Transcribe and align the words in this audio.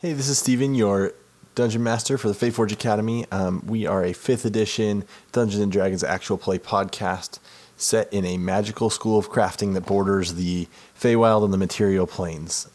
Hey, 0.00 0.12
this 0.12 0.28
is 0.28 0.38
Steven, 0.38 0.76
your 0.76 1.12
Dungeon 1.56 1.82
Master 1.82 2.16
for 2.18 2.28
the 2.28 2.34
Fey 2.34 2.50
Forge 2.50 2.70
Academy. 2.70 3.26
Um, 3.32 3.64
we 3.66 3.84
are 3.84 4.04
a 4.04 4.12
5th 4.12 4.44
edition 4.44 5.04
Dungeons 5.32 5.60
and 5.60 5.72
Dragons 5.72 6.04
actual 6.04 6.38
play 6.38 6.60
podcast 6.60 7.40
set 7.76 8.12
in 8.12 8.24
a 8.24 8.38
magical 8.38 8.90
school 8.90 9.18
of 9.18 9.28
crafting 9.28 9.74
that 9.74 9.86
borders 9.86 10.34
the 10.34 10.68
Feywild 10.96 11.42
and 11.42 11.52
the 11.52 11.58
material 11.58 12.06
planes. 12.06 12.68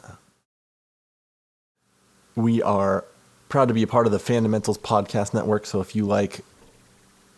We 2.36 2.62
are 2.62 3.06
proud 3.47 3.69
to 3.69 3.74
be 3.74 3.83
a 3.83 3.87
part 3.87 4.05
of 4.05 4.12
the 4.12 4.19
Fundamentals 4.19 4.78
Podcast 4.78 5.33
Network, 5.33 5.65
so 5.65 5.79
if 5.79 5.96
you 5.96 6.05
like 6.05 6.42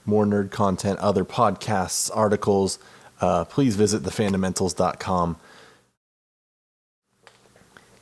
more 0.04 0.26
nerd 0.26 0.50
content, 0.50 0.98
other 0.98 1.24
podcasts, 1.24 2.10
articles, 2.12 2.80
uh, 3.22 3.46
please 3.46 3.76
visit 3.76 4.02
thefundamentals.com. 4.02 5.38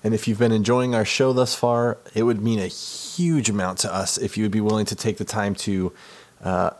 And 0.04 0.13
if 0.13 0.27
you've 0.27 0.39
been 0.39 0.51
enjoying 0.51 0.93
our 0.93 1.05
show 1.05 1.31
thus 1.31 1.55
far, 1.55 1.97
it 2.13 2.23
would 2.23 2.41
mean 2.41 2.59
a 2.59 2.67
huge 2.67 3.49
amount 3.49 3.80
to 3.80 3.94
us 3.94 4.17
if 4.17 4.38
you 4.38 4.44
would 4.44 4.52
be 4.52 4.61
willing 4.61 4.85
to 4.88 4.95
take 4.95 5.17
the 5.17 5.25
time 5.25 5.55
to 5.55 5.94
uh, 6.44 6.71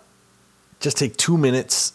just 0.80 0.98
take 0.98 1.16
two 1.16 1.38
minutes, 1.38 1.94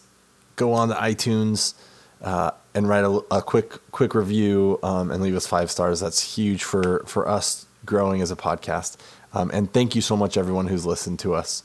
go 0.55 0.73
on 0.73 0.89
to 0.89 0.95
iTunes, 0.95 1.75
uh, 2.23 2.51
and 2.73 2.89
write 2.89 3.03
a, 3.03 3.23
a, 3.31 3.41
quick 3.41 3.73
quick 3.91 4.13
review 4.13 4.79
um, 4.83 5.11
and 5.11 5.21
leave 5.21 5.35
us 5.35 5.45
five 5.45 5.69
stars. 5.69 5.99
That's 5.99 6.35
huge 6.35 6.63
for 6.63 7.03
for 7.05 7.27
us 7.27 7.65
growing 7.85 8.21
as 8.21 8.31
a 8.31 8.35
podcast. 8.35 8.97
Um, 9.33 9.51
and 9.53 9.71
thank 9.71 9.95
you 9.95 10.01
so 10.01 10.17
much, 10.17 10.37
everyone 10.37 10.67
who's 10.67 10.85
listened 10.85 11.19
to 11.19 11.35
us. 11.35 11.63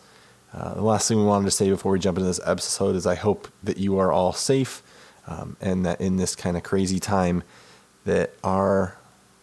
Uh, 0.52 0.74
the 0.74 0.82
last 0.82 1.08
thing 1.08 1.18
we 1.18 1.24
wanted 1.24 1.46
to 1.46 1.50
say 1.50 1.68
before 1.70 1.92
we 1.92 1.98
jump 1.98 2.18
into 2.18 2.28
this 2.28 2.40
episode 2.44 2.94
is 2.94 3.06
I 3.06 3.16
hope 3.16 3.48
that 3.62 3.78
you 3.78 3.98
are 3.98 4.12
all 4.12 4.32
safe 4.32 4.82
um, 5.26 5.56
and 5.60 5.84
that 5.84 6.00
in 6.00 6.16
this 6.16 6.36
kind 6.36 6.56
of 6.56 6.62
crazy 6.62 7.00
time 7.00 7.42
that 8.04 8.34
our 8.44 8.96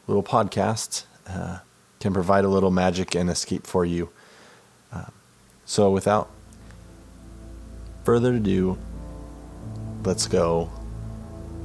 little 0.07 0.23
podcast 0.23 1.05
uh, 1.27 1.59
can 1.99 2.13
provide 2.13 2.43
a 2.43 2.49
little 2.49 2.71
magic 2.71 3.15
and 3.15 3.29
escape 3.29 3.65
for 3.65 3.85
you. 3.85 4.09
Um, 4.91 5.11
so, 5.65 5.91
without 5.91 6.29
further 8.03 8.33
ado, 8.33 8.77
let's 10.03 10.27
go 10.27 10.69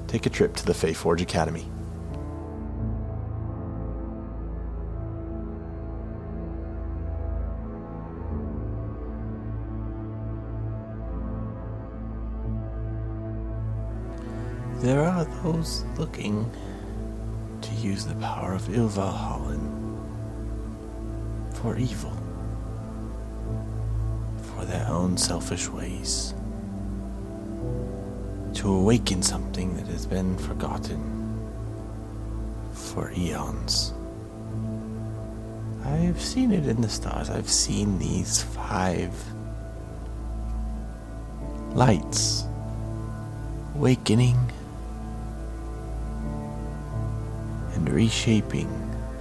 take 0.06 0.27
a 0.27 0.31
trip 0.31 0.55
to 0.56 0.65
the 0.65 0.75
Fey 0.75 0.93
Forge 0.93 1.23
Academy. 1.23 1.67
There 14.81 15.03
are 15.03 15.25
those 15.43 15.84
looking 15.98 16.48
use 17.87 18.05
the 18.05 18.17
power 18.17 18.53
of 18.53 18.62
Ilvalhallin 18.62 19.65
for 21.55 21.77
evil, 21.77 22.12
for 24.43 24.65
their 24.65 24.87
own 24.89 25.17
selfish 25.17 25.69
ways, 25.69 26.34
to 28.55 28.73
awaken 28.73 29.23
something 29.23 29.77
that 29.77 29.87
has 29.87 30.05
been 30.05 30.37
forgotten 30.37 31.01
for 32.73 33.12
eons. 33.17 33.93
I've 35.84 36.21
seen 36.21 36.50
it 36.50 36.67
in 36.67 36.81
the 36.81 36.89
stars. 36.89 37.31
I've 37.31 37.48
seen 37.48 38.00
these 38.00 38.43
five 38.43 39.15
lights 41.73 42.45
awakening 43.77 44.39
and 47.87 47.95
reshaping 47.95 48.69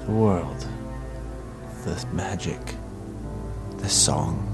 the 0.05 0.11
world, 0.11 0.67
the 1.83 2.05
magic, 2.13 2.59
the 3.77 3.87
song. 3.87 4.51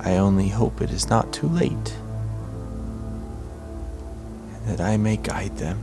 I 0.00 0.16
only 0.16 0.48
hope 0.48 0.80
it 0.80 0.90
is 0.90 1.08
not 1.08 1.32
too 1.32 1.46
late, 1.48 1.96
and 4.54 4.66
that 4.66 4.80
I 4.80 4.96
may 4.96 5.16
guide 5.16 5.56
them, 5.56 5.78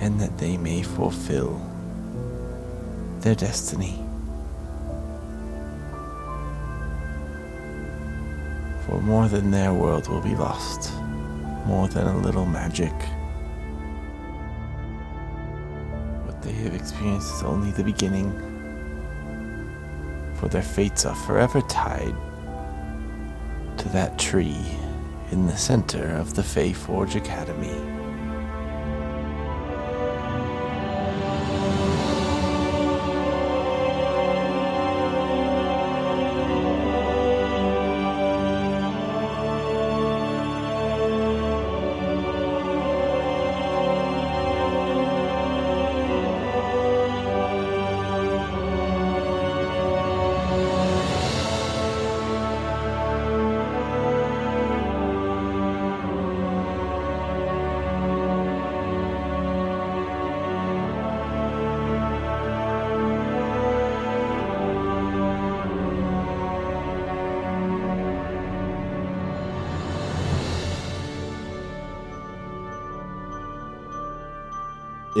and 0.00 0.20
that 0.20 0.36
they 0.36 0.58
may 0.58 0.82
fulfill 0.82 1.58
their 3.20 3.34
destiny. 3.34 4.04
For 8.90 9.00
more 9.00 9.28
than 9.28 9.52
their 9.52 9.72
world 9.72 10.08
will 10.08 10.20
be 10.20 10.34
lost, 10.34 10.92
more 11.64 11.86
than 11.86 12.08
a 12.08 12.18
little 12.18 12.44
magic. 12.44 12.92
What 16.26 16.42
they 16.42 16.50
have 16.50 16.74
experienced 16.74 17.32
is 17.36 17.44
only 17.44 17.70
the 17.70 17.84
beginning, 17.84 18.32
for 20.34 20.48
their 20.48 20.60
fates 20.60 21.06
are 21.06 21.14
forever 21.14 21.60
tied 21.60 22.16
to 23.78 23.88
that 23.90 24.18
tree 24.18 24.66
in 25.30 25.46
the 25.46 25.56
center 25.56 26.16
of 26.16 26.34
the 26.34 26.42
Fey 26.42 26.72
Forge 26.72 27.14
Academy. 27.14 27.99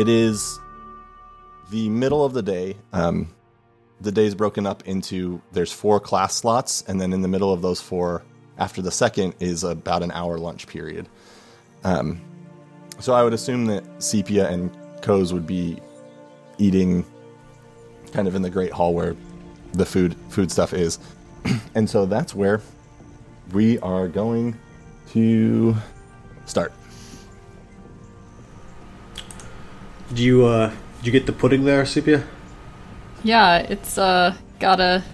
It 0.00 0.08
is 0.08 0.58
the 1.68 1.90
middle 1.90 2.24
of 2.24 2.32
the 2.32 2.40
day. 2.40 2.74
Um, 2.90 3.28
the 4.00 4.10
day 4.10 4.24
is 4.24 4.34
broken 4.34 4.64
up 4.66 4.88
into 4.88 5.42
there's 5.52 5.72
four 5.72 6.00
class 6.00 6.34
slots, 6.34 6.82
and 6.88 6.98
then 6.98 7.12
in 7.12 7.20
the 7.20 7.28
middle 7.28 7.52
of 7.52 7.60
those 7.60 7.82
four, 7.82 8.22
after 8.56 8.80
the 8.80 8.90
second, 8.90 9.34
is 9.40 9.62
about 9.62 10.02
an 10.02 10.10
hour 10.12 10.38
lunch 10.38 10.66
period. 10.66 11.06
Um, 11.84 12.18
so 12.98 13.12
I 13.12 13.22
would 13.22 13.34
assume 13.34 13.66
that 13.66 13.84
Sepia 14.02 14.48
and 14.48 14.74
Coz 15.02 15.34
would 15.34 15.46
be 15.46 15.76
eating 16.56 17.04
kind 18.10 18.26
of 18.26 18.34
in 18.34 18.40
the 18.40 18.48
great 18.48 18.72
hall 18.72 18.94
where 18.94 19.14
the 19.74 19.84
food 19.84 20.16
food 20.30 20.50
stuff 20.50 20.72
is, 20.72 20.98
and 21.74 21.90
so 21.90 22.06
that's 22.06 22.34
where 22.34 22.62
we 23.52 23.78
are 23.80 24.08
going 24.08 24.58
to 25.10 25.76
start. 26.46 26.72
Did 30.10 30.18
you 30.18 30.44
uh 30.44 30.72
did 30.98 31.06
you 31.06 31.12
get 31.12 31.26
the 31.26 31.32
pudding 31.32 31.64
there, 31.64 31.86
Sepia? 31.86 32.24
Yeah, 33.22 33.58
it's 33.58 33.96
uh 33.96 34.34
got 34.58 34.80
a 34.80 35.04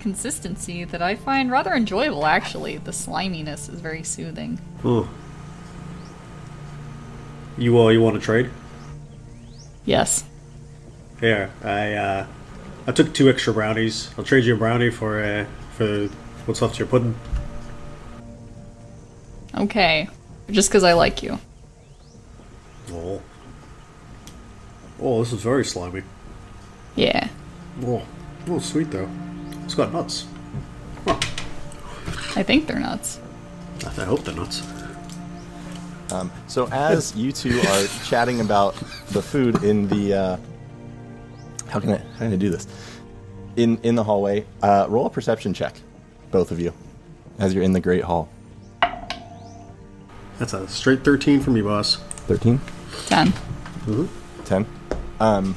consistency 0.00 0.82
that 0.82 1.00
I 1.00 1.14
find 1.14 1.48
rather 1.48 1.72
enjoyable 1.72 2.26
actually. 2.26 2.76
The 2.78 2.92
sliminess 2.92 3.68
is 3.68 3.80
very 3.80 4.02
soothing. 4.02 4.60
Oh. 4.84 5.08
You 7.56 7.78
uh 7.80 7.88
you 7.88 8.02
want 8.02 8.16
to 8.16 8.20
trade? 8.20 8.50
Yes. 9.84 10.24
Here, 11.20 11.52
I 11.62 11.92
uh 11.94 12.26
I 12.88 12.90
took 12.90 13.14
two 13.14 13.30
extra 13.30 13.52
brownies. 13.52 14.10
I'll 14.18 14.24
trade 14.24 14.44
you 14.44 14.54
a 14.54 14.58
brownie 14.58 14.90
for 14.90 15.22
uh 15.22 15.46
for 15.76 16.08
what's 16.46 16.60
left 16.60 16.74
of 16.74 16.78
your 16.80 16.88
pudding. 16.88 17.14
Okay. 19.56 20.08
Just 20.50 20.68
because 20.68 20.82
I 20.82 20.94
like 20.94 21.22
you. 21.22 21.38
Oh. 22.90 23.22
Oh, 25.02 25.22
this 25.22 25.32
is 25.32 25.42
very 25.42 25.64
slimy. 25.64 26.02
Yeah. 26.94 27.28
Oh, 27.84 28.02
oh, 28.48 28.58
sweet 28.60 28.90
though. 28.90 29.08
It's 29.64 29.74
got 29.74 29.92
nuts. 29.92 30.26
Huh. 31.04 31.18
I 32.36 32.42
think 32.42 32.66
they're 32.66 32.78
nuts. 32.78 33.18
I 33.84 34.04
hope 34.04 34.22
they're 34.24 34.34
nuts. 34.34 34.62
Um, 36.12 36.30
so 36.46 36.68
as 36.70 37.16
you 37.16 37.32
two 37.32 37.58
are 37.60 37.86
chatting 38.04 38.40
about 38.40 38.74
the 39.08 39.22
food 39.22 39.64
in 39.64 39.88
the 39.88 40.14
uh, 40.14 40.36
how 41.68 41.80
can 41.80 41.90
I 41.90 41.96
how 41.98 42.18
can 42.18 42.32
I 42.32 42.36
do 42.36 42.50
this 42.50 42.66
in 43.56 43.78
in 43.78 43.96
the 43.96 44.04
hallway? 44.04 44.44
Uh, 44.62 44.86
roll 44.88 45.06
a 45.06 45.10
perception 45.10 45.52
check, 45.52 45.74
both 46.30 46.50
of 46.52 46.60
you, 46.60 46.72
as 47.38 47.54
you're 47.54 47.64
in 47.64 47.72
the 47.72 47.80
great 47.80 48.04
hall. 48.04 48.28
That's 50.38 50.52
a 50.52 50.68
straight 50.68 51.02
thirteen 51.02 51.40
from 51.40 51.56
you, 51.56 51.64
boss. 51.64 51.96
13? 52.26 52.60
10. 53.06 53.28
Mhm. 53.86 54.08
10. 54.44 54.66
Um, 55.22 55.54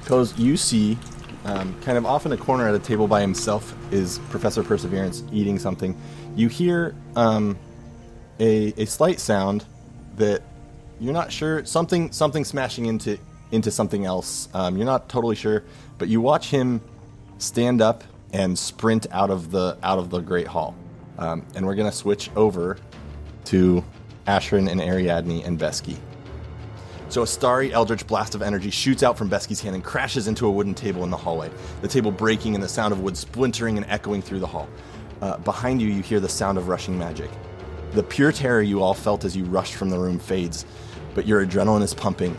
because 0.00 0.38
you 0.38 0.58
see, 0.58 0.98
um, 1.44 1.74
kind 1.80 1.96
of 1.96 2.04
off 2.04 2.26
in 2.26 2.32
a 2.32 2.36
corner 2.36 2.68
at 2.68 2.74
a 2.74 2.78
table 2.78 3.08
by 3.08 3.22
himself, 3.22 3.74
is 3.92 4.18
Professor 4.30 4.62
Perseverance 4.62 5.22
eating 5.32 5.58
something. 5.58 5.98
You 6.36 6.48
hear 6.48 6.94
um, 7.16 7.58
a, 8.38 8.74
a 8.76 8.84
slight 8.84 9.20
sound 9.20 9.64
that 10.16 10.42
you're 11.00 11.14
not 11.14 11.32
sure 11.32 11.64
something 11.64 12.12
something 12.12 12.44
smashing 12.44 12.86
into 12.86 13.18
into 13.52 13.70
something 13.70 14.04
else. 14.04 14.48
Um, 14.52 14.76
you're 14.76 14.86
not 14.86 15.08
totally 15.08 15.36
sure, 15.36 15.64
but 15.96 16.08
you 16.08 16.20
watch 16.20 16.50
him 16.50 16.82
stand 17.38 17.80
up 17.80 18.04
and 18.32 18.58
sprint 18.58 19.06
out 19.10 19.30
of 19.30 19.50
the 19.50 19.78
out 19.82 19.98
of 19.98 20.10
the 20.10 20.20
Great 20.20 20.46
Hall. 20.46 20.74
Um, 21.18 21.44
and 21.54 21.66
we're 21.66 21.74
gonna 21.74 21.92
switch 21.92 22.30
over 22.36 22.76
to 23.46 23.82
Ashrin 24.26 24.70
and 24.70 24.80
Ariadne 24.80 25.42
and 25.46 25.58
Besky. 25.58 25.98
So 27.10 27.22
a 27.22 27.26
starry 27.26 27.72
eldritch 27.72 28.06
blast 28.06 28.34
of 28.34 28.42
energy 28.42 28.68
shoots 28.68 29.02
out 29.02 29.16
from 29.16 29.28
Besky's 29.28 29.62
hand 29.62 29.74
and 29.74 29.82
crashes 29.82 30.28
into 30.28 30.46
a 30.46 30.50
wooden 30.50 30.74
table 30.74 31.04
in 31.04 31.10
the 31.10 31.16
hallway. 31.16 31.50
The 31.80 31.88
table 31.88 32.10
breaking 32.10 32.54
and 32.54 32.62
the 32.62 32.68
sound 32.68 32.92
of 32.92 33.00
wood 33.00 33.16
splintering 33.16 33.78
and 33.78 33.86
echoing 33.86 34.20
through 34.20 34.40
the 34.40 34.46
hall. 34.46 34.68
Uh, 35.22 35.38
behind 35.38 35.80
you, 35.80 35.88
you 35.88 36.02
hear 36.02 36.20
the 36.20 36.28
sound 36.28 36.58
of 36.58 36.68
rushing 36.68 36.98
magic. 36.98 37.30
The 37.92 38.02
pure 38.02 38.30
terror 38.30 38.60
you 38.60 38.82
all 38.82 38.92
felt 38.92 39.24
as 39.24 39.34
you 39.34 39.44
rushed 39.44 39.74
from 39.74 39.88
the 39.88 39.98
room 39.98 40.18
fades, 40.18 40.66
but 41.14 41.26
your 41.26 41.44
adrenaline 41.44 41.82
is 41.82 41.94
pumping. 41.94 42.36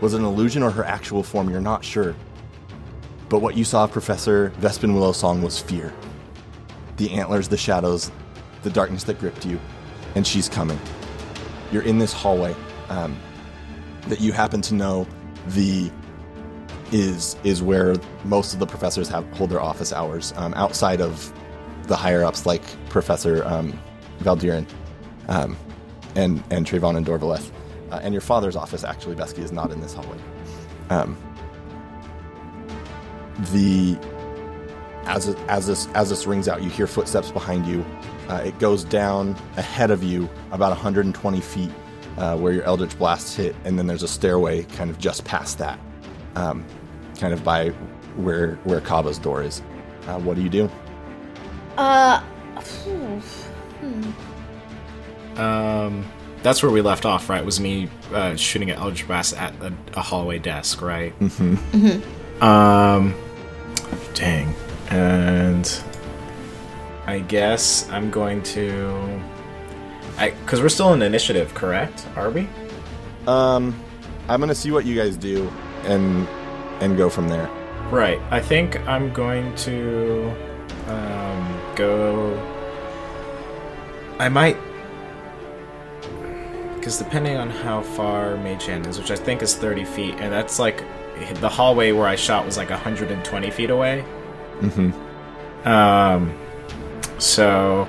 Was 0.00 0.14
it 0.14 0.18
an 0.18 0.26
illusion 0.26 0.64
or 0.64 0.70
her 0.72 0.84
actual 0.84 1.22
form? 1.22 1.48
You're 1.48 1.60
not 1.60 1.84
sure. 1.84 2.16
But 3.28 3.40
what 3.40 3.56
you 3.56 3.64
saw 3.64 3.84
of 3.84 3.92
Professor 3.92 4.50
Vespin 4.58 4.94
Willow 4.94 5.12
Song 5.12 5.42
was 5.42 5.60
fear. 5.60 5.92
The 6.96 7.12
antlers, 7.12 7.46
the 7.46 7.56
shadows, 7.56 8.10
the 8.62 8.70
darkness 8.70 9.04
that 9.04 9.20
gripped 9.20 9.46
you, 9.46 9.60
and 10.16 10.26
she's 10.26 10.48
coming. 10.48 10.80
You're 11.70 11.82
in 11.82 11.98
this 11.98 12.12
hallway. 12.12 12.56
Um, 12.88 13.16
that 14.08 14.20
you 14.20 14.32
happen 14.32 14.60
to 14.62 14.74
know 14.74 15.06
the 15.48 15.90
is 16.90 17.36
is 17.44 17.62
where 17.62 17.96
most 18.24 18.54
of 18.54 18.60
the 18.60 18.66
professors 18.66 19.08
have 19.08 19.24
hold 19.34 19.50
their 19.50 19.60
office 19.60 19.92
hours 19.92 20.32
um, 20.36 20.54
outside 20.54 21.00
of 21.00 21.32
the 21.84 21.96
higher 21.96 22.24
ups 22.24 22.46
like 22.46 22.62
Professor 22.88 23.44
um, 23.44 23.78
um, 25.28 25.56
and 26.14 26.42
and 26.50 26.66
Trayvon 26.66 26.96
and 26.96 27.06
Dorvaleth. 27.06 27.50
Uh, 27.90 28.00
and 28.02 28.12
your 28.12 28.20
father's 28.20 28.56
office 28.56 28.84
actually, 28.84 29.16
Besky, 29.16 29.38
is 29.38 29.52
not 29.52 29.70
in 29.70 29.80
this 29.80 29.94
hallway. 29.94 30.18
Um, 30.90 31.16
the 33.52 33.98
as 35.04 35.28
it, 35.28 35.38
as 35.48 35.66
this 35.66 35.88
as 35.94 36.10
this 36.10 36.26
rings 36.26 36.48
out, 36.48 36.62
you 36.62 36.70
hear 36.70 36.86
footsteps 36.86 37.30
behind 37.30 37.66
you. 37.66 37.84
Uh, 38.28 38.42
it 38.44 38.58
goes 38.58 38.84
down 38.84 39.34
ahead 39.56 39.90
of 39.90 40.02
you 40.02 40.28
about 40.52 40.68
120 40.70 41.40
feet 41.40 41.70
uh, 42.18 42.36
where 42.36 42.52
your 42.52 42.64
Eldritch 42.64 42.98
Blasts 42.98 43.34
hit, 43.34 43.54
and 43.64 43.78
then 43.78 43.86
there's 43.86 44.02
a 44.02 44.08
stairway 44.08 44.64
kind 44.64 44.90
of 44.90 44.98
just 44.98 45.24
past 45.24 45.58
that, 45.58 45.78
um, 46.34 46.64
kind 47.18 47.32
of 47.32 47.42
by 47.44 47.70
where 48.16 48.56
where 48.64 48.80
Kaba's 48.80 49.18
door 49.18 49.42
is. 49.42 49.62
Uh, 50.06 50.18
what 50.18 50.36
do 50.36 50.42
you 50.42 50.48
do? 50.48 50.70
Uh, 51.76 52.20
hmm. 52.20 53.20
Um, 55.38 56.04
that's 56.42 56.62
where 56.62 56.72
we 56.72 56.80
left 56.80 57.06
off, 57.06 57.30
right? 57.30 57.44
Was 57.44 57.60
me 57.60 57.88
uh, 58.12 58.34
shooting 58.36 58.70
at 58.70 58.78
Eldritch 58.78 59.06
Blast 59.06 59.34
at 59.36 59.54
a, 59.62 59.72
a 59.94 60.02
hallway 60.02 60.38
desk, 60.38 60.82
right? 60.82 61.18
Mm-hmm. 61.20 61.54
Mm-hmm. 61.54 62.42
Um, 62.42 63.14
dang. 64.14 64.54
And 64.90 65.82
I 67.06 67.20
guess 67.20 67.88
I'm 67.90 68.10
going 68.10 68.42
to. 68.44 69.20
I 70.18 70.30
because 70.30 70.60
we're 70.60 70.68
still 70.68 70.92
in 70.92 71.02
initiative, 71.02 71.54
correct? 71.54 72.06
Are 72.16 72.30
we? 72.30 72.48
Um, 73.26 73.74
I'm 74.28 74.40
gonna 74.40 74.54
see 74.54 74.70
what 74.70 74.84
you 74.84 74.94
guys 74.94 75.16
do 75.16 75.48
and 75.84 76.26
and 76.80 76.96
go 76.96 77.08
from 77.08 77.28
there. 77.28 77.48
Right. 77.90 78.20
I 78.30 78.40
think 78.40 78.78
I'm 78.86 79.12
going 79.12 79.54
to 79.56 80.30
um, 80.88 81.74
go. 81.74 82.36
I 84.18 84.28
might. 84.28 84.58
Because 86.74 86.98
depending 86.98 87.36
on 87.36 87.48
how 87.48 87.82
far 87.82 88.36
Mage 88.36 88.66
Hand 88.66 88.86
is, 88.86 88.98
which 88.98 89.10
I 89.10 89.16
think 89.16 89.42
is 89.42 89.54
30 89.54 89.84
feet, 89.84 90.14
and 90.18 90.32
that's 90.32 90.58
like. 90.58 90.84
The 91.40 91.48
hallway 91.48 91.90
where 91.90 92.06
I 92.06 92.14
shot 92.14 92.46
was 92.46 92.56
like 92.56 92.70
120 92.70 93.50
feet 93.50 93.70
away. 93.70 94.04
Mm-hmm. 94.60 95.68
Um. 95.68 96.38
So. 97.18 97.88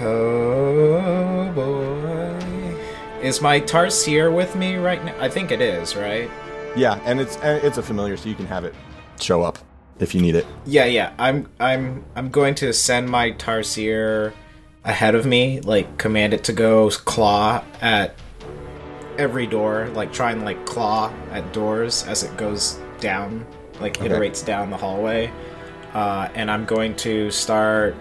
Oh 0.00 1.52
boy. 1.54 3.22
Is 3.22 3.40
my 3.40 3.60
Tarsier 3.60 4.34
with 4.34 4.54
me 4.54 4.76
right 4.76 5.02
now? 5.04 5.14
I 5.20 5.28
think 5.28 5.50
it 5.50 5.60
is, 5.60 5.96
right? 5.96 6.30
Yeah, 6.76 7.00
and 7.04 7.20
it's 7.20 7.36
and 7.38 7.62
it's 7.64 7.78
a 7.78 7.82
familiar, 7.82 8.16
so 8.16 8.28
you 8.28 8.34
can 8.34 8.46
have 8.46 8.64
it 8.64 8.74
show 9.20 9.42
up 9.42 9.58
if 9.98 10.14
you 10.14 10.20
need 10.20 10.34
it. 10.34 10.46
Yeah, 10.66 10.84
yeah. 10.84 11.12
I'm 11.18 11.48
I'm 11.58 12.04
I'm 12.14 12.30
going 12.30 12.54
to 12.56 12.72
send 12.72 13.08
my 13.08 13.32
Tarsier 13.32 14.32
ahead 14.84 15.14
of 15.14 15.26
me, 15.26 15.60
like 15.60 15.98
command 15.98 16.34
it 16.34 16.44
to 16.44 16.52
go 16.52 16.90
claw 16.90 17.64
at 17.80 18.14
every 19.18 19.46
door, 19.46 19.88
like 19.94 20.12
try 20.12 20.32
and 20.32 20.44
like 20.44 20.64
claw 20.66 21.10
at 21.32 21.52
doors 21.52 22.04
as 22.06 22.22
it 22.22 22.36
goes 22.36 22.78
down, 23.00 23.46
like 23.80 23.98
Okay. 24.00 24.08
iterates 24.08 24.44
down 24.44 24.70
the 24.70 24.76
hallway. 24.76 25.32
Uh, 25.94 26.28
and 26.34 26.50
I'm 26.50 26.66
going 26.66 26.94
to 26.96 27.30
start 27.30 27.96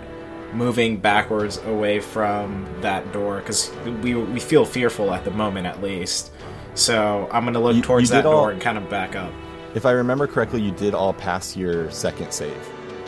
moving 0.56 0.98
backwards 0.98 1.58
away 1.66 2.00
from 2.00 2.66
that 2.82 3.12
door 3.14 3.38
because 3.38 3.72
we 4.02 4.16
we 4.16 4.40
feel 4.40 4.66
fearful 4.66 5.14
at 5.14 5.24
the 5.26 5.32
moment, 5.32 5.68
at 5.68 5.82
least. 5.82 6.32
So 6.74 7.28
I'm 7.32 7.46
gonna 7.46 7.60
look 7.60 7.76
You- 7.76 7.82
towards 7.82 8.10
you 8.10 8.16
that 8.16 8.26
all- 8.26 8.34
door 8.42 8.52
and 8.52 8.62
kind 8.62 8.78
of 8.78 8.90
back 8.90 9.16
up. 9.16 9.32
If 9.76 9.86
I 9.86 9.92
remember 9.92 10.26
correctly, 10.28 10.62
you 10.62 10.72
did 10.72 10.94
all 10.94 11.14
pass 11.14 11.56
your 11.58 11.92
second 11.92 12.32
save. 12.32 12.56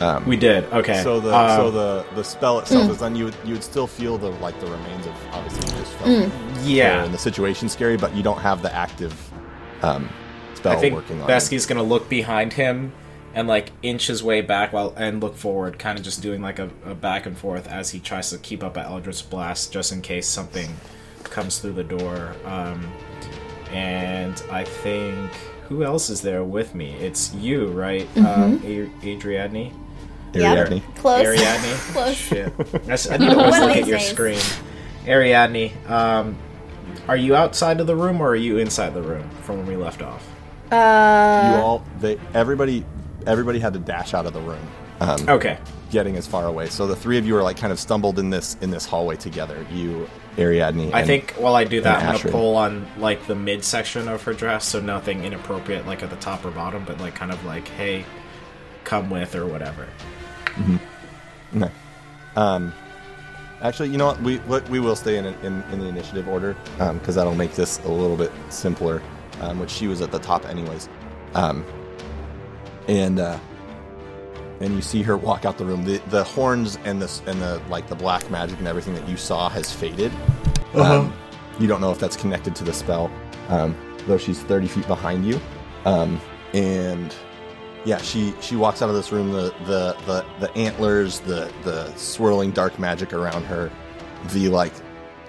Um, 0.00 0.24
We 0.26 0.36
did. 0.36 0.64
Okay. 0.72 1.02
So 1.02 1.18
the 1.18 1.34
Um, 1.36 1.56
so 1.56 1.70
the 1.70 2.04
the 2.14 2.22
spell 2.22 2.60
itself 2.60 2.88
is 2.90 2.98
done. 2.98 3.16
You 3.16 3.24
would 3.26 3.34
you 3.44 3.54
would 3.54 3.64
still 3.64 3.86
feel 3.86 4.16
the 4.18 4.28
like 4.40 4.58
the 4.60 4.66
remains 4.66 5.06
of 5.06 5.12
obviously 5.32 5.72
you 5.74 5.80
just 5.80 5.92
felt 5.94 6.10
terror 6.10 6.30
yeah. 6.64 7.04
and 7.04 7.12
the 7.12 7.18
situation 7.18 7.68
scary, 7.68 7.96
but 7.96 8.14
you 8.14 8.22
don't 8.22 8.38
have 8.38 8.62
the 8.62 8.72
active 8.74 9.12
um, 9.82 10.08
spell 10.54 10.72
I 10.72 10.76
think 10.76 10.94
working 10.94 11.20
on. 11.20 11.26
Besky's 11.26 11.66
gonna 11.66 11.82
look 11.82 12.08
behind 12.08 12.52
him 12.52 12.92
and 13.38 13.46
like 13.46 13.70
inch 13.84 14.08
his 14.08 14.20
way 14.20 14.40
back 14.40 14.72
while 14.72 14.92
and 14.96 15.22
look 15.22 15.36
forward, 15.36 15.78
kind 15.78 15.96
of 15.96 16.04
just 16.04 16.20
doing 16.20 16.42
like 16.42 16.58
a, 16.58 16.68
a 16.84 16.92
back 16.92 17.24
and 17.24 17.38
forth 17.38 17.68
as 17.68 17.90
he 17.90 18.00
tries 18.00 18.30
to 18.30 18.38
keep 18.38 18.64
up 18.64 18.76
at 18.76 18.86
Eldritch 18.86 19.30
Blast, 19.30 19.72
just 19.72 19.92
in 19.92 20.02
case 20.02 20.26
something 20.26 20.68
comes 21.22 21.60
through 21.60 21.74
the 21.74 21.84
door. 21.84 22.34
Um, 22.44 22.92
and 23.70 24.42
I 24.50 24.64
think 24.64 25.30
who 25.68 25.84
else 25.84 26.10
is 26.10 26.20
there 26.20 26.42
with 26.42 26.74
me? 26.74 26.94
It's 26.94 27.32
you, 27.32 27.68
right, 27.68 28.08
um, 28.16 28.60
A- 28.64 28.90
Adriadne? 29.02 29.72
Ariadne. 30.34 30.82
Close. 30.96 31.24
Ariadne. 31.24 31.74
Close. 31.92 32.16
Shit. 32.16 32.56
That's, 32.86 33.08
I 33.08 33.18
need 33.18 33.30
to 33.30 33.38
always 33.38 33.60
look 33.60 33.76
at 33.76 33.86
your 33.86 33.98
days. 33.98 34.08
screen. 34.08 34.40
Ariadne, 35.06 35.70
um, 35.88 36.36
are 37.06 37.16
you 37.16 37.36
outside 37.36 37.80
of 37.80 37.86
the 37.86 37.94
room 37.94 38.20
or 38.20 38.30
are 38.30 38.36
you 38.36 38.58
inside 38.58 38.94
the 38.94 39.02
room 39.02 39.30
from 39.42 39.58
when 39.58 39.66
we 39.68 39.76
left 39.76 40.02
off? 40.02 40.28
Uh, 40.72 41.52
you 41.54 41.62
all 41.62 41.84
they 41.98 42.18
everybody 42.34 42.84
everybody 43.26 43.58
had 43.58 43.72
to 43.74 43.78
dash 43.78 44.14
out 44.14 44.26
of 44.26 44.32
the 44.32 44.40
room. 44.40 44.66
Um, 45.00 45.28
Okay. 45.28 45.58
getting 45.90 46.16
as 46.16 46.26
far 46.26 46.46
away. 46.46 46.68
So 46.68 46.86
the 46.86 46.96
three 46.96 47.18
of 47.18 47.26
you 47.26 47.36
are 47.36 47.42
like 47.42 47.56
kind 47.56 47.72
of 47.72 47.78
stumbled 47.78 48.18
in 48.18 48.30
this 48.30 48.56
in 48.60 48.70
this 48.70 48.84
hallway 48.84 49.16
together. 49.16 49.64
You, 49.72 50.08
Ariadne. 50.36 50.92
I 50.92 51.04
think 51.04 51.32
while 51.38 51.54
I 51.54 51.64
do 51.64 51.80
that, 51.82 52.02
I'm 52.02 52.16
gonna 52.16 52.30
pull 52.30 52.56
on 52.56 52.86
like 52.98 53.26
the 53.26 53.34
midsection 53.36 54.08
of 54.08 54.22
her 54.24 54.32
dress, 54.34 54.64
so 54.66 54.80
nothing 54.80 55.24
inappropriate 55.24 55.86
like 55.86 56.02
at 56.02 56.10
the 56.10 56.16
top 56.16 56.44
or 56.44 56.50
bottom, 56.50 56.84
but 56.84 56.98
like 57.00 57.14
kind 57.14 57.30
of 57.32 57.44
like, 57.44 57.68
hey, 57.68 58.04
come 58.84 59.08
with 59.08 59.34
or 59.36 59.46
whatever. 59.46 59.86
Okay. 61.56 61.70
Um, 62.36 62.72
actually, 63.62 63.88
you 63.90 63.98
know 63.98 64.06
what? 64.06 64.20
We 64.22 64.36
what- 64.38 64.68
we 64.68 64.80
will 64.80 64.96
stay 64.96 65.16
in 65.16 65.26
in, 65.26 65.62
in 65.72 65.78
the 65.78 65.86
initiative 65.86 66.28
order 66.28 66.56
because 66.94 67.14
that'll 67.14 67.34
make 67.34 67.54
this 67.54 67.78
a 67.84 67.88
little 67.88 68.16
bit 68.16 68.32
simpler. 68.50 69.00
Um, 69.40 69.60
which 69.60 69.70
she 69.70 69.86
was 69.86 70.00
at 70.00 70.10
the 70.10 70.18
top 70.18 70.44
anyways. 70.48 70.88
Um, 71.36 71.64
and 72.88 73.20
uh, 73.20 73.38
and 74.60 74.74
you 74.74 74.82
see 74.82 75.02
her 75.02 75.16
walk 75.16 75.44
out 75.44 75.58
the 75.58 75.64
room. 75.64 75.84
The 75.84 75.98
the 76.08 76.24
horns 76.24 76.78
and 76.84 77.00
the 77.00 77.30
and 77.30 77.40
the 77.40 77.62
like 77.68 77.86
the 77.88 77.94
black 77.94 78.28
magic 78.30 78.58
and 78.58 78.66
everything 78.66 78.94
that 78.94 79.08
you 79.08 79.16
saw 79.16 79.48
has 79.48 79.72
faded. 79.72 80.12
Um, 80.74 81.14
you 81.60 81.66
don't 81.66 81.80
know 81.80 81.92
if 81.92 81.98
that's 81.98 82.16
connected 82.16 82.54
to 82.56 82.64
the 82.64 82.72
spell, 82.72 83.10
um, 83.48 83.76
though 84.06 84.18
she's 84.18 84.42
thirty 84.42 84.66
feet 84.66 84.86
behind 84.86 85.24
you. 85.26 85.40
Um, 85.84 86.20
and 86.54 87.14
yeah, 87.84 87.98
she 87.98 88.34
she 88.40 88.56
walks 88.56 88.82
out 88.82 88.88
of 88.88 88.94
this 88.94 89.12
room. 89.12 89.32
The 89.32 89.54
the 89.64 89.96
the, 90.06 90.24
the 90.40 90.56
antlers, 90.56 91.20
the 91.20 91.52
the 91.62 91.94
swirling 91.94 92.50
dark 92.50 92.78
magic 92.78 93.12
around 93.12 93.44
her, 93.44 93.70
the 94.32 94.48
like 94.48 94.72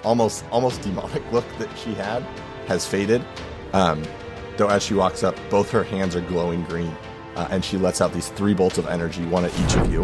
almost 0.04 0.46
almost 0.51 0.82
demonic 0.82 1.24
look 1.32 1.46
that 1.58 1.70
she 1.78 1.94
had 1.94 2.24
has 2.68 2.86
faded. 2.86 3.24
Um, 3.74 4.04
though 4.58 4.68
as 4.68 4.84
she 4.84 4.94
walks 4.94 5.24
up, 5.24 5.36
both 5.50 5.70
her 5.72 5.84
hands 5.84 6.16
are 6.16 6.22
glowing 6.22 6.63
green, 6.63 6.96
uh, 7.39 7.48
and 7.51 7.63
she 7.63 7.77
lets 7.77 8.01
out 8.01 8.12
these 8.12 8.27
three 8.29 8.53
bolts 8.53 8.77
of 8.77 8.86
energy, 8.88 9.24
one 9.25 9.46
at 9.46 9.60
each 9.62 9.77
of 9.77 9.89
you. 9.89 10.03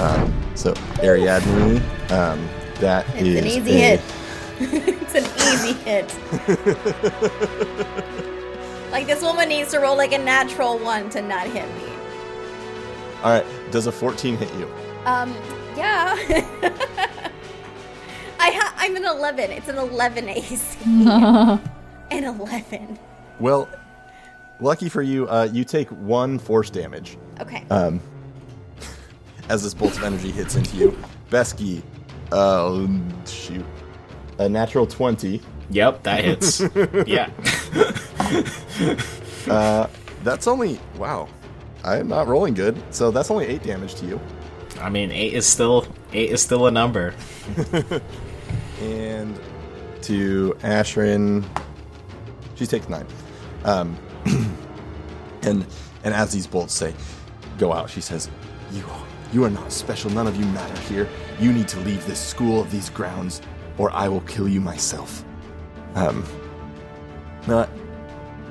Um, 0.00 0.32
so 0.54 0.72
Ariadne, 1.02 1.78
um, 2.12 2.48
that 2.76 3.04
It's 3.16 3.40
an 3.40 3.46
easy 3.46 3.72
a 3.72 3.96
hit. 3.96 4.00
it's 4.60 5.14
an 5.16 5.24
easy 5.52 5.72
hit. 5.82 6.14
like 8.92 9.08
this 9.08 9.22
woman 9.22 9.48
needs 9.48 9.72
to 9.72 9.80
roll 9.80 9.96
like 9.96 10.12
a 10.12 10.18
natural 10.18 10.78
one 10.78 11.10
to 11.10 11.20
not 11.20 11.48
hit 11.48 11.66
me. 11.74 11.92
All 13.24 13.32
right. 13.32 13.44
Does 13.72 13.88
a 13.88 13.92
14 13.92 14.36
hit 14.36 14.54
you? 14.54 14.70
Um, 15.04 15.34
yeah. 15.76 16.14
I 18.38 18.52
ha- 18.52 18.74
I'm 18.76 18.94
an 18.94 19.04
11. 19.04 19.50
It's 19.50 19.68
an 19.68 19.78
11 19.78 20.28
AC. 20.28 20.78
an 20.84 21.60
11. 22.12 22.98
Well, 23.40 23.68
lucky 24.60 24.88
for 24.88 25.02
you, 25.02 25.28
uh, 25.28 25.48
you 25.52 25.64
take 25.64 25.88
one 25.90 26.38
force 26.38 26.70
damage 26.70 27.16
Okay. 27.40 27.64
as 29.48 29.62
this 29.62 29.74
bolt 29.74 29.96
of 29.96 30.04
energy 30.04 30.30
hits 30.30 30.56
into 30.56 30.76
you. 30.76 30.98
Besky, 31.30 31.82
uh, 32.32 32.86
shoot, 33.26 33.64
a 34.38 34.48
natural 34.48 34.86
20. 34.86 35.40
Yep, 35.70 36.02
that 36.04 36.24
hits. 36.24 36.60
yeah. 37.06 37.30
That's 40.24 40.46
only 40.46 40.80
wow. 40.96 41.28
I 41.84 41.96
am 41.98 42.08
not 42.08 42.26
rolling 42.26 42.54
good, 42.54 42.76
so 42.92 43.10
that's 43.10 43.30
only 43.30 43.46
eight 43.46 43.62
damage 43.62 43.94
to 43.96 44.06
you. 44.06 44.20
I 44.80 44.90
mean, 44.90 45.12
eight 45.12 45.32
is 45.32 45.46
still 45.46 45.86
eight 46.12 46.30
is 46.30 46.42
still 46.42 46.66
a 46.66 46.70
number. 46.70 47.14
And 48.80 49.38
to 50.02 50.56
Ashrin, 50.60 51.44
she 52.56 52.66
takes 52.66 52.88
nine. 52.88 53.06
Um, 53.64 53.96
and 55.48 55.66
and 56.04 56.14
as 56.14 56.32
these 56.32 56.46
bolts 56.46 56.74
say, 56.74 56.94
go 57.58 57.72
out, 57.72 57.90
she 57.90 58.00
says, 58.00 58.30
"You 58.72 58.84
you 59.32 59.44
are 59.44 59.50
not 59.50 59.72
special. 59.72 60.10
None 60.10 60.26
of 60.26 60.36
you 60.36 60.46
matter 60.46 60.80
here. 60.82 61.08
You 61.40 61.52
need 61.52 61.68
to 61.68 61.80
leave 61.80 62.06
this 62.06 62.20
school, 62.20 62.60
of 62.60 62.70
these 62.70 62.90
grounds, 62.90 63.42
or 63.76 63.90
I 63.90 64.08
will 64.08 64.22
kill 64.22 64.48
you 64.48 64.60
myself." 64.60 65.24
Um. 65.94 66.24
Uh, 67.46 67.66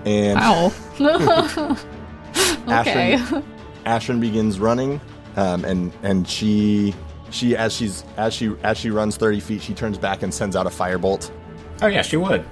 and 0.06 0.39
Ow. 0.39 0.66
okay. 2.68 3.18
Ashrin, 3.18 3.44
Ashrin 3.86 4.20
begins 4.20 4.60
running, 4.60 5.00
um, 5.36 5.66
and 5.66 5.92
and 6.04 6.27
she 6.27 6.96
she 7.30 7.56
as 7.56 7.74
she's 7.74 8.04
as 8.18 8.34
she 8.34 8.56
as 8.63 8.77
she 8.77 8.89
runs 8.89 9.18
thirty 9.18 9.39
feet, 9.39 9.62
she 9.62 9.74
turns 9.74 9.98
back 9.98 10.24
and 10.24 10.34
sends 10.34 10.56
out 10.56 10.66
a 10.66 10.70
firebolt. 10.70 11.32
Oh 11.82 11.88
yeah, 11.88 12.01
she 12.01 12.18
would. 12.18 12.46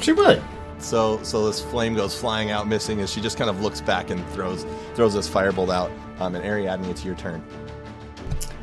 She 0.00 0.12
would. 0.12 0.42
So 0.86 1.20
so 1.24 1.44
this 1.46 1.60
flame 1.60 1.94
goes 1.94 2.16
flying 2.18 2.52
out, 2.52 2.68
missing 2.68 3.00
as 3.00 3.12
she 3.12 3.20
just 3.20 3.36
kind 3.36 3.50
of 3.50 3.60
looks 3.60 3.80
back 3.80 4.10
and 4.10 4.24
throws 4.28 4.64
throws 4.94 5.14
this 5.14 5.28
firebolt 5.28 5.74
out. 5.74 5.90
Um, 6.20 6.36
and 6.36 6.44
Ariadne, 6.44 6.84
it's 6.88 7.04
your 7.04 7.16
turn. 7.16 7.44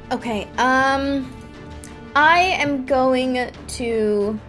Okay, 0.10 0.48
um 0.58 1.30
I 2.16 2.40
am 2.40 2.86
going 2.86 3.52
to 3.68 4.40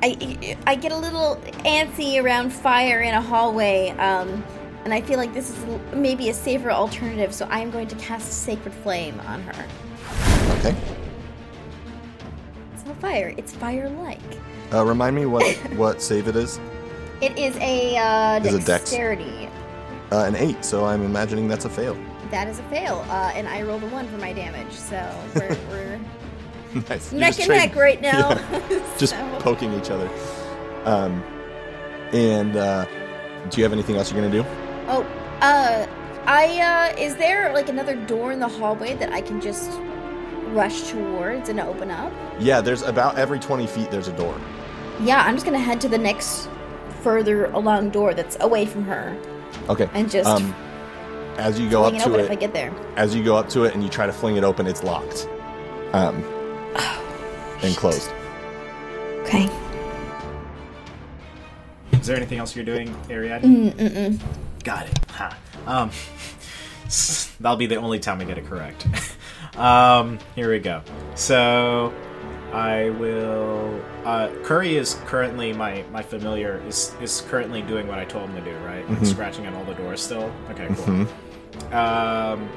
I 0.00 0.56
I 0.64 0.76
get 0.76 0.92
a 0.92 0.96
little 0.96 1.40
antsy 1.64 2.22
around 2.22 2.52
fire 2.52 3.00
in 3.00 3.14
a 3.14 3.20
hallway, 3.20 3.90
um, 3.98 4.44
and 4.84 4.94
I 4.94 5.00
feel 5.00 5.16
like 5.16 5.34
this 5.34 5.50
is 5.50 5.64
maybe 5.92 6.28
a 6.28 6.34
safer 6.34 6.70
alternative, 6.70 7.34
so 7.34 7.48
I 7.50 7.58
am 7.58 7.72
going 7.72 7.88
to 7.88 7.96
cast 7.96 8.32
Sacred 8.44 8.74
Flame 8.74 9.18
on 9.26 9.42
her. 9.42 9.66
Okay. 10.58 10.76
It's 12.74 12.84
not 12.86 12.96
fire, 13.00 13.34
it's 13.36 13.52
fire-like. 13.54 14.20
Uh, 14.72 14.84
remind 14.84 15.14
me 15.16 15.26
what 15.26 15.44
what 15.76 16.00
save 16.02 16.28
it 16.28 16.36
is. 16.36 16.58
It 17.20 17.36
is 17.38 17.56
a 17.58 17.96
uh, 17.96 18.40
Is 18.40 18.46
it 18.54 18.58
dex? 18.66 18.66
dexterity. 18.90 19.48
Uh, 20.10 20.24
an 20.24 20.36
eight. 20.36 20.64
So 20.64 20.84
I'm 20.84 21.02
imagining 21.04 21.48
that's 21.48 21.64
a 21.64 21.70
fail. 21.70 21.96
That 22.30 22.48
is 22.48 22.58
a 22.58 22.62
fail, 22.64 23.04
uh, 23.10 23.32
and 23.34 23.46
I 23.46 23.62
rolled 23.62 23.82
a 23.82 23.86
one 23.88 24.08
for 24.08 24.16
my 24.16 24.32
damage, 24.32 24.72
so 24.72 24.96
we're, 25.34 25.56
we're 25.68 26.00
nice. 26.88 27.12
You're 27.12 27.20
neck 27.20 27.34
just 27.36 27.40
and 27.40 27.46
trading- 27.46 27.68
neck 27.68 27.76
right 27.76 28.00
now. 28.00 28.34
just 28.98 29.12
So- 29.14 29.38
poking 29.40 29.72
each 29.74 29.90
other. 29.90 30.08
Um, 30.84 31.22
and 32.12 32.56
uh, 32.56 32.86
do 33.50 33.58
you 33.58 33.62
have 33.64 33.72
anything 33.72 33.96
else 33.96 34.10
you're 34.10 34.20
gonna 34.20 34.32
do? 34.32 34.44
Oh, 34.88 35.02
uh, 35.42 35.86
I, 36.26 36.92
uh, 36.96 37.00
is 37.00 37.14
there 37.16 37.52
like 37.52 37.68
another 37.68 37.94
door 38.06 38.32
in 38.32 38.40
the 38.40 38.48
hallway 38.48 38.96
that 38.96 39.12
I 39.12 39.20
can 39.20 39.40
just 39.40 39.70
rush 40.52 40.90
towards 40.90 41.48
and 41.50 41.60
open 41.60 41.90
up? 41.90 42.12
Yeah, 42.40 42.60
there's 42.60 42.82
about 42.82 43.16
every 43.18 43.38
20 43.38 43.66
feet 43.66 43.90
there's 43.90 44.08
a 44.08 44.12
door. 44.16 44.38
Yeah, 45.00 45.22
I'm 45.22 45.34
just 45.34 45.44
gonna 45.44 45.58
head 45.58 45.80
to 45.82 45.88
the 45.88 45.98
next 45.98 46.48
further 47.02 47.46
along 47.46 47.90
door 47.90 48.14
that's 48.14 48.36
away 48.40 48.64
from 48.66 48.84
her 48.84 49.16
Okay. 49.68 49.88
and 49.92 50.08
just 50.10 50.28
um, 50.28 50.54
as 51.36 51.58
you 51.58 51.68
go 51.68 51.82
up 51.82 51.90
fling 51.92 52.00
it 52.00 52.04
to 52.04 52.14
it, 52.14 52.24
if 52.24 52.30
I 52.30 52.34
get 52.36 52.52
there. 52.52 52.72
as 52.96 53.14
you 53.14 53.24
go 53.24 53.36
up 53.36 53.48
to 53.50 53.64
it 53.64 53.74
and 53.74 53.82
you 53.82 53.88
try 53.88 54.06
to 54.06 54.12
fling 54.12 54.36
it 54.36 54.44
open, 54.44 54.66
it's 54.66 54.82
locked. 54.84 55.28
Um, 55.92 56.22
and 57.62 57.76
closed. 57.76 58.10
Okay. 59.22 59.48
Is 61.92 62.06
there 62.06 62.16
anything 62.16 62.38
else 62.38 62.54
you're 62.56 62.64
doing, 62.64 62.94
Ariadne? 63.08 63.72
Mm-mm. 63.74 64.20
Got 64.64 64.86
it. 64.88 64.98
Ha. 65.10 65.36
Um, 65.66 65.90
that'll 67.40 67.56
be 67.56 67.66
the 67.66 67.76
only 67.76 67.98
time 68.00 68.20
I 68.20 68.24
get 68.24 68.38
it 68.38 68.46
correct. 68.46 68.86
um, 69.56 70.18
here 70.34 70.50
we 70.50 70.58
go. 70.58 70.82
So, 71.14 71.92
I 72.52 72.90
will. 72.90 73.80
Uh, 74.04 74.28
Curry 74.42 74.76
is 74.76 74.94
currently 75.06 75.52
my 75.52 75.84
my 75.92 76.02
familiar 76.02 76.62
is 76.66 76.92
is 77.00 77.20
currently 77.28 77.62
doing 77.62 77.86
what 77.86 77.98
I 77.98 78.04
told 78.04 78.30
him 78.30 78.36
to 78.44 78.50
do, 78.50 78.56
right? 78.58 78.88
Like 78.90 79.06
scratching 79.06 79.46
at 79.46 79.54
all 79.54 79.64
the 79.64 79.74
doors 79.74 80.00
still. 80.02 80.32
Okay, 80.50 80.66
cool. 80.76 81.06
Um, 81.76 82.48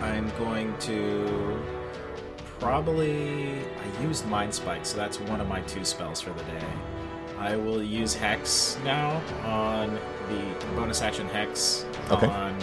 I'm 0.00 0.30
going 0.38 0.76
to 0.78 1.58
probably. 2.58 3.60
I 3.60 4.02
used 4.02 4.26
Mind 4.28 4.54
Spike, 4.54 4.86
so 4.86 4.96
that's 4.96 5.20
one 5.20 5.40
of 5.40 5.48
my 5.48 5.60
two 5.62 5.84
spells 5.84 6.20
for 6.20 6.30
the 6.30 6.42
day. 6.44 6.64
I 7.38 7.54
will 7.56 7.82
use 7.82 8.14
Hex 8.14 8.78
now 8.82 9.20
on 9.44 9.94
the 10.30 10.66
bonus 10.74 11.02
action 11.02 11.28
Hex 11.28 11.84
Okay. 12.10 12.26
on 12.26 12.56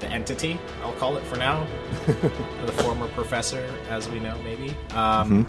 the 0.00 0.08
entity. 0.08 0.58
I'll 0.82 0.94
call 0.94 1.16
it 1.16 1.22
for 1.24 1.36
now. 1.36 1.64
the 2.06 2.72
former 2.82 3.06
professor, 3.08 3.64
as 3.88 4.08
we 4.08 4.18
know, 4.18 4.36
maybe. 4.42 4.74
Um, 4.94 5.46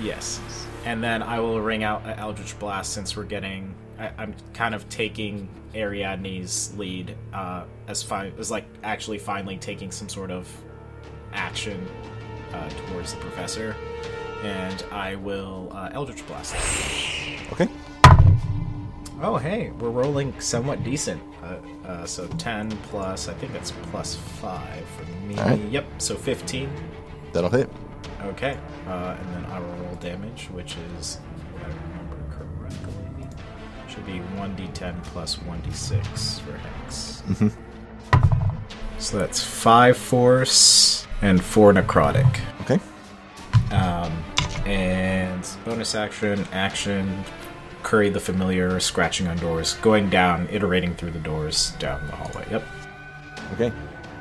Yes. 0.00 0.40
And 0.84 1.02
then 1.02 1.22
I 1.22 1.40
will 1.40 1.60
ring 1.60 1.82
out 1.82 2.04
an 2.04 2.18
Eldritch 2.18 2.58
Blast 2.58 2.92
since 2.92 3.16
we're 3.16 3.24
getting. 3.24 3.74
I, 3.98 4.10
I'm 4.18 4.34
kind 4.52 4.74
of 4.74 4.88
taking 4.88 5.48
Ariadne's 5.74 6.76
lead 6.76 7.16
uh, 7.32 7.64
as 7.88 8.02
fi- 8.02 8.32
as 8.38 8.50
like 8.50 8.64
actually 8.82 9.18
finally 9.18 9.56
taking 9.56 9.90
some 9.90 10.08
sort 10.08 10.30
of 10.30 10.48
action 11.32 11.86
uh, 12.52 12.68
towards 12.68 13.14
the 13.14 13.20
professor, 13.20 13.74
and 14.42 14.84
I 14.92 15.16
will 15.16 15.70
uh, 15.72 15.90
Eldritch 15.92 16.26
Blast. 16.26 16.54
Okay. 17.52 17.68
Oh, 19.22 19.38
hey, 19.38 19.70
we're 19.70 19.90
rolling 19.90 20.38
somewhat 20.40 20.84
decent. 20.84 21.22
Uh, 21.42 21.56
uh, 21.86 22.06
so 22.06 22.26
10 22.26 22.70
plus, 22.88 23.28
I 23.28 23.34
think 23.34 23.52
that's 23.54 23.70
plus 23.90 24.14
5 24.14 24.84
for 24.84 25.04
me. 25.26 25.38
Alright. 25.38 25.60
Yep, 25.70 25.86
so 25.98 26.16
15. 26.16 26.70
That'll 27.32 27.48
hit. 27.48 27.70
Okay, 28.26 28.58
uh, 28.86 29.16
and 29.18 29.34
then 29.34 29.44
I 29.46 29.58
will 29.60 29.74
roll 29.84 29.94
damage, 29.96 30.48
which 30.52 30.76
is, 30.98 31.18
if 31.56 31.64
I 31.64 31.68
remember 31.68 32.16
correctly, 32.30 33.28
should 33.88 34.06
be 34.06 34.20
1d10 34.36 35.02
plus 35.04 35.36
1d6 35.36 36.40
for 36.40 36.56
Hex. 36.56 37.22
So 38.98 39.18
that's 39.18 39.42
5 39.42 39.96
force 39.96 41.06
and 41.22 41.42
4 41.42 41.74
necrotic. 41.74 42.40
Okay. 42.62 42.80
Um, 43.70 44.24
and 44.66 45.46
bonus 45.64 45.94
action, 45.94 46.46
action, 46.52 47.24
curry 47.82 48.08
the 48.08 48.20
familiar, 48.20 48.80
scratching 48.80 49.28
on 49.28 49.36
doors, 49.36 49.74
going 49.74 50.10
down, 50.10 50.48
iterating 50.50 50.94
through 50.94 51.12
the 51.12 51.20
doors 51.20 51.72
down 51.78 52.04
the 52.06 52.16
hallway. 52.16 52.46
Yep. 52.50 52.64
Okay. 53.52 53.72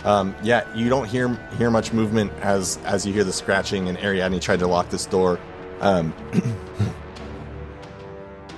Um, 0.06 0.34
yeah, 0.44 0.72
you 0.76 0.88
don't 0.88 1.08
hear 1.08 1.34
hear 1.58 1.72
much 1.72 1.92
movement 1.92 2.32
as 2.42 2.78
as 2.86 3.08
you 3.08 3.14
hear 3.14 3.24
the 3.24 3.34
scratching, 3.34 3.90
and 3.90 3.98
Ariadne 3.98 4.40
tried 4.40 4.60
to 4.60 4.68
lock 4.68 4.90
this 4.90 5.08
door. 5.08 5.40
Um, 5.82 6.14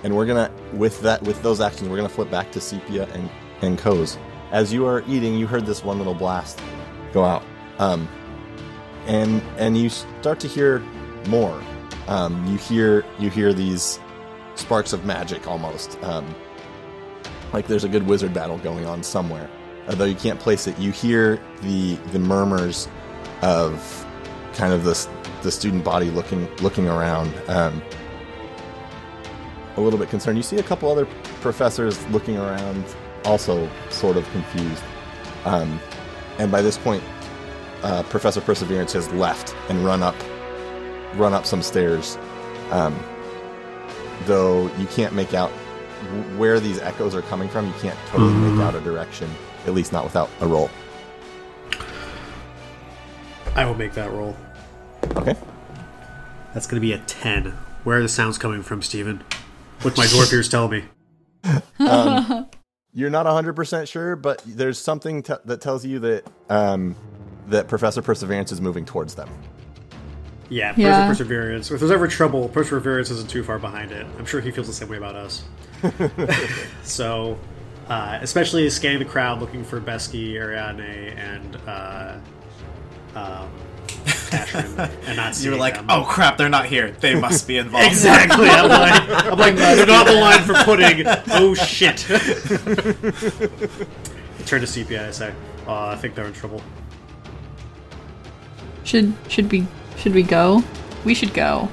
and 0.04 0.14
we're 0.16 0.26
gonna 0.26 0.52
with 0.74 1.00
that 1.02 1.24
with 1.24 1.42
those 1.42 1.62
actions, 1.62 1.90
we're 1.90 1.96
gonna 1.96 2.10
flip 2.10 2.30
back 2.30 2.52
to 2.52 2.60
Sepia 2.60 3.08
and 3.14 3.30
and 3.62 3.80
Coz. 3.80 4.18
As 4.52 4.74
you 4.74 4.86
are 4.86 5.04
eating, 5.08 5.38
you 5.38 5.48
heard 5.48 5.66
this 5.66 5.86
one 5.86 5.98
little 5.98 6.14
blast 6.14 6.60
go 7.14 7.24
out, 7.24 7.44
um, 7.80 8.10
and 9.06 9.42
and 9.58 9.78
you 9.78 9.88
start 9.88 10.42
to 10.42 10.50
hear 10.50 10.80
more. 11.30 11.64
Um, 12.10 12.46
you 12.48 12.58
hear 12.58 13.06
you 13.20 13.30
hear 13.30 13.54
these 13.54 14.02
sparks 14.56 14.92
of 14.92 15.06
magic 15.06 15.48
almost. 15.48 15.98
Um, 16.04 16.36
like 17.54 17.68
there's 17.68 17.86
a 17.86 17.90
good 17.90 18.06
wizard 18.06 18.34
battle 18.34 18.58
going 18.58 18.86
on 18.86 19.02
somewhere 19.02 19.50
although 19.90 20.06
you 20.06 20.16
can't 20.16 20.40
place 20.40 20.68
it 20.68 20.78
you 20.78 20.92
hear 20.92 21.42
the 21.62 21.96
the 22.12 22.20
murmurs 22.20 22.88
of 23.42 24.06
kind 24.54 24.74
of 24.74 24.84
the 24.84 25.08
the 25.44 25.52
student 25.52 25.84
body 25.84 26.10
looking 26.10 26.48
looking 26.58 26.88
around 26.88 27.34
um, 27.48 27.82
a 29.76 29.82
little 29.82 30.00
bit 30.00 30.10
concerned 30.10 30.38
you 30.38 30.44
see 30.44 30.58
a 30.58 30.64
couple 30.64 30.92
other 30.92 31.06
professors 31.42 32.06
looking 32.08 32.38
around 32.38 32.84
also 33.26 33.70
sort 33.90 34.18
of 34.18 34.30
confused 34.32 34.84
um, 35.46 35.80
and 36.40 36.52
by 36.52 36.62
this 36.62 36.78
point 36.78 37.04
uh, 37.84 38.04
professor 38.04 38.42
perseverance 38.42 38.94
has 38.94 39.12
left 39.12 39.56
and 39.70 39.86
run 39.86 40.02
up 40.02 40.16
run 41.16 41.34
up 41.34 41.46
some 41.46 41.62
stairs. 41.62 42.18
Um, 42.72 42.98
though 44.26 44.72
you 44.78 44.88
can't 44.88 45.14
make 45.14 45.34
out 45.34 45.52
where 46.38 46.60
these 46.60 46.80
echoes 46.80 47.16
are 47.16 47.22
coming 47.24 47.50
from. 47.50 47.68
You 47.68 47.74
can't 47.80 47.98
totally 48.08 48.34
make 48.34 48.62
out 48.62 48.76
a 48.76 48.82
direction, 48.82 49.30
at 49.68 49.74
least 49.74 49.92
not 49.92 50.04
without 50.04 50.30
a 50.42 50.48
roll. 50.48 50.70
I 53.56 53.66
will 53.66 53.76
make 53.76 53.94
that 53.94 54.12
roll. 54.12 54.36
Okay. 55.16 55.36
That's 56.54 56.68
going 56.68 56.82
to 56.82 56.86
be 56.88 56.94
a 56.94 57.00
10. 57.00 57.52
Where 57.84 58.00
are 58.00 58.02
the 58.02 58.10
sounds 58.10 58.38
coming 58.38 58.64
from, 58.64 58.82
Steven? 58.82 59.24
What 59.82 59.98
my 59.98 60.06
dwarf 60.06 60.32
ears 60.34 60.50
tell 60.50 60.68
me. 60.68 60.84
You're 62.94 63.10
not 63.12 63.26
100% 63.28 63.88
sure, 63.88 64.16
but 64.16 64.42
there's 64.46 64.80
something 64.80 65.22
t- 65.24 65.34
that 65.46 65.62
tells 65.62 65.86
you 65.86 66.00
that 66.00 66.24
um, 66.50 66.96
that 67.48 67.68
Professor 67.68 68.02
Perseverance 68.02 68.52
is 68.52 68.60
moving 68.60 68.86
towards 68.86 69.14
them. 69.16 69.30
Yeah, 70.50 70.74
Yeah. 70.78 71.08
perseverance. 71.08 71.70
If 71.70 71.80
there's 71.80 71.92
ever 71.92 72.08
trouble, 72.08 72.50
perseverance 72.50 73.12
isn't 73.12 73.30
too 73.30 73.44
far 73.44 73.60
behind 73.60 73.92
it. 73.92 74.06
I'm 74.18 74.26
sure 74.26 74.42
he 74.42 74.50
feels 74.50 74.68
the 74.68 74.74
same 74.74 74.90
way 74.90 74.98
about 74.98 75.16
us. 75.16 75.44
so, 76.84 77.38
uh, 77.90 78.20
especially 78.22 78.70
scanning 78.70 79.00
the 79.00 79.06
crowd, 79.06 79.40
looking 79.40 79.64
for 79.64 79.80
Besky, 79.80 80.34
Ariadne, 80.36 80.82
and 81.18 81.56
uh, 81.68 82.18
um, 83.16 83.50
Ashrin, 84.30 84.90
and 85.06 85.18
not 85.18 85.28
You 85.30 85.34
seeing 85.34 85.52
were 85.54 85.58
like, 85.60 85.76
them. 85.76 85.86
oh 85.90 86.04
crap, 86.04 86.38
they're 86.38 86.50
not 86.50 86.66
here. 86.66 86.92
They 86.92 87.16
must 87.16 87.48
be 87.48 87.58
involved. 87.58 87.88
Exactly. 87.92 88.50
I'm 88.50 88.68
like, 88.70 89.26
I'm 89.26 89.38
like, 89.40 89.56
they're 89.56 89.86
not 89.86 90.06
the 90.06 90.14
line 90.14 90.44
for 90.44 90.54
pudding. 90.66 91.06
Oh 91.30 91.54
shit. 91.54 91.98
Turn 94.46 94.62
to 94.62 94.68
Sepia. 94.68 95.08
I 95.08 95.12
say, 95.12 95.34
uh, 95.68 95.88
I 95.88 95.96
think 95.96 96.16
they're 96.16 96.26
in 96.28 96.34
trouble. 96.34 96.62
Should 98.84 99.14
should 99.28 99.52
we 99.52 99.68
should 99.98 100.14
we 100.14 100.24
go? 100.24 100.64
We 101.04 101.14
should 101.14 101.34
go. 101.34 101.70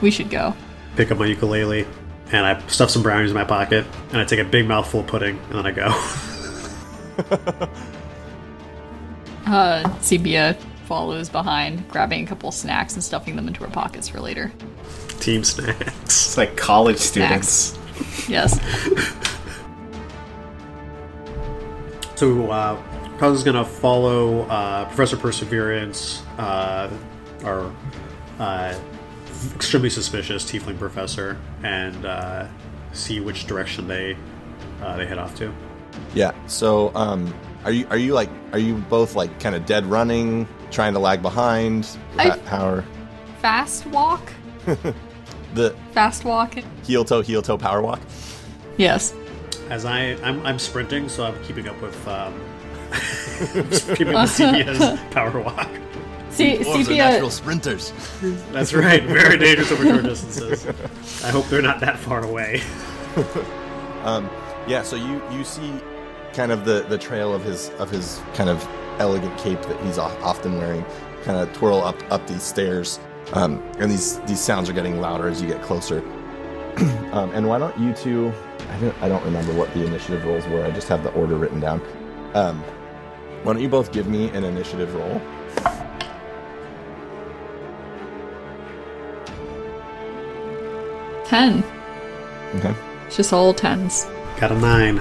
We 0.00 0.10
should 0.10 0.30
go. 0.30 0.54
Pick 0.96 1.10
up 1.10 1.18
my 1.18 1.26
ukulele, 1.26 1.86
and 2.30 2.46
I 2.46 2.64
stuff 2.68 2.90
some 2.90 3.02
brownies 3.02 3.30
in 3.30 3.34
my 3.34 3.44
pocket, 3.44 3.86
and 4.10 4.18
I 4.18 4.24
take 4.24 4.40
a 4.40 4.44
big 4.44 4.66
mouthful 4.66 5.00
of 5.00 5.06
pudding, 5.06 5.38
and 5.50 5.58
then 5.58 5.66
I 5.66 5.72
go. 5.72 7.68
Uh, 9.44 9.98
Sepia 10.00 10.54
follows 10.86 11.28
behind, 11.28 11.88
grabbing 11.88 12.24
a 12.24 12.26
couple 12.26 12.50
snacks 12.52 12.94
and 12.94 13.02
stuffing 13.02 13.34
them 13.34 13.48
into 13.48 13.62
her 13.64 13.70
pockets 13.70 14.08
for 14.08 14.20
later. 14.20 14.52
Team 15.20 15.42
snacks. 15.42 15.92
It's 16.04 16.36
like 16.36 16.56
college 16.56 16.98
students. 16.98 17.76
Yes. 18.28 18.58
So, 22.14 22.52
uh, 22.52 22.80
Cuz 23.18 23.38
is 23.38 23.42
gonna 23.42 23.64
follow 23.64 24.42
uh, 24.42 24.84
Professor 24.84 25.16
Perseverance, 25.16 26.22
uh, 26.38 26.88
our 27.42 27.72
uh, 28.38 28.78
extremely 29.54 29.90
suspicious 29.90 30.44
Tiefling 30.44 30.78
professor, 30.78 31.38
and 31.62 32.04
uh, 32.04 32.46
see 32.92 33.20
which 33.20 33.46
direction 33.46 33.86
they 33.88 34.16
uh, 34.82 34.96
they 34.96 35.06
head 35.06 35.18
off 35.18 35.34
to. 35.36 35.52
Yeah. 36.14 36.32
So, 36.46 36.90
um, 36.94 37.32
are 37.64 37.70
you 37.72 37.86
are 37.90 37.96
you 37.98 38.12
like 38.14 38.30
are 38.52 38.58
you 38.58 38.76
both 38.88 39.14
like 39.14 39.38
kind 39.40 39.54
of 39.54 39.66
dead 39.66 39.86
running, 39.86 40.46
trying 40.70 40.92
to 40.94 40.98
lag 40.98 41.22
behind? 41.22 41.88
I- 42.18 42.28
Ha- 42.28 42.38
How 42.46 42.66
are 42.68 42.84
Fast 43.40 43.86
walk. 43.86 44.32
the 45.54 45.74
Fast 45.92 46.24
walk. 46.24 46.54
heel 46.84 47.04
toe 47.04 47.20
heel 47.22 47.42
toe 47.42 47.58
power 47.58 47.82
walk? 47.82 48.00
Yes. 48.76 49.14
As 49.70 49.84
I 49.84 50.16
I'm, 50.22 50.44
I'm 50.46 50.58
sprinting, 50.58 51.08
so 51.08 51.24
I'm 51.24 51.42
keeping 51.44 51.68
up 51.68 51.80
with 51.82 52.08
um, 52.08 52.34
keeping 53.96 54.14
up 54.14 54.22
with 54.22 54.30
Sepia's 54.36 55.00
power 55.12 55.40
walk. 55.40 55.68
See, 56.32 56.56
Dwarves 56.58 56.88
are 56.88 56.94
natural 56.94 57.30
sprinters. 57.30 57.92
That's 58.52 58.72
right, 58.72 59.02
very 59.04 59.38
dangerous 59.38 59.70
over 59.70 59.84
short 59.84 60.02
distances. 60.04 60.66
I 61.24 61.30
hope 61.30 61.46
they're 61.46 61.62
not 61.62 61.80
that 61.80 61.98
far 61.98 62.24
away. 62.24 62.62
Yeah. 64.66 64.82
So 64.82 64.96
you 64.96 65.22
you 65.30 65.44
see 65.44 65.80
kind 66.32 66.52
of 66.52 66.64
the 66.64 66.84
the 66.88 66.98
trail 66.98 67.34
of 67.34 67.44
his 67.44 67.70
of 67.78 67.90
his 67.90 68.20
kind 68.34 68.48
of 68.50 68.66
elegant 68.98 69.36
cape 69.38 69.60
that 69.62 69.80
he's 69.84 69.98
often 69.98 70.58
wearing, 70.58 70.84
kind 71.24 71.38
of 71.38 71.52
twirl 71.52 71.82
up 71.82 71.96
up 72.10 72.26
these 72.26 72.42
stairs. 72.42 72.98
Um, 73.32 73.62
and 73.78 73.90
these 73.90 74.18
these 74.20 74.40
sounds 74.40 74.68
are 74.68 74.72
getting 74.72 75.00
louder 75.00 75.28
as 75.28 75.40
you 75.40 75.48
get 75.48 75.62
closer. 75.62 75.98
um, 77.12 77.30
and 77.32 77.46
why 77.46 77.58
don't 77.58 77.78
you 77.78 77.92
two? 77.92 78.32
I 78.70 78.78
don't 78.78 79.02
I 79.02 79.08
don't 79.08 79.24
remember 79.24 79.52
what 79.52 79.72
the 79.74 79.84
initiative 79.86 80.24
rolls 80.24 80.46
were. 80.48 80.64
I 80.64 80.70
just 80.70 80.88
have 80.88 81.02
the 81.02 81.12
order 81.12 81.36
written 81.36 81.60
down. 81.60 81.80
Um, 82.34 82.62
why 83.42 83.52
don't 83.52 83.62
you 83.62 83.68
both 83.68 83.92
give 83.92 84.06
me 84.06 84.28
an 84.30 84.44
initiative 84.44 84.94
roll? 84.94 85.20
Ten. 91.32 91.64
Okay. 92.56 92.74
It's 93.06 93.16
just 93.16 93.32
all 93.32 93.54
tens. 93.54 94.06
Got 94.38 94.52
a 94.52 94.58
nine. 94.58 95.00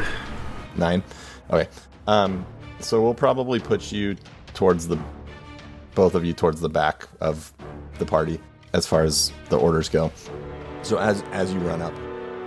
Nine. 0.77 1.03
Okay. 1.49 1.67
Um, 2.07 2.45
so 2.79 3.01
we'll 3.03 3.13
probably 3.13 3.59
put 3.59 3.91
you 3.91 4.15
towards 4.53 4.87
the 4.87 4.97
both 5.93 6.15
of 6.15 6.23
you 6.23 6.31
towards 6.31 6.61
the 6.61 6.69
back 6.69 7.05
of 7.19 7.51
the 7.99 8.05
party 8.05 8.39
as 8.71 8.87
far 8.87 9.03
as 9.03 9.33
the 9.49 9.57
orders 9.59 9.89
go. 9.89 10.09
So 10.83 10.99
as 10.99 11.21
as 11.33 11.53
you 11.53 11.59
run 11.59 11.81
up, 11.81 11.93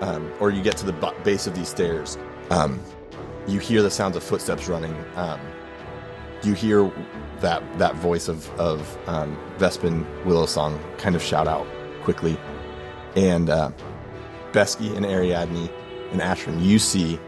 um, 0.00 0.32
or 0.40 0.48
you 0.48 0.62
get 0.62 0.78
to 0.78 0.86
the 0.86 0.94
bu- 0.94 1.22
base 1.22 1.46
of 1.46 1.54
these 1.54 1.68
stairs, 1.68 2.16
um, 2.48 2.80
you 3.46 3.58
hear 3.58 3.82
the 3.82 3.90
sounds 3.90 4.16
of 4.16 4.22
footsteps 4.22 4.66
running. 4.66 4.96
Um, 5.14 5.38
you 6.42 6.54
hear 6.54 6.90
that 7.40 7.62
that 7.78 7.96
voice 7.96 8.28
of 8.28 8.48
of 8.58 8.96
um, 9.06 9.36
Vespin 9.58 10.06
Willow 10.24 10.46
Song 10.46 10.82
kind 10.96 11.14
of 11.14 11.22
shout 11.22 11.46
out 11.46 11.66
quickly, 12.02 12.38
and 13.16 13.50
uh, 13.50 13.70
Besky 14.52 14.96
and 14.96 15.04
Ariadne 15.04 15.68
and 16.12 16.20
Ashrin, 16.20 16.62
you 16.62 16.78
see 16.78 17.18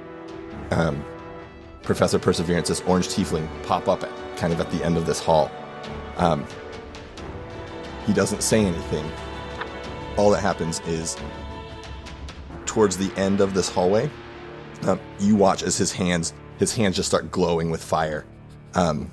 um, 0.71 1.05
Professor 1.83 2.19
Perseverance, 2.19 2.69
this 2.69 2.81
orange 2.83 3.09
tiefling, 3.09 3.49
pop 3.65 3.89
up 3.89 4.05
kind 4.37 4.53
of 4.53 4.61
at 4.61 4.71
the 4.71 4.85
end 4.85 4.97
of 4.97 5.07
this 5.07 5.21
hall. 5.21 5.51
Um, 6.17 6.47
he 8.07 8.13
doesn't 8.13 8.43
say 8.43 8.65
anything. 8.65 9.11
All 10.17 10.31
that 10.31 10.41
happens 10.41 10.81
is 10.81 11.17
towards 12.65 12.97
the 12.97 13.13
end 13.17 13.41
of 13.41 13.55
this 13.55 13.69
hallway, 13.69 14.11
um, 14.83 15.01
you 15.19 15.37
watch 15.37 15.63
as 15.63 15.77
his 15.77 15.93
hands 15.93 16.35
his 16.59 16.75
hands 16.75 16.97
just 16.97 17.09
start 17.09 17.31
glowing 17.31 17.71
with 17.71 17.83
fire, 17.83 18.25
um, 18.75 19.11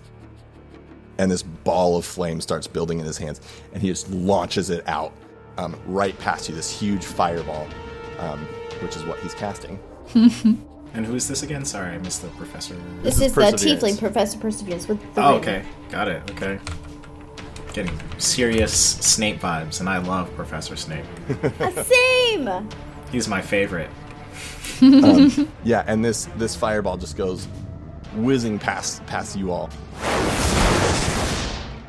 and 1.17 1.29
this 1.29 1.43
ball 1.43 1.97
of 1.97 2.05
flame 2.05 2.41
starts 2.41 2.67
building 2.67 2.99
in 2.99 3.05
his 3.05 3.17
hands, 3.17 3.41
and 3.73 3.81
he 3.81 3.89
just 3.89 4.09
launches 4.09 4.69
it 4.69 4.87
out 4.87 5.13
um, 5.57 5.79
right 5.85 6.17
past 6.19 6.49
you. 6.49 6.55
This 6.55 6.71
huge 6.71 7.03
fireball, 7.05 7.67
um, 8.19 8.39
which 8.81 8.95
is 8.95 9.03
what 9.03 9.19
he's 9.19 9.33
casting. 9.33 9.79
And 10.95 11.05
who's 11.07 11.27
this 11.27 11.41
again? 11.41 11.65
Sorry, 11.65 11.95
I 11.95 11.97
missed 11.97 12.21
the 12.21 12.27
professor. 12.29 12.75
This, 13.01 13.15
is 13.15 13.21
is, 13.23 13.33
the 13.33 13.41
Perseverance. 13.41 13.63
tiefling 13.83 13.97
Professor 13.99 14.37
Perseverance 14.37 14.87
with 14.87 15.15
the 15.15 15.25
Oh, 15.25 15.33
okay. 15.37 15.63
Got 15.89 16.07
it. 16.07 16.29
Okay. 16.31 16.59
Getting 17.73 17.99
serious 18.19 18.71
Snape 18.71 19.39
vibes, 19.39 19.79
and 19.79 19.89
I 19.89 19.97
love 19.97 20.33
Professor 20.35 20.75
Snape. 20.75 21.05
Uh, 21.59 21.83
Same. 21.83 22.69
He's 23.11 23.27
my 23.27 23.41
favorite. 23.41 23.89
Yeah, 25.63 25.83
and 25.87 26.03
this 26.05 26.25
this 26.37 26.55
fireball 26.55 26.97
just 26.97 27.17
goes 27.17 27.47
whizzing 28.15 28.59
past 28.59 29.03
past 29.07 29.35
you 29.35 29.51
all 29.51 29.69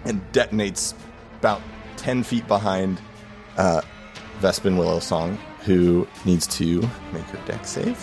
and 0.05 0.21
detonates 0.33 0.95
about 1.41 1.61
ten 1.97 2.23
feet 2.23 2.47
behind 2.47 3.01
uh, 3.57 3.81
Vespin 4.41 4.77
Willow 4.79 5.01
Song, 5.01 5.37
who 5.65 6.07
needs 6.25 6.47
to 6.47 6.81
make 7.13 7.25
her 7.25 7.41
dex 7.47 7.71
save, 7.71 8.01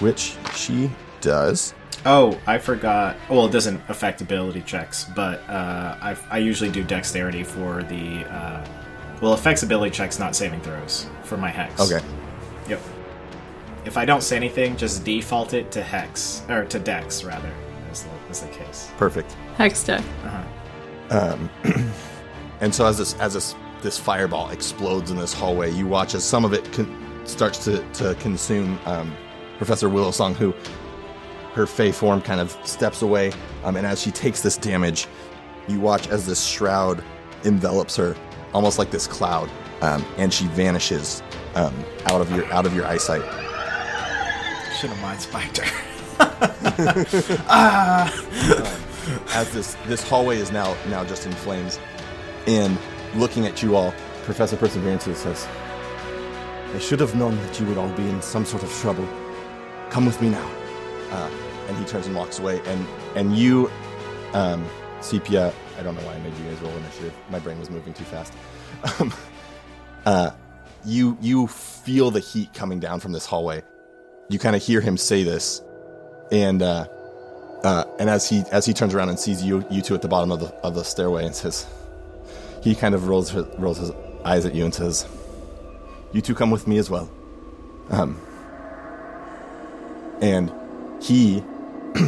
which 0.00 0.36
she 0.54 0.90
does. 1.20 1.74
Oh, 2.06 2.38
I 2.46 2.58
forgot. 2.58 3.16
Well, 3.30 3.46
it 3.46 3.52
doesn't 3.52 3.80
affect 3.88 4.20
ability 4.20 4.62
checks, 4.62 5.06
but 5.16 5.40
uh, 5.48 5.96
I, 6.00 6.16
I 6.30 6.38
usually 6.38 6.70
do 6.70 6.84
dexterity 6.84 7.44
for 7.44 7.82
the. 7.82 8.24
Uh, 8.30 8.66
well, 9.22 9.32
it 9.32 9.38
affects 9.38 9.62
ability 9.62 9.92
checks, 9.92 10.18
not 10.18 10.36
saving 10.36 10.60
throws 10.60 11.06
for 11.22 11.36
my 11.36 11.48
hex. 11.48 11.80
Okay, 11.80 12.04
Yep. 12.68 12.80
If 13.86 13.96
I 13.98 14.04
don't 14.04 14.22
say 14.22 14.36
anything, 14.36 14.76
just 14.76 15.04
default 15.04 15.52
it 15.52 15.70
to 15.72 15.82
hex 15.82 16.42
or 16.48 16.64
to 16.64 16.78
dex 16.78 17.22
rather. 17.22 17.52
Is 17.92 18.02
the, 18.02 18.10
is 18.30 18.40
the 18.40 18.48
case. 18.48 18.90
perfect. 18.96 19.32
Hex 19.56 19.84
deck. 19.84 20.02
And 22.60 22.74
so 22.74 22.86
as 22.86 22.98
this 22.98 23.14
as 23.14 23.34
this 23.34 23.54
this 23.84 23.98
fireball 23.98 24.50
explodes 24.50 25.12
in 25.12 25.16
this 25.16 25.32
hallway, 25.32 25.70
you 25.70 25.86
watch 25.86 26.16
as 26.16 26.24
some 26.24 26.44
of 26.44 26.52
it 26.52 26.72
con- 26.72 27.22
starts 27.24 27.64
to 27.64 27.78
to 27.92 28.16
consume 28.16 28.76
um, 28.86 29.14
Professor 29.58 29.88
Willow 29.88 30.10
Song, 30.10 30.34
who 30.34 30.52
her 31.52 31.66
fey 31.66 31.92
form 31.92 32.20
kind 32.20 32.40
of 32.40 32.58
steps 32.64 33.02
away, 33.02 33.32
um, 33.62 33.76
and 33.76 33.86
as 33.86 34.02
she 34.02 34.10
takes 34.10 34.40
this 34.40 34.56
damage, 34.56 35.06
you 35.68 35.78
watch 35.78 36.08
as 36.08 36.26
this 36.26 36.44
shroud 36.44 37.04
envelops 37.44 37.94
her, 37.94 38.16
almost 38.52 38.78
like 38.78 38.90
this 38.90 39.06
cloud, 39.06 39.48
um, 39.82 40.04
and 40.16 40.32
she 40.32 40.46
vanishes 40.48 41.22
um, 41.54 41.72
out 42.06 42.20
of 42.20 42.34
your 42.34 42.44
out 42.52 42.66
of 42.66 42.74
your 42.74 42.86
eyesight. 42.86 43.22
Should 44.80 44.90
have 44.90 45.00
mind 45.00 45.20
spiked 45.20 45.58
her. 45.58 45.70
as 49.34 49.52
this 49.52 49.76
this 49.86 50.08
hallway 50.08 50.38
is 50.38 50.50
now 50.50 50.74
now 50.88 51.04
just 51.04 51.26
in 51.26 51.32
flames 51.32 51.78
and 52.46 52.78
looking 53.14 53.46
at 53.46 53.62
you 53.62 53.76
all, 53.76 53.94
Professor 54.24 54.56
Perseverance 54.56 55.04
says, 55.04 55.46
I 56.74 56.78
should 56.78 57.00
have 57.00 57.14
known 57.14 57.36
that 57.36 57.60
you 57.60 57.66
would 57.66 57.78
all 57.78 57.90
be 57.90 58.08
in 58.08 58.20
some 58.20 58.44
sort 58.44 58.62
of 58.62 58.72
trouble. 58.72 59.06
Come 59.90 60.06
with 60.06 60.20
me 60.20 60.30
now. 60.30 60.50
Uh, 61.10 61.30
and 61.68 61.76
he 61.76 61.84
turns 61.84 62.06
and 62.06 62.16
walks 62.16 62.38
away. 62.38 62.60
And 62.66 62.86
and 63.14 63.36
you, 63.36 63.70
um, 64.32 64.66
Sepia, 65.00 65.52
I 65.78 65.82
don't 65.82 65.94
know 65.94 66.02
why 66.02 66.14
I 66.14 66.18
made 66.18 66.36
you 66.36 66.44
guys 66.44 66.60
roll 66.60 66.72
initiative. 66.72 67.14
My 67.30 67.38
brain 67.38 67.58
was 67.58 67.70
moving 67.70 67.94
too 67.94 68.04
fast. 68.04 68.32
Um, 68.98 69.14
uh, 70.06 70.30
you 70.84 71.16
you 71.20 71.46
feel 71.46 72.10
the 72.10 72.20
heat 72.20 72.52
coming 72.54 72.80
down 72.80 73.00
from 73.00 73.12
this 73.12 73.26
hallway. 73.26 73.62
You 74.28 74.38
kind 74.38 74.56
of 74.56 74.62
hear 74.62 74.80
him 74.80 74.96
say 74.96 75.22
this, 75.22 75.62
and 76.32 76.62
uh, 76.62 76.88
uh, 77.62 77.84
and 77.98 78.10
as 78.10 78.28
he 78.28 78.42
as 78.50 78.66
he 78.66 78.72
turns 78.72 78.94
around 78.94 79.10
and 79.10 79.18
sees 79.18 79.42
you 79.42 79.64
you 79.70 79.80
two 79.80 79.94
at 79.94 80.02
the 80.02 80.08
bottom 80.08 80.32
of 80.32 80.40
the 80.40 80.48
of 80.62 80.74
the 80.74 80.82
stairway 80.82 81.24
and 81.24 81.34
says, 81.34 81.66
he 82.64 82.74
kind 82.74 82.94
of 82.94 83.08
rolls 83.08 83.32
rolls 83.58 83.78
his 83.78 83.92
eyes 84.24 84.46
at 84.46 84.54
you 84.54 84.64
and 84.64 84.74
says, 84.74 85.06
"You 86.12 86.22
two 86.22 86.34
come 86.34 86.50
with 86.50 86.66
me 86.66 86.78
as 86.78 86.88
well." 86.88 87.10
Um, 87.90 88.18
and 90.22 90.50
he 91.02 91.44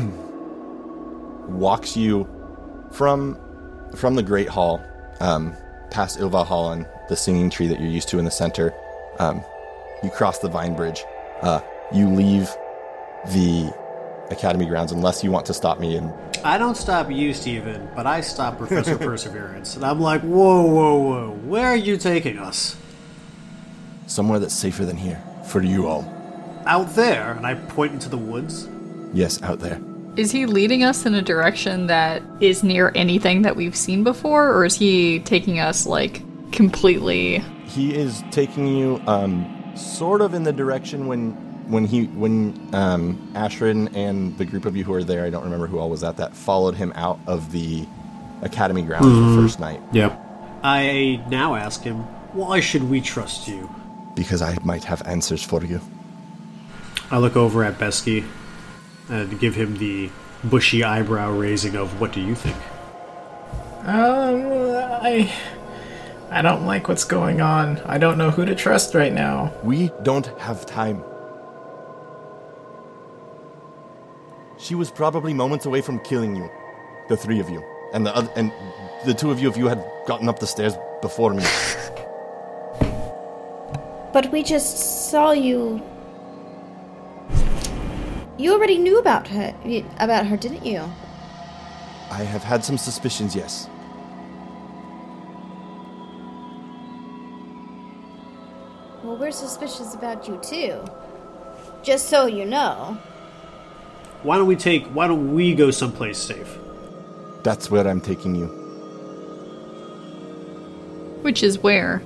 walks 1.49 1.97
you 1.97 2.27
from 2.91 3.39
from 3.95 4.15
the 4.17 4.23
great 4.23 4.49
hall 4.49 4.83
um, 5.21 5.55
past 5.91 6.19
Ilva 6.19 6.47
Hall 6.47 6.73
and 6.73 6.87
the 7.11 7.17
singing 7.17 7.51
tree 7.51 7.67
that 7.67 7.79
you're 7.79 7.91
used 7.91 8.09
to 8.09 8.19
in 8.19 8.25
the 8.25 8.31
center. 8.31 8.73
Um, 9.19 9.45
you 10.03 10.11
cross 10.11 10.39
the 10.39 10.49
vine 10.49 10.75
bridge. 10.75 11.05
Uh, 11.43 11.61
you 11.93 12.09
leave 12.09 12.49
the 13.27 13.73
academy 14.31 14.67
grounds 14.67 14.93
unless 14.93 15.23
you 15.23 15.31
want 15.31 15.47
to 15.47 15.55
stop 15.55 15.79
me 15.81 15.97
and 15.97 16.13
I 16.45 16.59
don't 16.59 16.77
stop 16.77 17.11
you, 17.11 17.33
Steven, 17.33 17.89
but 17.97 18.07
I 18.07 18.21
stop 18.21 18.59
Professor 18.59 18.97
Perseverance. 18.99 19.75
And 19.75 19.85
I'm 19.85 20.01
like, 20.01 20.21
whoa, 20.21 20.63
whoa, 20.63 20.99
whoa. 20.99 21.31
Where 21.45 21.67
are 21.67 21.77
you 21.77 21.97
taking 21.97 22.39
us? 22.39 22.77
somewhere 24.07 24.39
that's 24.39 24.55
safer 24.55 24.85
than 24.85 24.97
here 24.97 25.23
for 25.45 25.63
you 25.63 25.87
all. 25.87 26.13
Out 26.67 26.95
there. 26.95 27.33
And 27.33 27.47
I 27.47 27.55
point 27.55 27.93
into 27.93 28.09
the 28.09 28.19
woods. 28.19 28.69
Yes, 29.13 29.43
out 29.43 29.61
there. 29.61 29.81
Is 30.17 30.31
he 30.31 30.47
leading 30.47 30.83
us 30.83 31.05
in 31.05 31.15
a 31.15 31.23
direction 31.23 31.87
that 31.89 32.23
is 32.41 32.63
near 32.63 32.91
anything 32.95 33.43
that 33.43 33.55
we've 33.55 33.77
seen 33.77 34.03
before, 34.03 34.51
or 34.51 34.65
is 34.65 34.75
he 34.75 35.21
taking 35.21 35.59
us 35.59 35.87
like 35.87 36.23
completely? 36.53 37.39
He 37.67 37.95
is 37.95 38.25
taking 38.31 38.67
you 38.67 39.01
um, 39.07 39.73
sort 39.77 40.23
of 40.23 40.33
in 40.33 40.43
the 40.43 40.53
direction 40.53 41.07
when 41.07 41.46
when 41.69 41.85
he 41.85 42.05
when 42.07 42.69
um, 42.75 43.17
Ashrin 43.35 43.95
and 43.95 44.37
the 44.39 44.45
group 44.45 44.65
of 44.65 44.77
you 44.77 44.85
who 44.85 44.93
are 44.95 45.05
there, 45.05 45.25
I 45.25 45.31
don't 45.31 45.45
remember 45.45 45.67
who 45.67 45.79
all 45.79 45.91
was 45.91 46.05
at 46.05 46.17
that, 46.19 46.35
followed 46.35 46.75
him 46.75 46.93
out 46.95 47.19
of 47.27 47.53
the 47.53 47.87
academy 48.43 48.83
grounds 48.83 49.07
the 49.07 49.43
first 49.43 49.59
night 49.61 49.81
Yep. 49.93 50.13
I 50.63 51.23
now 51.31 51.55
ask 51.55 51.83
him, 51.83 51.97
why 52.35 52.61
should 52.61 52.85
we 52.91 53.01
trust 53.01 53.49
you? 53.49 53.69
because 54.15 54.41
I 54.41 54.57
might 54.65 54.85
have 54.85 55.03
answers 55.07 55.43
for 55.43 55.63
you. 55.63 55.79
I 57.11 57.19
look 57.19 57.37
over 57.37 57.63
at 57.65 57.79
Besky 57.79 58.25
and 59.11 59.39
give 59.39 59.55
him 59.55 59.77
the 59.77 60.11
bushy 60.43 60.83
eyebrow 60.83 61.31
raising 61.33 61.77
of, 61.77 62.01
what 62.01 62.13
do 62.15 62.21
you 62.23 62.35
think? 62.35 62.57
Um, 63.83 64.47
I, 65.03 65.31
I 66.31 66.41
don't 66.43 66.65
like 66.65 66.89
what's 66.89 67.05
going 67.05 67.43
on. 67.43 67.79
I 67.81 67.99
don't 67.99 68.17
know 68.17 68.31
who 68.31 68.45
to 68.47 68.55
trust 68.55 68.95
right 68.95 69.13
now. 69.13 69.53
We 69.63 69.91
don't 70.03 70.27
have 70.41 70.65
time. 70.67 71.05
She 74.59 74.75
was 74.75 74.91
probably 74.91 75.35
moments 75.35 75.67
away 75.67 75.81
from 75.81 75.99
killing 76.01 76.35
you, 76.35 76.51
the 77.09 77.17
three 77.17 77.41
of 77.41 77.51
you, 77.51 77.65
and 77.93 78.07
the 78.07 78.17
oth- 78.17 78.37
and 78.37 78.53
the 79.05 79.15
two 79.15 79.31
of 79.31 79.39
you 79.41 79.49
if 79.49 79.57
you 79.57 79.69
had 79.69 79.85
gotten 80.07 80.29
up 80.29 80.39
the 80.39 80.47
stairs 80.47 80.75
before 81.03 81.35
me. 81.35 81.45
But 84.13 84.33
we 84.33 84.43
just 84.43 85.11
saw 85.11 85.33
you. 85.33 85.83
You 88.39 88.55
already 88.55 88.79
knew 88.79 88.99
about 88.99 89.29
her, 89.29 89.55
about 89.99 90.27
her, 90.27 90.39
didn't 90.39 90.65
you? 90.65 90.81
I 92.11 92.23
have 92.23 92.43
had 92.43 92.65
some 92.65 92.79
suspicions, 92.79 93.37
yes. 93.37 93.69
Well, 99.05 99.19
we're 99.19 99.33
suspicious 99.33 99.95
about 99.95 100.27
you 100.27 100.41
too. 100.43 100.83
Just 101.83 102.09
so 102.09 102.25
you 102.25 102.47
know. 102.47 102.97
Why 104.23 104.37
don't 104.39 104.47
we 104.47 104.57
take, 104.57 104.87
why 104.87 105.07
don't 105.07 105.35
we 105.35 105.55
go 105.55 105.71
someplace 105.71 106.19
safe? 106.19 106.59
That's 107.43 107.71
where 107.71 107.87
I'm 107.87 108.01
taking 108.01 108.35
you. 108.35 108.47
Which 111.23 111.43
is 111.43 111.59
where? 111.59 111.99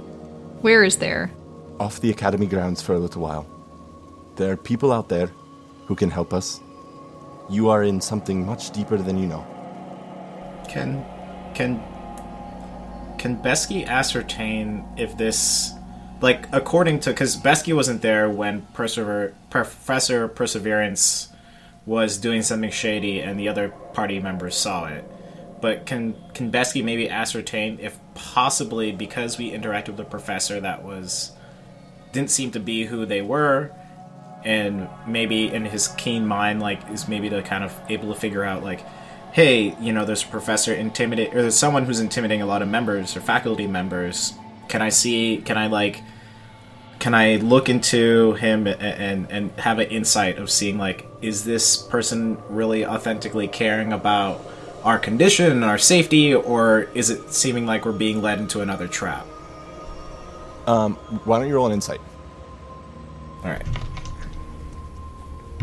Where 0.63 0.85
is 0.85 0.97
there? 0.97 1.31
Off 1.79 2.01
the 2.01 2.11
academy 2.11 2.47
grounds 2.47 2.83
for 2.83 2.95
a 2.95 2.99
little 2.99 3.23
while. 3.23 3.47
There 4.37 4.53
are 4.53 4.57
people 4.57 4.93
out 4.93 5.09
there 5.09 5.31
who 5.87 5.95
can 5.95 6.11
help 6.11 6.35
us. 6.35 6.61
You 7.49 7.71
are 7.71 7.83
in 7.83 8.01
something 8.01 8.45
much 8.45 8.71
deeper 8.71 8.99
than 8.99 9.17
you 9.17 9.27
know. 9.27 9.47
Can, 10.69 11.05
can, 11.55 11.83
can 13.19 13.43
Besky 13.43 13.87
ascertain 13.87 14.85
if 14.97 15.17
this, 15.17 15.73
like, 16.21 16.47
according 16.53 17.01
to, 17.01 17.11
because 17.11 17.37
Besky 17.37 17.75
wasn't 17.75 18.03
there 18.03 18.29
when 18.29 18.63
Persever, 18.75 19.35
Professor 19.49 20.29
Perseverance 20.29 21.30
was 21.87 22.19
doing 22.19 22.43
something 22.43 22.71
shady 22.71 23.21
and 23.21 23.39
the 23.39 23.49
other 23.49 23.71
party 23.93 24.21
members 24.21 24.57
saw 24.57 24.87
it. 24.87 25.05
But 25.61 25.87
can 25.87 26.15
can 26.33 26.51
Besky 26.51 26.83
maybe 26.83 27.11
ascertain 27.11 27.79
if 27.81 27.99
possibly 28.15 28.93
because 28.93 29.37
we 29.37 29.51
interacted 29.51 29.91
with 29.91 30.01
a 30.01 30.05
professor 30.05 30.61
that 30.61 30.85
was 30.85 31.33
didn't 32.13 32.31
seem 32.31 32.51
to 32.53 32.61
be 32.61 32.87
who 32.87 33.05
they 33.05 33.23
were, 33.23 33.71
and 34.45 34.89
maybe 35.07 35.49
in 35.49 35.65
his 35.65 35.89
keen 35.89 36.27
mind 36.27 36.61
like 36.61 36.89
is 36.91 37.09
maybe 37.09 37.29
to 37.29 37.43
kind 37.43 37.65
of 37.65 37.79
able 37.89 38.13
to 38.13 38.19
figure 38.19 38.43
out 38.43 38.65
like 38.65 38.81
hey 39.33 39.77
you 39.81 39.93
know 39.93 40.05
there's 40.05 40.25
a 40.25 40.29
professor 40.29 40.75
intimidate 40.75 41.35
or 41.35 41.43
there's 41.43 41.57
someone 41.57 41.85
who's 41.85 42.01
intimidating 42.01 42.43
a 42.43 42.47
lot 42.47 42.63
of 42.63 42.69
members 42.69 43.17
or 43.17 43.21
faculty 43.21 43.67
members 43.67 44.35
can 44.69 44.83
i 44.83 44.89
see 44.89 45.43
can 45.45 45.57
i 45.59 45.67
like 45.67 46.03
can 47.01 47.15
i 47.15 47.37
look 47.37 47.69
into 47.69 48.35
him 48.35 48.67
and 48.67 48.81
and, 48.81 49.31
and 49.31 49.51
have 49.59 49.79
an 49.81 49.89
insight 49.89 50.39
of 50.39 50.49
seeing 50.51 50.79
like 50.79 51.07
is 51.23 51.45
this 51.45 51.77
person 51.77 52.37
really 52.49 52.87
authentically 52.87 53.49
caring 53.49 53.93
about 53.93 54.41
our 54.85 54.99
condition 54.99 55.51
and 55.51 55.65
our 55.65 55.79
safety 55.79 56.35
or 56.35 56.89
is 56.95 57.11
it 57.11 57.33
seeming 57.33 57.67
like 57.67 57.85
we're 57.85 57.93
being 57.93 58.23
led 58.23 58.39
into 58.39 58.61
another 58.61 58.87
trap 58.87 59.27
Um, 60.67 60.95
why 61.25 61.39
don't 61.39 61.49
you 61.49 61.55
roll 61.57 61.67
an 61.67 61.73
insight? 61.73 62.01
all 63.43 63.51
right 63.51 63.67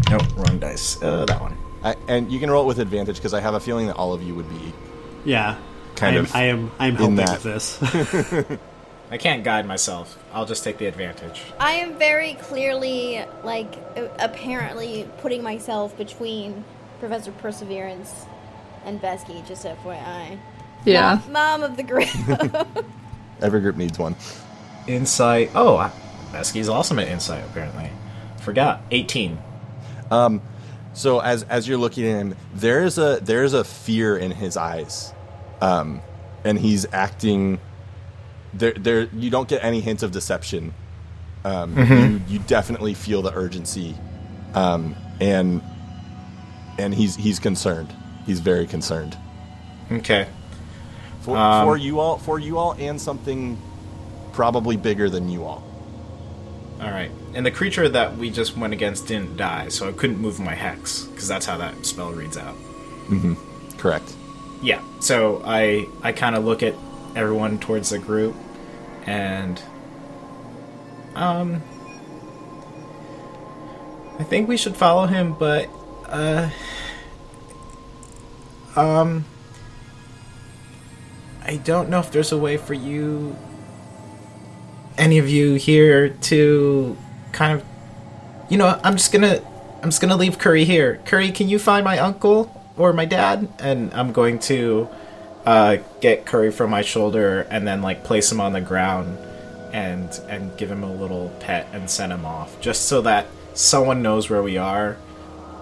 nope 0.10 0.23
wrong 0.36 0.60
dice 0.60 1.02
uh, 1.02 1.26
that 1.26 1.39
one 1.39 1.56
I, 1.84 1.95
and 2.08 2.32
you 2.32 2.39
can 2.39 2.50
roll 2.50 2.63
it 2.63 2.67
with 2.67 2.80
advantage 2.80 3.17
because 3.17 3.34
I 3.36 3.39
have 3.39 3.54
a 3.54 3.60
feeling 3.60 3.88
that 3.88 3.95
all 3.95 4.12
of 4.12 4.23
you 4.23 4.34
would 4.34 4.50
be. 4.50 4.73
Yeah. 5.26 5.58
Kind 5.95 6.15
I 6.15 6.17
am, 6.17 6.26
of 6.26 6.36
I 6.36 6.43
am, 6.43 6.71
I 6.80 6.88
am 6.88 6.95
helping 6.95 7.15
with 7.17 7.43
this. 7.43 8.58
I 9.12 9.17
can't 9.17 9.43
guide 9.43 9.67
myself. 9.67 10.17
I'll 10.38 10.45
just 10.45 10.63
take 10.63 10.78
the 10.78 10.86
advantage. 10.86 11.41
I 11.60 11.71
am 11.71 11.97
very 11.97 12.36
clearly, 12.36 13.26
like, 13.43 13.73
apparently 14.19 15.10
putting 15.17 15.41
myself 15.41 15.97
between 15.97 16.63
Professor 17.00 17.32
Perseverance 17.32 18.13
and 18.86 19.02
Besky, 19.02 19.45
just 19.47 19.65
FYI. 19.65 20.38
Yeah. 20.86 21.21
Mom, 21.23 21.32
mom 21.34 21.63
of 21.63 21.76
the 21.76 21.82
group. 21.82 22.08
Every 23.41 23.62
group 23.62 23.78
needs 23.78 23.97
one. 23.97 24.15
Insight. 24.86 25.50
Oh, 25.56 25.78
I- 25.78 25.91
Besky's 26.32 26.69
awesome 26.69 27.00
at 27.00 27.08
insight, 27.08 27.43
apparently. 27.45 27.89
Forgot. 28.41 28.84
18. 28.91 29.39
Um, 30.12 30.39
So 30.93 31.19
as 31.19 31.41
as 31.43 31.67
you're 31.67 31.80
looking 31.80 32.06
at 32.06 32.19
him, 32.19 32.36
there's 32.54 33.00
a 33.00 33.19
there's 33.23 33.54
a 33.54 33.63
fear 33.63 34.15
in 34.17 34.30
his 34.32 34.56
eyes, 34.58 35.13
um, 35.62 36.02
and 36.43 36.60
he's 36.60 36.86
acting. 36.91 37.60
There 38.53 38.71
there 38.73 39.03
you 39.13 39.29
don't 39.29 39.47
get 39.47 39.63
any 39.63 39.81
hints 39.81 40.03
of 40.03 40.12
deception. 40.12 40.73
Um, 41.45 41.77
you 41.77 42.21
you 42.27 42.39
definitely 42.39 42.93
feel 42.93 43.21
the 43.21 43.33
urgency, 43.33 43.95
um, 44.53 44.95
and 45.19 45.62
and 46.77 46.93
he's 46.93 47.15
he's 47.15 47.39
concerned. 47.39 47.93
He's 48.25 48.39
very 48.41 48.67
concerned 48.67 49.17
Okay. 49.91 50.27
for 51.21 51.38
Um, 51.38 51.65
for 51.65 51.77
you 51.77 51.99
all 51.99 52.17
for 52.17 52.39
you 52.39 52.57
all 52.57 52.73
and 52.77 52.99
something 52.99 53.57
probably 54.33 54.75
bigger 54.77 55.10
than 55.10 55.29
you 55.29 55.45
all. 55.45 55.63
All 56.81 56.91
right. 56.91 57.10
And 57.33 57.45
the 57.45 57.51
creature 57.51 57.88
that 57.89 58.17
we 58.17 58.29
just 58.29 58.57
went 58.57 58.73
against 58.73 59.07
didn't 59.07 59.38
die, 59.38 59.69
so 59.69 59.88
I 59.88 59.91
couldn't 59.93 60.19
move 60.19 60.39
my 60.39 60.53
hex, 60.55 61.03
because 61.03 61.27
that's 61.27 61.45
how 61.45 61.57
that 61.57 61.86
spell 61.86 62.12
reads 62.12 62.38
out. 62.38 62.55
Correct. 63.77 64.13
Yeah. 64.62 64.81
So 64.99 65.41
I 65.45 65.88
I 66.03 66.12
kind 66.12 66.36
of 66.36 66.43
look 66.45 66.62
at 66.63 66.73
everyone 67.17 67.58
towards 67.58 67.89
the 67.89 67.99
group, 67.99 68.36
and 69.06 69.62
um, 71.15 71.62
I 74.19 74.23
think 74.23 74.47
we 74.47 74.56
should 74.56 74.75
follow 74.75 75.08
him, 75.08 75.34
but 75.34 75.67
uh, 76.06 76.49
um, 78.75 79.25
I 81.43 81.58
don't 81.58 81.89
know 81.89 81.99
if 81.99 82.12
there's 82.12 82.32
a 82.32 82.38
way 82.38 82.58
for 82.58 82.73
you, 82.73 83.36
any 84.97 85.17
of 85.17 85.27
you 85.27 85.56
here, 85.56 86.10
to 86.10 86.95
kind 87.32 87.53
of, 87.53 87.65
you 88.49 88.58
know, 88.58 88.80
I'm 88.84 88.95
just 88.95 89.12
gonna, 89.12 89.41
I'm 89.82 89.89
just 89.89 90.01
gonna 90.01 90.17
leave 90.17 90.38
Curry 90.38 90.65
here. 90.65 90.99
Curry, 91.06 91.32
can 91.32 91.49
you 91.49 91.58
find 91.58 91.84
my 91.84 91.97
uncle 91.97 92.53
or 92.77 92.93
my 92.93 93.06
dad? 93.06 93.47
And 93.60 93.93
I'm 93.93 94.12
going 94.12 94.39
to 94.39 94.88
uh, 95.47 95.77
get 96.01 96.25
Curry 96.25 96.51
from 96.51 96.69
my 96.69 96.81
shoulder 96.81 97.47
and 97.49 97.65
then 97.65 97.81
like 97.81 98.03
place 98.03 98.29
him 98.31 98.41
on 98.41 98.51
the 98.51 98.60
ground 98.62 99.17
and 99.71 100.10
and 100.27 100.55
give 100.57 100.69
him 100.69 100.83
a 100.83 100.93
little 100.93 101.29
pet 101.39 101.67
and 101.73 101.89
send 101.89 102.12
him 102.12 102.25
off, 102.25 102.60
just 102.60 102.83
so 102.86 103.01
that 103.01 103.27
someone 103.53 104.01
knows 104.01 104.29
where 104.29 104.43
we 104.43 104.57
are, 104.57 104.97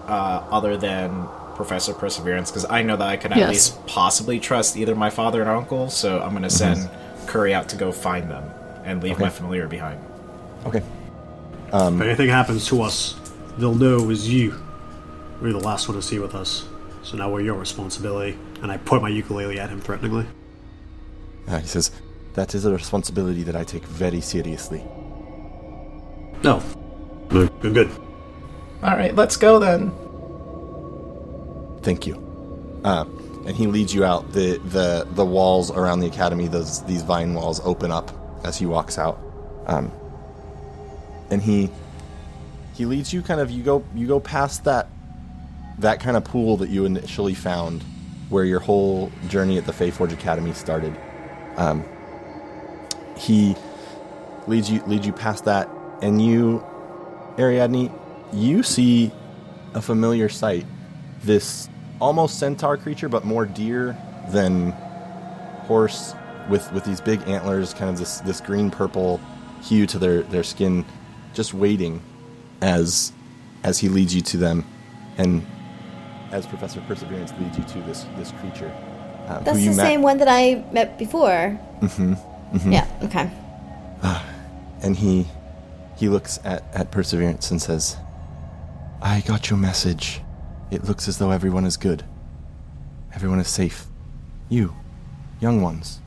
uh, 0.08 0.42
other 0.50 0.76
than 0.76 1.28
Professor 1.54 1.94
Perseverance, 1.94 2.50
because 2.50 2.66
I 2.68 2.82
know 2.82 2.96
that 2.96 3.08
I 3.08 3.16
can 3.16 3.32
at 3.32 3.38
Yes. 3.38 3.48
least 3.50 3.86
possibly 3.86 4.38
trust 4.40 4.76
either 4.76 4.94
my 4.94 5.08
father 5.10 5.40
and 5.40 5.48
uncle. 5.48 5.88
So 5.88 6.20
I'm 6.20 6.32
gonna 6.32 6.50
send 6.50 6.90
Curry 7.26 7.54
out 7.54 7.68
to 7.70 7.76
go 7.76 7.92
find 7.92 8.28
them 8.30 8.44
and 8.84 9.02
leave 9.02 9.18
my 9.18 9.30
familiar 9.30 9.66
behind. 9.68 10.00
Okay. 10.66 10.82
if 11.72 12.00
anything 12.00 12.28
happens 12.28 12.66
to 12.68 12.82
us, 12.82 13.14
they'll 13.58 13.74
know 13.74 13.98
it 13.98 14.06
was 14.06 14.28
you. 14.28 14.54
We're 15.40 15.52
the 15.52 15.58
last 15.60 15.88
one 15.88 15.96
to 15.96 16.02
see 16.02 16.18
with 16.18 16.34
us. 16.34 16.66
So 17.02 17.16
now 17.16 17.30
we're 17.30 17.40
your 17.42 17.54
responsibility. 17.54 18.36
And 18.62 18.72
I 18.72 18.76
point 18.78 19.02
my 19.02 19.08
ukulele 19.08 19.58
at 19.60 19.70
him 19.70 19.80
threateningly. 19.80 20.26
Uh, 21.48 21.60
he 21.60 21.66
says, 21.66 21.90
That 22.34 22.54
is 22.54 22.64
a 22.64 22.72
responsibility 22.72 23.42
that 23.44 23.56
I 23.56 23.64
take 23.64 23.84
very 23.84 24.20
seriously. 24.20 24.84
No. 26.42 26.62
Good, 27.28 27.50
good, 27.60 27.74
good. 27.74 27.90
All 28.82 28.96
right, 28.96 29.14
let's 29.14 29.36
go 29.36 29.58
then. 29.58 29.90
Thank 31.82 32.06
you. 32.06 32.22
Uh, 32.84 33.04
and 33.46 33.56
he 33.56 33.66
leads 33.66 33.94
you 33.94 34.04
out. 34.04 34.32
The, 34.32 34.58
the 34.58 35.06
the 35.12 35.24
walls 35.24 35.70
around 35.70 36.00
the 36.00 36.06
academy, 36.06 36.48
those 36.48 36.82
these 36.84 37.02
vine 37.02 37.34
walls, 37.34 37.60
open 37.64 37.90
up 37.90 38.10
as 38.44 38.56
he 38.58 38.66
walks 38.66 38.98
out. 38.98 39.20
Um, 39.66 39.92
and 41.30 41.40
he 41.42 41.70
he 42.74 42.84
leads 42.84 43.12
you 43.12 43.22
kind 43.22 43.40
of 43.40 43.50
you 43.50 43.62
go 43.62 43.84
you 43.94 44.06
go 44.06 44.20
past 44.20 44.64
that 44.64 44.88
that 45.78 46.00
kind 46.00 46.16
of 46.16 46.24
pool 46.24 46.56
that 46.58 46.70
you 46.70 46.84
initially 46.84 47.34
found, 47.34 47.84
where 48.28 48.44
your 48.44 48.60
whole 48.60 49.10
journey 49.28 49.58
at 49.58 49.66
the 49.66 49.72
Fey 49.72 49.90
Forge 49.90 50.12
Academy 50.12 50.52
started. 50.52 50.96
Um, 51.56 51.84
he 53.16 53.56
leads 54.46 54.70
you 54.70 54.82
leads 54.86 55.06
you 55.06 55.12
past 55.12 55.44
that, 55.44 55.68
and 56.02 56.20
you, 56.20 56.64
Ariadne, 57.38 57.90
you 58.32 58.62
see 58.62 59.12
a 59.74 59.82
familiar 59.82 60.28
sight. 60.28 60.66
This 61.22 61.68
almost 62.00 62.38
centaur 62.38 62.76
creature, 62.76 63.08
but 63.08 63.24
more 63.24 63.46
deer 63.46 63.96
than 64.28 64.72
horse, 65.66 66.14
with 66.50 66.70
with 66.72 66.84
these 66.84 67.00
big 67.00 67.20
antlers, 67.28 67.72
kind 67.74 67.90
of 67.90 67.98
this 67.98 68.20
this 68.20 68.40
green 68.40 68.70
purple 68.70 69.20
hue 69.62 69.86
to 69.86 69.98
their 69.98 70.22
their 70.22 70.44
skin, 70.44 70.84
just 71.32 71.54
waiting 71.54 72.02
as 72.60 73.12
as 73.62 73.78
he 73.78 73.88
leads 73.88 74.14
you 74.14 74.20
to 74.20 74.36
them, 74.36 74.64
and 75.16 75.46
as 76.32 76.46
Professor 76.46 76.80
Perseverance 76.82 77.32
leads 77.40 77.58
you 77.58 77.64
to 77.64 77.78
this 77.86 78.04
this 78.16 78.32
creature. 78.40 78.70
uh, 79.28 79.40
That's 79.40 79.58
the 79.58 79.66
met. 79.66 79.76
same 79.76 80.02
one 80.02 80.18
that 80.18 80.28
I 80.28 80.64
met 80.72 80.98
before. 80.98 81.58
Mm-hmm. 81.80 82.72
Yeah. 82.72 82.86
Okay. 83.02 83.30
and 84.82 84.96
he 84.96 85.26
he 85.96 86.08
looks 86.08 86.38
at, 86.44 86.62
at 86.74 86.90
Perseverance 86.90 87.50
and 87.50 87.60
says, 87.60 87.96
I 89.00 89.20
got 89.26 89.48
your 89.50 89.58
message. 89.58 90.20
It 90.70 90.84
looks 90.84 91.08
as 91.08 91.18
though 91.18 91.30
everyone 91.30 91.64
is 91.64 91.76
good. 91.76 92.04
Everyone 93.14 93.38
is 93.40 93.48
safe. 93.48 93.86
You, 94.48 94.74
young 95.40 95.62
ones, 95.62 96.00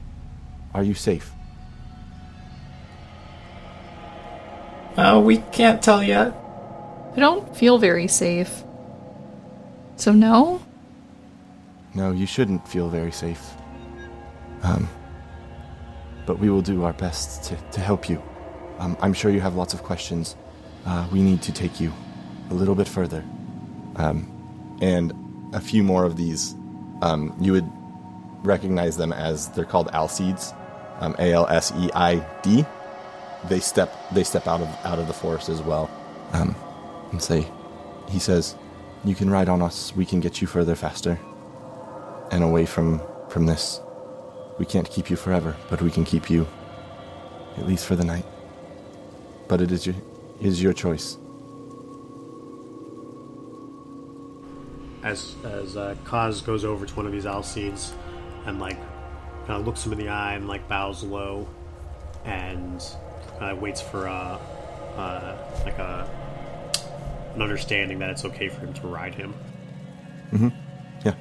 are 0.74 0.84
you 0.84 0.94
safe? 0.94 1.32
Uh, 4.98 5.22
we 5.24 5.38
can't 5.38 5.82
tell 5.82 6.04
yet. 6.04 6.34
I 7.16 7.20
don't 7.20 7.56
feel 7.56 7.78
very 7.78 8.08
safe. 8.08 8.64
So, 10.00 10.14
no? 10.14 10.62
No, 11.94 12.14
you 12.14 12.26
shouldn't 12.26 12.66
feel 12.66 12.88
very 12.88 13.12
safe. 13.12 13.52
Um, 14.64 14.88
but 16.26 16.40
we 16.40 16.50
will 16.50 16.62
do 16.62 16.86
our 16.86 16.94
best 16.94 17.44
to, 17.50 17.58
to 17.74 17.82
help 17.82 18.10
you. 18.10 18.24
Um, 18.78 18.96
I'm 19.02 19.14
sure 19.14 19.30
you 19.30 19.42
have 19.42 19.56
lots 19.56 19.74
of 19.74 19.84
questions. 19.84 20.38
Uh, 20.86 21.06
we 21.12 21.22
need 21.22 21.42
to 21.42 21.52
take 21.52 21.82
you 21.82 21.92
a 22.50 22.54
little 22.54 22.76
bit 22.76 22.88
further. 22.88 23.26
Um, 23.98 24.78
and 24.82 25.12
a 25.54 25.60
few 25.60 25.84
more 25.84 26.06
of 26.06 26.16
these, 26.16 26.56
um, 27.02 27.36
you 27.42 27.52
would 27.52 27.70
recognize 28.42 28.96
them 28.96 29.12
as 29.12 29.50
they're 29.50 29.66
called 29.66 29.88
Alseids, 29.92 30.56
um, 31.02 31.14
A 31.20 31.34
L 31.34 31.46
S 31.48 31.74
E 31.76 31.90
I 31.94 32.26
D. 32.42 32.66
They 33.50 33.60
step 33.60 33.94
they 34.14 34.24
step 34.24 34.48
out 34.48 34.62
of 34.62 34.68
out 34.86 35.00
of 35.00 35.08
the 35.08 35.14
forest 35.14 35.50
as 35.50 35.62
well, 35.62 35.90
um, 36.32 36.56
and 37.12 37.22
say, 37.22 37.46
he 38.10 38.20
says, 38.20 38.56
"You 39.04 39.16
can 39.16 39.30
ride 39.30 39.50
on 39.50 39.62
us. 39.62 39.96
We 39.96 40.06
can 40.06 40.20
get 40.20 40.42
you 40.42 40.48
further 40.48 40.76
faster." 40.76 41.20
and 42.32 42.44
away 42.44 42.66
from 42.66 43.02
from 43.30 43.46
this. 43.46 43.82
We 44.58 44.66
can't 44.66 44.90
keep 44.90 45.10
you 45.10 45.16
forever, 45.16 45.56
but 45.70 45.82
we 45.82 45.92
can 45.92 46.04
keep 46.04 46.30
you 46.30 46.48
at 47.58 47.68
least 47.68 47.86
for 47.86 47.96
the 47.96 48.04
night. 48.04 48.26
But 49.48 49.62
it 49.62 49.72
is 49.72 49.86
your 49.86 49.96
is 50.42 50.62
your 50.62 50.74
choice. 50.74 51.18
As 55.04 55.36
as 55.44 55.78
uh, 55.78 55.96
Kaz 56.04 56.46
goes 56.46 56.66
over 56.66 56.86
to 56.86 56.96
one 56.96 57.06
of 57.06 57.12
these 57.12 57.26
Alseids 57.26 57.92
and 58.46 58.60
like 58.60 58.78
kind 59.48 59.60
of 59.60 59.66
looks 59.66 59.86
him 59.86 59.94
in 59.94 60.00
the 60.00 60.10
eye 60.10 60.34
and 60.34 60.48
like 60.48 60.68
bows 60.68 61.04
low 61.04 61.48
and 62.26 62.84
uh, 63.40 63.56
waits 63.60 63.82
for 63.82 64.08
uh, 64.08 64.38
uh, 64.98 65.38
like 65.64 65.78
a 65.80 66.08
an 67.36 67.42
understanding 67.42 68.00
that 68.00 68.10
it's 68.10 68.26
okay 68.26 68.50
for 68.50 68.62
him 68.62 68.74
to 68.74 68.88
ride 68.88 69.16
him. 69.16 69.34
Mm-hmm. 70.32 70.50
Yeah. 71.06 71.16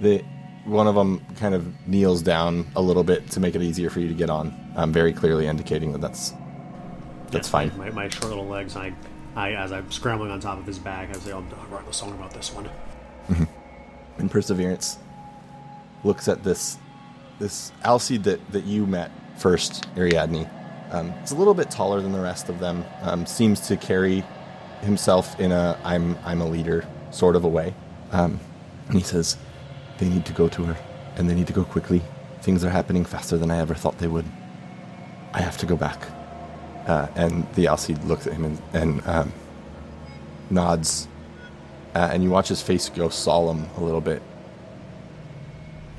The 0.00 0.24
one 0.64 0.88
of 0.88 0.94
them 0.94 1.24
kind 1.36 1.54
of 1.54 1.86
kneels 1.86 2.22
down 2.22 2.66
a 2.74 2.82
little 2.82 3.04
bit 3.04 3.30
to 3.30 3.40
make 3.40 3.54
it 3.54 3.62
easier 3.62 3.88
for 3.88 4.00
you 4.00 4.08
to 4.08 4.14
get 4.14 4.30
on, 4.30 4.52
um, 4.74 4.92
very 4.92 5.12
clearly 5.12 5.46
indicating 5.46 5.92
that 5.92 6.00
that's 6.00 6.34
that's 7.30 7.48
fine. 7.48 7.76
My, 7.76 7.90
my 7.90 8.08
short 8.08 8.28
little 8.28 8.46
legs. 8.46 8.76
I, 8.76 8.92
I 9.34 9.52
as 9.52 9.72
I'm 9.72 9.90
scrambling 9.90 10.30
on 10.30 10.40
top 10.40 10.58
of 10.58 10.66
his 10.66 10.78
back, 10.78 11.10
I 11.10 11.18
say, 11.18 11.32
"I'll 11.32 11.44
I'll 11.60 11.66
write 11.66 11.88
a 11.88 11.92
song 11.92 12.12
about 12.12 12.32
this 12.32 12.52
one." 12.52 12.68
Mm-hmm. 13.28 13.44
And 14.18 14.30
Perseverance 14.30 14.98
looks 16.04 16.28
at 16.28 16.42
this 16.42 16.78
this 17.38 17.72
Alseid 17.84 18.24
that, 18.24 18.52
that 18.52 18.64
you 18.64 18.86
met 18.86 19.10
first, 19.36 19.86
Ariadne. 19.96 20.48
Um, 20.90 21.10
it's 21.22 21.32
a 21.32 21.34
little 21.36 21.54
bit 21.54 21.70
taller 21.70 22.00
than 22.00 22.12
the 22.12 22.20
rest 22.20 22.48
of 22.48 22.60
them. 22.60 22.84
Um, 23.02 23.26
seems 23.26 23.60
to 23.68 23.76
carry 23.76 24.24
himself 24.80 25.38
in 25.40 25.52
a 25.52 25.78
I'm 25.84 26.16
I'm 26.24 26.40
a 26.40 26.46
leader 26.46 26.86
sort 27.10 27.36
of 27.36 27.44
a 27.44 27.48
way. 27.48 27.74
Um, 28.12 28.40
and 28.88 28.96
he 28.96 29.02
says, 29.02 29.36
"They 29.98 30.08
need 30.08 30.24
to 30.26 30.32
go 30.32 30.48
to 30.48 30.64
her, 30.64 30.76
and 31.16 31.28
they 31.28 31.34
need 31.34 31.46
to 31.48 31.52
go 31.52 31.64
quickly. 31.64 32.02
Things 32.42 32.64
are 32.64 32.70
happening 32.70 33.04
faster 33.04 33.36
than 33.36 33.50
I 33.50 33.58
ever 33.58 33.74
thought 33.74 33.98
they 33.98 34.06
would. 34.06 34.26
I 35.32 35.40
have 35.40 35.56
to 35.58 35.66
go 35.66 35.76
back." 35.76 36.00
Uh, 36.86 37.08
and 37.16 37.52
the 37.54 37.64
Alseid 37.64 38.06
looks 38.06 38.28
at 38.28 38.32
him 38.34 38.44
and, 38.44 38.62
and 38.72 39.06
um, 39.08 39.32
nods 40.50 41.08
uh, 41.96 42.10
and 42.12 42.22
you 42.22 42.28
watch 42.28 42.48
his 42.48 42.60
face 42.60 42.90
go 42.90 43.08
solemn 43.08 43.70
a 43.78 43.80
little 43.82 44.02
bit. 44.02 44.20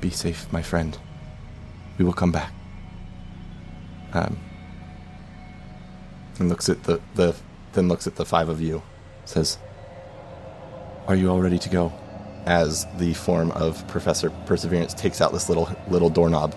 Be 0.00 0.10
safe, 0.10 0.46
my 0.52 0.62
friend. 0.62 0.96
We 1.98 2.04
will 2.04 2.12
come 2.12 2.30
back. 2.30 2.52
Um, 4.12 4.38
and 6.38 6.48
looks 6.48 6.68
at 6.68 6.84
the, 6.84 7.00
the 7.16 7.34
then 7.78 7.88
looks 7.88 8.06
at 8.08 8.16
the 8.16 8.24
five 8.24 8.48
of 8.48 8.60
you, 8.60 8.82
says, 9.24 9.56
"Are 11.06 11.14
you 11.14 11.30
all 11.30 11.40
ready 11.40 11.58
to 11.60 11.68
go?" 11.68 11.92
As 12.44 12.86
the 12.98 13.14
form 13.14 13.52
of 13.52 13.86
Professor 13.86 14.30
Perseverance 14.46 14.94
takes 14.94 15.20
out 15.20 15.32
this 15.32 15.48
little 15.48 15.68
little 15.88 16.10
doorknob 16.10 16.54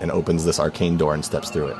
and 0.00 0.10
opens 0.10 0.44
this 0.44 0.58
arcane 0.58 0.96
door 0.96 1.12
and 1.14 1.24
steps 1.24 1.50
through 1.50 1.68
it. 1.68 1.76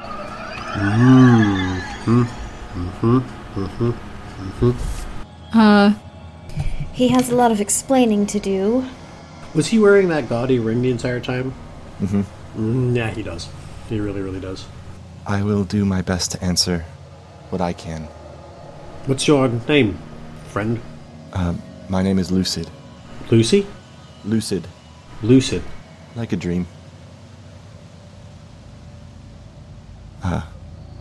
Uh, 5.55 5.95
He 6.93 7.09
has 7.09 7.31
a 7.31 7.35
lot 7.35 7.51
of 7.51 7.61
explaining 7.61 8.27
to 8.27 8.39
do. 8.39 8.85
Was 9.55 9.69
he 9.69 9.79
wearing 9.79 10.09
that 10.09 10.29
gaudy 10.29 10.59
ring 10.59 10.83
the 10.83 10.91
entire 10.91 11.21
time? 11.21 11.55
Mm-hmm. 12.01 12.95
yeah, 12.95 13.11
he 13.11 13.23
does. 13.23 13.49
He 13.89 13.99
really, 13.99 14.21
really 14.21 14.41
does. 14.41 14.67
I 15.27 15.43
will 15.43 15.65
do 15.65 15.85
my 15.85 16.03
best 16.03 16.33
to 16.33 16.45
answer 16.45 16.85
what 17.51 17.61
I 17.61 17.73
can. 17.73 18.09
What's 19.07 19.27
your 19.27 19.49
name, 19.49 19.99
friend? 20.49 20.81
My 21.89 22.03
name 22.03 22.19
is 22.19 22.31
Lucid. 22.31 22.71
Lucy? 23.31 23.67
Lucid, 24.25 24.67
Lucid. 25.23 25.63
like 26.15 26.33
a 26.33 26.37
dream. 26.37 26.67
Uh, 30.23 30.43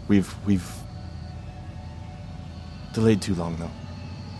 we've 0.07 0.33
we've 0.45 0.67
delayed 2.93 3.21
too 3.21 3.35
long 3.35 3.55
though. 3.57 3.71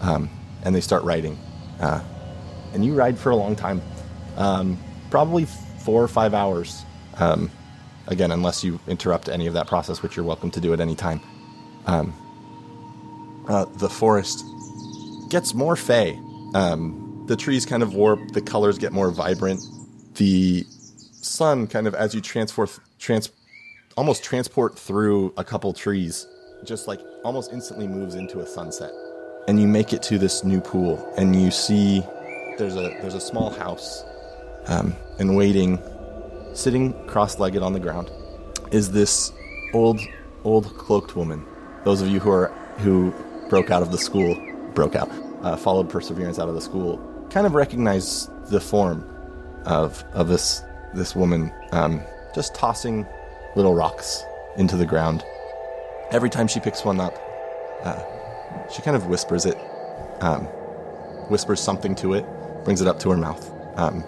Um, 0.02 0.30
and 0.64 0.74
they 0.76 0.82
start 0.82 1.04
riding, 1.04 1.38
uh, 1.80 2.02
and 2.74 2.84
you 2.84 2.96
ride 2.96 3.18
for 3.18 3.30
a 3.30 3.36
long 3.36 3.56
time, 3.56 3.82
um, 4.38 4.78
probably 5.12 5.46
four 5.86 6.04
or 6.04 6.08
five 6.08 6.34
hours 6.34 6.84
Um, 7.18 7.52
again, 8.08 8.32
unless 8.32 8.64
you 8.64 8.80
interrupt 8.88 9.30
any 9.30 9.46
of 9.48 9.54
that 9.54 9.68
process, 9.68 10.02
which 10.02 10.16
you're 10.16 10.26
welcome 10.26 10.50
to 10.52 10.60
do 10.60 10.74
at 10.74 10.80
any 10.80 10.96
time. 10.96 11.22
Um, 11.86 12.14
uh, 13.48 13.66
the 13.66 13.90
forest 13.90 14.44
gets 15.30 15.54
more 15.54 15.76
fey. 15.76 16.20
Um, 16.54 17.26
the 17.28 17.36
trees 17.36 17.66
kind 17.66 17.84
of 17.84 17.94
warp, 17.94 18.20
the 18.34 18.42
colors 18.42 18.78
get 18.78 18.92
more 18.92 19.12
vibrant. 19.12 19.62
The 20.16 20.66
sun 21.22 21.68
kind 21.68 21.88
of, 21.88 21.96
as 21.96 22.14
you 22.14 22.22
transfer, 22.22 22.68
trans, 23.00 23.32
almost 23.96 24.24
transport 24.24 24.78
through 24.78 25.34
a 25.38 25.44
couple 25.44 25.72
trees, 25.74 26.28
just 26.66 26.88
like 26.88 27.00
almost 27.24 27.54
instantly 27.54 27.88
moves 27.88 28.16
into 28.16 28.42
a 28.42 28.46
sunset. 28.46 28.92
And 29.48 29.60
you 29.60 29.68
make 29.68 29.94
it 29.94 30.04
to 30.04 30.18
this 30.18 30.44
new 30.44 30.62
pool, 30.62 31.14
and 31.18 31.36
you 31.36 31.50
see 31.50 32.04
there's 32.58 32.76
a 32.76 32.90
there's 33.02 33.16
a 33.16 33.22
small 33.22 33.50
house, 33.50 34.04
um, 34.68 34.94
and 35.18 35.36
waiting, 35.36 35.80
sitting 36.54 36.94
cross-legged 37.08 37.64
on 37.64 37.74
the 37.74 37.80
ground, 37.80 38.12
is 38.72 38.92
this 38.92 39.32
old 39.74 40.00
old 40.44 40.78
cloaked 40.78 41.16
woman. 41.16 41.46
Those 41.86 42.02
of 42.02 42.10
you 42.10 42.20
who 42.20 42.30
are 42.30 42.48
who 42.80 43.14
broke 43.52 43.70
out 43.70 43.82
of 43.82 43.92
the 43.92 43.98
school, 43.98 44.34
broke 44.74 44.96
out, 44.96 45.12
uh, 45.44 45.58
followed 45.58 45.90
perseverance 45.90 46.40
out 46.40 46.48
of 46.48 46.56
the 46.56 46.62
school, 46.62 46.98
kind 47.30 47.46
of 47.46 47.54
recognize 47.54 48.30
the 48.50 48.62
form 48.62 49.06
of 49.66 50.04
of 50.14 50.30
this 50.30 50.64
this 50.94 51.18
woman, 51.18 51.52
um, 51.74 52.02
just 52.34 52.56
tossing 52.56 53.06
little 53.58 53.76
rocks 53.76 54.24
into 54.56 54.78
the 54.78 54.86
ground. 54.86 55.22
Every 56.12 56.30
time 56.30 56.48
she 56.48 56.62
picks 56.62 56.86
one 56.86 57.02
up, 57.02 57.14
uh, 57.84 58.02
she 58.74 58.82
kind 58.82 58.96
of 58.96 59.08
whispers 59.08 59.46
it, 59.46 59.58
um, 60.22 60.46
whispers 61.30 61.60
something 61.60 61.94
to 61.96 62.14
it, 62.14 62.26
brings 62.64 62.80
it 62.80 62.88
up 62.88 63.00
to 63.02 63.10
her 63.10 63.18
mouth, 63.18 63.52
um, 63.76 64.02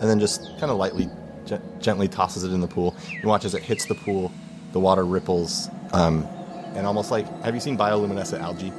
and 0.00 0.10
then 0.10 0.18
just 0.18 0.58
kind 0.58 0.72
of 0.72 0.76
lightly, 0.76 1.08
ge- 1.46 1.62
gently 1.80 2.08
tosses 2.08 2.42
it 2.42 2.52
in 2.52 2.60
the 2.60 2.66
pool. 2.66 2.96
You 3.22 3.28
watch 3.28 3.44
as 3.44 3.54
it 3.54 3.62
hits 3.62 3.86
the 3.86 3.94
pool, 3.94 4.32
the 4.72 4.80
water 4.80 5.06
ripples, 5.06 5.68
um, 5.92 6.26
and 6.74 6.84
almost 6.84 7.12
like 7.12 7.26
have 7.44 7.54
you 7.54 7.60
seen 7.60 7.78
bioluminescent 7.78 8.40
algae? 8.40 8.72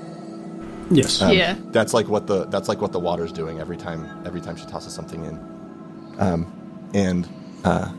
Yes. 0.90 1.22
Um, 1.22 1.34
Yeah. 1.34 1.56
That's 1.72 1.94
like 1.94 2.08
what 2.08 2.28
the 2.28 2.46
that's 2.46 2.68
like 2.68 2.82
what 2.82 2.92
the 2.92 3.00
water's 3.00 3.32
doing 3.32 3.60
every 3.60 3.78
time 3.78 4.24
every 4.26 4.42
time 4.42 4.56
she 4.56 4.66
tosses 4.66 4.94
something 4.94 5.24
in. 5.26 5.38
Um, 6.20 6.90
and 6.94 7.28
uh, 7.64 7.92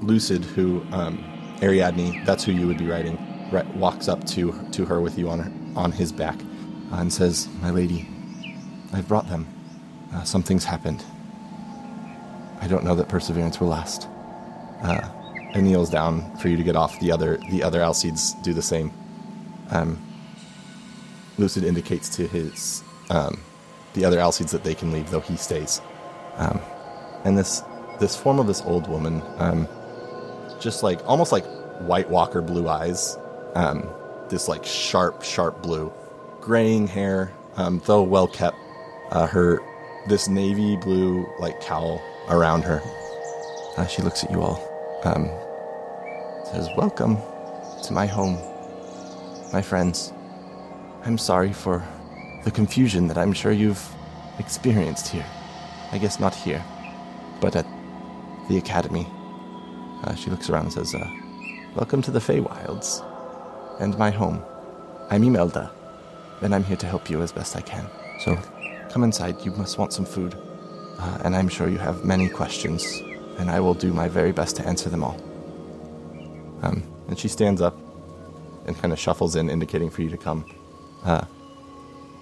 Lucid, 0.00 0.44
who 0.44 0.82
um, 0.92 1.22
Ariadne, 1.62 2.24
that's 2.24 2.44
who 2.44 2.52
you 2.52 2.66
would 2.66 2.78
be 2.78 2.86
writing, 2.86 3.18
ri- 3.52 3.66
walks 3.74 4.08
up 4.08 4.24
to 4.28 4.52
to 4.72 4.84
her 4.84 5.00
with 5.00 5.18
you 5.18 5.28
on 5.28 5.40
her, 5.40 5.52
on 5.76 5.92
his 5.92 6.12
back, 6.12 6.36
uh, 6.92 6.96
and 6.96 7.12
says, 7.12 7.48
"My 7.60 7.70
lady, 7.70 8.08
I've 8.92 9.08
brought 9.08 9.28
them. 9.28 9.46
Uh, 10.14 10.22
something's 10.24 10.64
happened. 10.64 11.04
I 12.60 12.66
don't 12.68 12.84
know 12.84 12.94
that 12.94 13.08
perseverance 13.08 13.60
will 13.60 13.68
last." 13.68 14.08
Uh, 14.82 15.08
and 15.54 15.64
kneels 15.64 15.90
down 15.90 16.36
for 16.36 16.48
you 16.48 16.56
to 16.56 16.62
get 16.62 16.76
off. 16.76 16.98
The 17.00 17.10
other 17.10 17.38
the 17.50 17.62
other 17.62 17.80
Alseids 17.80 18.40
do 18.42 18.52
the 18.52 18.62
same. 18.62 18.92
Um, 19.70 19.98
Lucid 21.38 21.64
indicates 21.64 22.08
to 22.16 22.26
his 22.26 22.82
um, 23.10 23.40
the 23.94 24.04
other 24.04 24.18
Alseids 24.18 24.50
that 24.50 24.64
they 24.64 24.74
can 24.74 24.92
leave, 24.92 25.10
though 25.10 25.20
he 25.20 25.36
stays. 25.36 25.80
Um, 26.36 26.60
and 27.24 27.36
this 27.36 27.62
this 28.00 28.16
form 28.16 28.38
of 28.38 28.46
this 28.46 28.62
old 28.62 28.88
woman, 28.88 29.22
um, 29.38 29.66
just 30.60 30.82
like 30.82 31.00
almost 31.04 31.32
like 31.32 31.44
White 31.80 32.08
Walker 32.10 32.42
blue 32.42 32.68
eyes, 32.68 33.18
um, 33.54 33.88
this 34.28 34.48
like 34.48 34.64
sharp, 34.64 35.22
sharp 35.22 35.62
blue, 35.62 35.92
graying 36.40 36.86
hair, 36.86 37.32
um, 37.56 37.80
though 37.86 38.02
well 38.02 38.28
kept. 38.28 38.56
Uh, 39.10 39.26
her 39.26 39.58
this 40.06 40.28
navy 40.28 40.76
blue 40.76 41.26
like 41.38 41.60
cowl 41.62 42.02
around 42.28 42.62
her. 42.62 42.82
Uh, 43.76 43.86
she 43.86 44.02
looks 44.02 44.22
at 44.22 44.30
you 44.30 44.42
all. 44.42 44.60
Um, 45.04 45.30
says, 46.52 46.68
"Welcome 46.76 47.16
to 47.84 47.92
my 47.92 48.06
home, 48.06 48.38
my 49.52 49.62
friends." 49.62 50.12
I'm 51.08 51.16
sorry 51.16 51.54
for 51.54 51.82
the 52.44 52.50
confusion 52.50 53.08
that 53.08 53.16
I'm 53.16 53.32
sure 53.32 53.50
you've 53.50 53.82
experienced 54.38 55.08
here. 55.08 55.24
I 55.90 55.96
guess 55.96 56.20
not 56.20 56.34
here, 56.34 56.62
but 57.40 57.56
at 57.56 57.64
the 58.50 58.58
academy. 58.58 59.06
Uh, 60.04 60.14
she 60.14 60.28
looks 60.28 60.50
around 60.50 60.64
and 60.64 60.72
says, 60.74 60.94
uh, 60.94 61.10
Welcome 61.74 62.02
to 62.02 62.10
the 62.10 62.18
Feywilds 62.18 63.02
and 63.80 63.96
my 63.96 64.10
home. 64.10 64.42
I'm 65.08 65.24
Imelda, 65.24 65.70
and 66.42 66.54
I'm 66.54 66.62
here 66.62 66.76
to 66.76 66.86
help 66.86 67.08
you 67.08 67.22
as 67.22 67.32
best 67.32 67.56
I 67.56 67.62
can. 67.62 67.88
So 68.20 68.36
come 68.90 69.02
inside. 69.02 69.42
You 69.46 69.52
must 69.52 69.78
want 69.78 69.94
some 69.94 70.04
food, 70.04 70.36
uh, 70.98 71.20
and 71.24 71.34
I'm 71.34 71.48
sure 71.48 71.70
you 71.70 71.78
have 71.78 72.04
many 72.04 72.28
questions, 72.28 72.84
and 73.38 73.50
I 73.50 73.60
will 73.60 73.72
do 73.72 73.94
my 73.94 74.08
very 74.08 74.32
best 74.32 74.56
to 74.56 74.68
answer 74.68 74.90
them 74.90 75.02
all. 75.02 75.18
Um, 76.60 76.82
and 77.08 77.18
she 77.18 77.28
stands 77.28 77.62
up 77.62 77.78
and 78.66 78.76
kind 78.76 78.92
of 78.92 78.98
shuffles 78.98 79.36
in, 79.36 79.48
indicating 79.48 79.88
for 79.88 80.02
you 80.02 80.10
to 80.10 80.18
come. 80.18 80.44
Uh, 81.04 81.24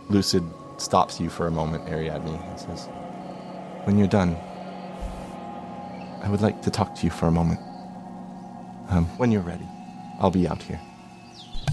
Lucid 0.09 0.45
stops 0.79 1.21
you 1.21 1.31
for 1.31 1.47
a 1.47 1.51
moment, 1.51 1.89
Ariadne, 1.89 2.35
and 2.35 2.61
says, 2.61 2.89
When 3.85 3.99
you're 3.99 4.09
done, 4.09 4.37
I 6.23 6.29
would 6.29 6.41
like 6.41 6.63
to 6.63 6.71
talk 6.71 6.95
to 6.97 7.05
you 7.05 7.11
for 7.11 7.27
a 7.27 7.31
moment. 7.31 7.61
Um, 8.89 9.07
when 9.17 9.33
you're 9.33 9.43
ready, 9.43 9.67
I'll 10.21 10.31
be 10.31 10.47
out 10.47 10.63
here. 10.63 10.81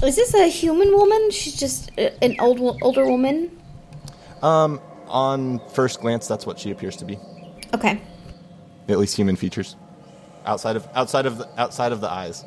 Is 0.04 0.16
this 0.16 0.34
a 0.34 0.48
human 0.48 0.92
woman? 0.92 1.32
She's 1.32 1.56
just 1.56 1.92
uh, 1.98 2.10
an 2.22 2.36
old 2.40 2.60
older 2.82 3.06
woman. 3.06 3.52
Um, 4.42 4.82
on 5.08 5.60
first 5.70 6.02
glance, 6.02 6.28
that's 6.28 6.46
what 6.46 6.60
she 6.60 6.72
appears 6.72 6.98
to 6.98 7.06
be. 7.06 7.18
Okay. 7.74 8.02
At 8.90 9.00
least 9.00 9.16
human 9.16 9.36
features. 9.36 9.76
Outside 10.46 10.76
of 10.76 10.88
outside 10.94 11.26
of 11.26 11.38
the, 11.38 11.48
outside 11.60 11.92
of 11.92 12.02
the 12.02 12.12
eyes. 12.12 12.44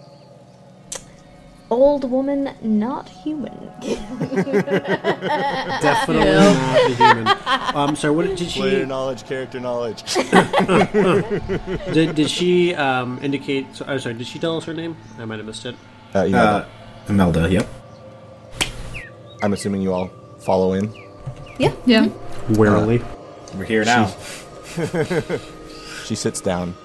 Old 1.68 2.08
woman, 2.08 2.54
not 2.62 3.08
human. 3.08 3.52
Definitely 5.82 6.32
not 6.32 6.88
the 6.88 6.94
human. 6.94 7.26
Um, 7.74 7.96
sorry, 7.96 8.14
what 8.14 8.26
did 8.26 8.38
she 8.38 8.60
Player 8.60 8.86
knowledge, 8.86 9.24
character 9.26 9.58
knowledge. 9.58 10.04
did, 11.92 12.14
did 12.14 12.30
she 12.30 12.72
um, 12.74 13.18
indicate? 13.20 13.74
So, 13.74 13.84
oh, 13.88 13.98
sorry, 13.98 14.14
did 14.14 14.26
she 14.28 14.38
tell 14.38 14.56
us 14.56 14.64
her 14.64 14.74
name? 14.74 14.96
I 15.18 15.24
might 15.24 15.38
have 15.38 15.46
missed 15.46 15.66
it. 15.66 15.74
Uh, 16.14 16.22
you 16.22 16.32
know, 16.32 16.38
Uh, 16.38 16.66
Imelda, 17.08 17.50
yep. 17.50 17.66
I'm 19.42 19.52
assuming 19.52 19.82
you 19.82 19.92
all 19.92 20.08
follow 20.38 20.72
in. 20.74 20.92
yeah. 21.58 21.72
Yeah. 21.84 22.08
Warily. 22.50 23.02
We're 23.56 23.64
here 23.64 23.84
now. 23.84 24.14
She 26.04 26.14
sits 26.14 26.40
down. 26.40 26.76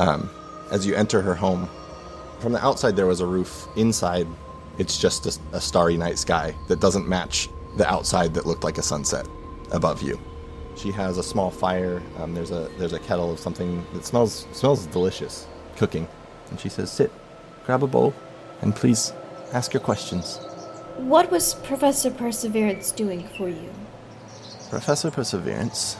Um, 0.00 0.28
as 0.72 0.84
you 0.84 0.96
enter 0.96 1.22
her 1.22 1.36
home, 1.36 1.68
from 2.40 2.52
the 2.52 2.64
outside 2.64 2.96
there 2.96 3.06
was 3.06 3.20
a 3.20 3.26
roof. 3.26 3.68
Inside, 3.76 4.26
it's 4.78 4.98
just 4.98 5.26
a, 5.26 5.56
a 5.56 5.60
starry 5.60 5.96
night 5.96 6.18
sky 6.18 6.54
that 6.68 6.80
doesn't 6.80 7.08
match 7.08 7.48
the 7.76 7.88
outside 7.88 8.34
that 8.34 8.46
looked 8.46 8.64
like 8.64 8.78
a 8.78 8.82
sunset 8.82 9.26
above 9.72 10.02
you. 10.02 10.18
She 10.76 10.90
has 10.92 11.18
a 11.18 11.22
small 11.22 11.50
fire. 11.50 12.02
Um, 12.18 12.34
there's 12.34 12.50
a 12.50 12.70
there's 12.78 12.92
a 12.92 12.98
kettle 12.98 13.32
of 13.32 13.38
something 13.38 13.84
that 13.94 14.04
smells 14.04 14.46
smells 14.52 14.86
delicious, 14.86 15.46
cooking. 15.76 16.06
And 16.50 16.60
she 16.60 16.68
says, 16.68 16.92
"Sit, 16.92 17.10
grab 17.64 17.82
a 17.82 17.86
bowl, 17.86 18.14
and 18.60 18.74
please 18.74 19.12
ask 19.52 19.72
your 19.72 19.80
questions." 19.80 20.38
What 20.96 21.30
was 21.30 21.54
Professor 21.54 22.10
Perseverance 22.10 22.90
doing 22.92 23.28
for 23.36 23.48
you? 23.48 23.70
Professor 24.70 25.10
Perseverance, 25.10 25.96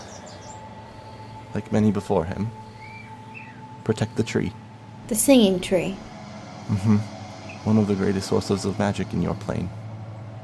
like 1.55 1.70
many 1.70 1.90
before 1.90 2.25
him, 2.25 2.51
protect 3.85 4.16
the 4.16 4.22
tree. 4.22 4.53
The 5.09 5.14
singing 5.14 5.61
tree. 5.61 5.96
One 7.64 7.79
of 7.79 7.87
the 7.87 7.94
greatest 7.94 8.29
sources 8.29 8.64
of 8.64 8.79
magic 8.79 9.12
in 9.12 9.22
your 9.22 9.35
plane. 9.35 9.70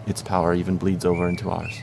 Its 0.07 0.23
power 0.23 0.55
even 0.55 0.77
bleeds 0.77 1.05
over 1.05 1.29
into 1.29 1.51
ours. 1.51 1.81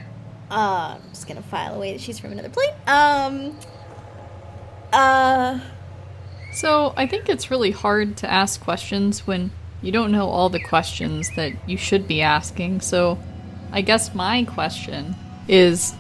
Uh, 0.52 0.98
I'm 0.98 1.10
just 1.10 1.28
gonna 1.28 1.42
file 1.42 1.76
away 1.76 1.94
that 1.94 2.02
she's 2.02 2.20
from 2.20 2.32
another 2.32 2.50
plane. 2.50 2.74
Um. 2.88 3.58
Uh. 4.92 5.60
So 6.52 6.94
I 6.98 7.06
think 7.06 7.30
it's 7.30 7.52
really 7.52 7.72
hard 7.72 8.18
to 8.18 8.32
ask 8.32 8.60
questions 8.60 9.28
when 9.28 9.52
you 9.82 9.92
don't 9.92 10.12
know 10.12 10.28
all 10.28 10.50
the 10.50 10.60
questions 10.60 11.30
that 11.36 11.54
you 11.68 11.78
should 11.78 12.08
be 12.08 12.22
asking. 12.22 12.82
So 12.82 13.20
I 13.72 13.82
guess 13.82 14.16
my 14.16 14.44
question 14.44 15.16
is 15.48 15.94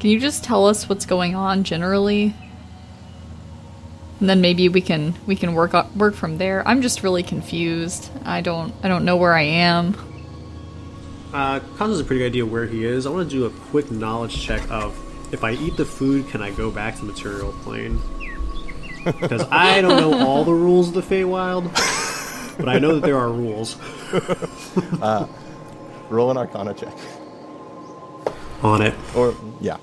can 0.00 0.10
you 0.10 0.20
just 0.20 0.44
tell 0.44 0.66
us 0.66 0.88
what's 0.88 1.06
going 1.06 1.34
on 1.34 1.64
generally? 1.64 2.34
And 4.20 4.28
then 4.30 4.40
maybe 4.40 4.68
we 4.68 4.80
can 4.80 5.14
we 5.26 5.36
can 5.36 5.52
work 5.54 5.74
o- 5.74 5.88
work 5.94 6.14
from 6.14 6.38
there. 6.38 6.66
I'm 6.66 6.80
just 6.82 7.02
really 7.02 7.22
confused. 7.22 8.10
I 8.24 8.40
don't 8.40 8.72
I 8.82 8.88
don't 8.88 9.04
know 9.04 9.16
where 9.16 9.34
I 9.34 9.42
am. 9.42 9.94
Uh, 11.34 11.60
Kaz 11.60 11.88
has 11.90 12.00
a 12.00 12.04
pretty 12.04 12.20
good 12.20 12.26
idea 12.28 12.46
where 12.46 12.66
he 12.66 12.84
is. 12.86 13.04
I 13.06 13.10
want 13.10 13.28
to 13.28 13.36
do 13.36 13.44
a 13.44 13.50
quick 13.50 13.90
knowledge 13.90 14.40
check 14.40 14.62
of 14.70 14.96
if 15.32 15.44
I 15.44 15.52
eat 15.52 15.76
the 15.76 15.84
food, 15.84 16.28
can 16.28 16.40
I 16.40 16.50
go 16.50 16.70
back 16.70 16.94
to 16.94 17.00
the 17.04 17.06
material 17.12 17.52
plane? 17.62 18.00
Because 19.04 19.46
I 19.52 19.80
don't 19.82 20.00
know 20.00 20.26
all 20.26 20.44
the 20.44 20.52
rules 20.52 20.88
of 20.88 20.94
the 20.94 21.00
Feywild, 21.00 21.70
but 22.58 22.68
I 22.68 22.80
know 22.80 22.94
that 22.96 23.04
there 23.06 23.16
are 23.16 23.30
rules 23.30 23.76
Roll 26.10 26.30
an 26.32 26.36
Arcana 26.36 26.74
check. 26.74 26.92
on 28.64 28.82
it. 28.82 28.94
Or, 29.14 29.32
yeah. 29.60 29.76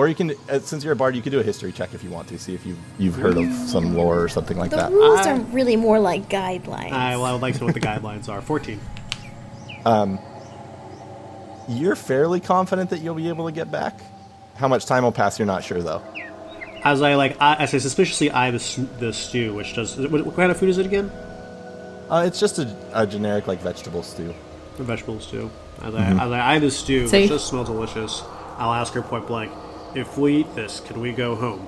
Or 0.00 0.08
you 0.08 0.14
can, 0.14 0.30
uh, 0.48 0.58
since 0.60 0.82
you're 0.82 0.94
a 0.94 0.96
bard, 0.96 1.14
you 1.14 1.20
could 1.20 1.30
do 1.30 1.40
a 1.40 1.42
history 1.42 1.72
check 1.72 1.92
if 1.92 2.02
you 2.02 2.08
want 2.08 2.26
to 2.28 2.38
see 2.38 2.54
if 2.54 2.64
you 2.64 2.74
you've 2.98 3.16
heard 3.16 3.36
of 3.36 3.52
some 3.68 3.94
lore 3.94 4.18
or 4.22 4.28
something 4.30 4.56
like 4.56 4.70
The 4.70 4.76
that. 4.76 4.92
rules 4.92 5.20
I- 5.26 5.32
are 5.32 5.40
really 5.52 5.76
more 5.76 6.00
like 6.00 6.26
guidelines. 6.30 6.92
I, 6.92 7.16
well, 7.16 7.26
I 7.26 7.32
would 7.34 7.42
like 7.42 7.52
to 7.56 7.60
know 7.60 7.66
what 7.66 7.74
the 7.74 7.80
guidelines 7.82 8.26
are. 8.30 8.40
14. 8.40 8.80
Um, 9.84 10.18
You're 11.68 11.96
fairly 11.96 12.40
confident 12.40 12.88
that 12.90 13.02
you'll 13.02 13.14
be 13.14 13.28
able 13.28 13.44
to 13.44 13.52
get 13.52 13.70
back. 13.70 14.00
How 14.56 14.68
much 14.68 14.86
time 14.86 15.02
will 15.04 15.12
pass? 15.12 15.38
You're 15.38 15.44
not 15.46 15.64
sure 15.64 15.82
though. 15.82 16.02
As 16.82 17.02
I 17.02 17.14
like, 17.14 17.36
I, 17.38 17.56
as 17.56 17.74
I 17.74 17.78
suspiciously 17.78 18.30
eye 18.30 18.50
the, 18.52 18.88
the 19.00 19.12
stew, 19.12 19.52
which 19.52 19.74
does. 19.74 19.98
What, 19.98 20.24
what 20.24 20.34
kind 20.34 20.50
of 20.50 20.56
food 20.58 20.70
is 20.70 20.78
it 20.78 20.86
again? 20.86 21.10
Uh, 22.08 22.24
it's 22.26 22.40
just 22.40 22.58
a, 22.58 22.74
a 22.94 23.06
generic 23.06 23.46
like 23.46 23.60
vegetable 23.60 24.02
stew. 24.02 24.34
A 24.78 24.82
vegetable 24.82 25.20
stew. 25.20 25.50
As 25.82 25.94
I, 25.94 26.04
as 26.12 26.32
I 26.32 26.54
eye 26.54 26.58
the 26.58 26.70
stew, 26.70 27.06
Say- 27.06 27.22
which 27.22 27.30
does 27.30 27.44
smell 27.46 27.64
delicious, 27.64 28.22
I'll 28.56 28.72
ask 28.72 28.94
her 28.94 29.02
point 29.02 29.26
blank: 29.26 29.52
If 29.94 30.18
we 30.18 30.38
eat 30.38 30.54
this, 30.54 30.80
can 30.80 31.00
we 31.00 31.12
go 31.12 31.34
home? 31.34 31.66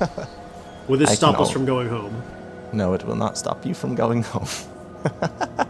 Will 0.88 0.98
this 0.98 1.10
I 1.10 1.14
stop 1.14 1.40
us 1.40 1.50
from 1.50 1.64
going 1.64 1.88
home? 1.88 2.22
No, 2.72 2.94
it 2.94 3.04
will 3.04 3.16
not 3.16 3.36
stop 3.38 3.66
you 3.66 3.74
from 3.74 3.94
going 3.94 4.22
home. 4.22 4.48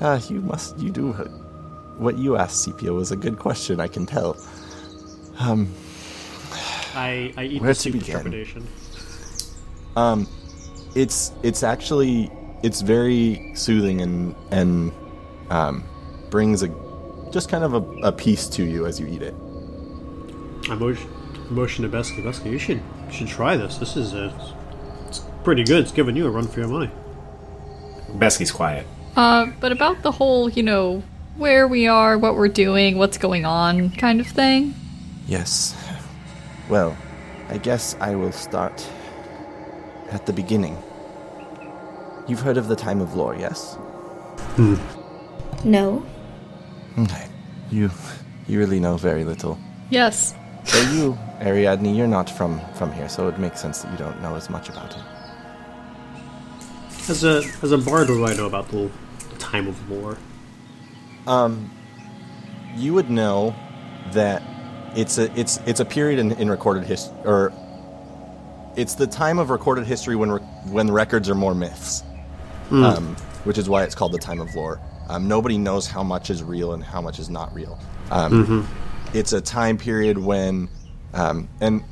Ah, 0.00 0.20
you 0.28 0.40
must. 0.40 0.78
You 0.78 0.90
do. 0.90 1.12
What 1.96 2.18
you 2.18 2.36
asked, 2.36 2.62
Sepia, 2.62 2.92
was 2.92 3.10
a 3.10 3.16
good 3.16 3.36
question. 3.40 3.80
I 3.80 3.88
can 3.88 4.06
tell. 4.06 4.36
Um, 5.40 5.74
I, 6.94 7.34
I 7.36 7.44
eat 7.44 7.60
Where 7.60 7.74
the 7.74 7.80
to 7.80 7.90
begin? 7.90 8.12
trepidation. 8.12 8.66
It's 10.94 11.32
it's 11.42 11.62
actually 11.64 12.30
it's 12.62 12.80
very 12.80 13.52
soothing 13.54 14.00
and 14.00 14.34
and 14.52 14.92
um, 15.50 15.84
brings 16.30 16.62
a 16.62 16.68
just 17.32 17.48
kind 17.48 17.64
of 17.64 17.74
a, 17.74 17.82
a 18.08 18.12
peace 18.12 18.48
to 18.50 18.64
you 18.64 18.86
as 18.86 19.00
you 19.00 19.06
eat 19.08 19.22
it. 19.22 19.34
I 20.70 20.74
motion, 20.74 21.10
motion 21.50 21.90
to 21.90 21.96
Besky. 21.96 22.22
Besky, 22.22 22.52
you 22.52 22.58
should 22.58 22.82
you 23.06 23.12
should 23.12 23.28
try 23.28 23.56
this. 23.56 23.78
This 23.78 23.96
is 23.96 24.14
a, 24.14 24.32
it's 25.06 25.22
pretty 25.44 25.64
good. 25.64 25.82
It's 25.82 25.92
giving 25.92 26.16
you 26.16 26.26
a 26.26 26.30
run 26.30 26.46
for 26.46 26.60
your 26.60 26.68
money. 26.68 26.90
Besky's 28.12 28.50
quiet. 28.50 28.86
Uh, 29.16 29.46
but 29.60 29.72
about 29.72 30.02
the 30.02 30.12
whole, 30.12 30.48
you 30.48 30.62
know, 30.62 31.02
where 31.36 31.66
we 31.66 31.86
are, 31.86 32.18
what 32.18 32.34
we're 32.34 32.48
doing, 32.48 32.98
what's 32.98 33.18
going 33.18 33.44
on 33.44 33.90
kind 33.90 34.20
of 34.20 34.26
thing. 34.26 34.74
Yes. 35.26 35.76
Well, 36.68 36.96
I 37.48 37.58
guess 37.58 37.96
I 38.00 38.14
will 38.14 38.32
start 38.32 38.86
at 40.10 40.26
the 40.26 40.32
beginning. 40.32 40.76
You've 42.26 42.40
heard 42.40 42.58
of 42.58 42.68
the 42.68 42.76
time 42.76 43.00
of 43.00 43.14
lore, 43.14 43.34
yes? 43.36 43.78
no. 45.64 46.04
Okay. 46.98 47.26
You 47.70 47.90
you 48.46 48.58
really 48.58 48.80
know 48.80 48.96
very 48.96 49.24
little. 49.24 49.58
Yes. 49.90 50.34
So 50.68 50.90
you, 50.92 51.18
Ariadne, 51.40 51.94
you're 51.94 52.06
not 52.06 52.28
from 52.30 52.60
from 52.74 52.92
here, 52.92 53.08
so 53.08 53.28
it 53.28 53.38
makes 53.38 53.60
sense 53.60 53.82
that 53.82 53.90
you 53.90 53.98
don't 53.98 54.20
know 54.22 54.34
as 54.36 54.48
much 54.50 54.68
about 54.68 54.94
it. 54.96 55.02
As 57.08 57.24
a 57.24 57.42
as 57.62 57.72
a 57.72 57.78
bard, 57.78 58.08
what 58.08 58.16
do 58.16 58.26
I 58.26 58.34
know 58.34 58.46
about 58.46 58.68
the, 58.68 58.90
the 59.30 59.36
time 59.38 59.66
of 59.66 59.90
lore? 59.90 60.18
Um, 61.26 61.70
you 62.76 62.92
would 62.94 63.08
know 63.10 63.54
that 64.12 64.42
it's 64.94 65.18
a 65.18 65.32
it's 65.38 65.58
it's 65.66 65.80
a 65.80 65.84
period 65.84 66.18
in, 66.18 66.32
in 66.32 66.50
recorded 66.50 66.84
history, 66.84 67.16
or 67.24 67.52
it's 68.76 68.94
the 68.94 69.06
time 69.06 69.38
of 69.38 69.48
recorded 69.50 69.86
history 69.86 70.16
when 70.16 70.30
re- 70.30 70.40
when 70.70 70.90
records 70.90 71.30
are 71.30 71.34
more 71.34 71.54
myths, 71.54 72.02
um, 72.70 73.16
which 73.44 73.56
is 73.58 73.68
why 73.70 73.82
it's 73.84 73.94
called 73.94 74.12
the 74.12 74.18
time 74.18 74.40
of 74.40 74.54
lore. 74.54 74.80
Um, 75.08 75.26
nobody 75.26 75.56
knows 75.56 75.86
how 75.86 76.02
much 76.02 76.28
is 76.28 76.42
real 76.42 76.74
and 76.74 76.84
how 76.84 77.00
much 77.00 77.18
is 77.18 77.30
not 77.30 77.52
real. 77.54 77.78
Um, 78.10 78.68
It's 79.14 79.32
a 79.32 79.40
time 79.40 79.78
period 79.78 80.18
when, 80.18 80.68
um, 81.14 81.48
and 81.60 81.82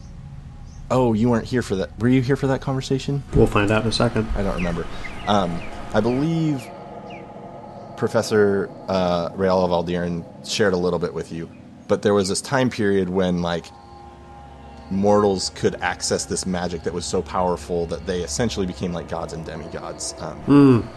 oh, 0.90 1.12
you 1.12 1.30
weren't 1.30 1.46
here 1.46 1.62
for 1.62 1.76
that. 1.76 1.98
Were 1.98 2.08
you 2.08 2.22
here 2.22 2.36
for 2.36 2.46
that 2.48 2.60
conversation? 2.60 3.22
We'll 3.34 3.46
find 3.46 3.70
out 3.70 3.82
in 3.82 3.88
a 3.88 3.92
second. 3.92 4.28
I 4.36 4.42
don't 4.42 4.54
remember. 4.54 4.86
Um, 5.26 5.60
I 5.94 6.00
believe 6.00 6.62
Professor 7.96 8.70
uh, 8.88 9.30
Valdiran 9.30 10.24
shared 10.46 10.74
a 10.74 10.76
little 10.76 10.98
bit 10.98 11.14
with 11.14 11.32
you, 11.32 11.50
but 11.88 12.02
there 12.02 12.14
was 12.14 12.28
this 12.28 12.42
time 12.42 12.70
period 12.70 13.08
when 13.08 13.40
like 13.42 13.66
mortals 14.90 15.50
could 15.50 15.74
access 15.76 16.26
this 16.26 16.46
magic 16.46 16.82
that 16.84 16.92
was 16.92 17.04
so 17.04 17.22
powerful 17.22 17.86
that 17.86 18.06
they 18.06 18.20
essentially 18.20 18.66
became 18.66 18.92
like 18.92 19.08
gods 19.08 19.32
and 19.32 19.44
demigods. 19.44 20.14
Um, 20.18 20.88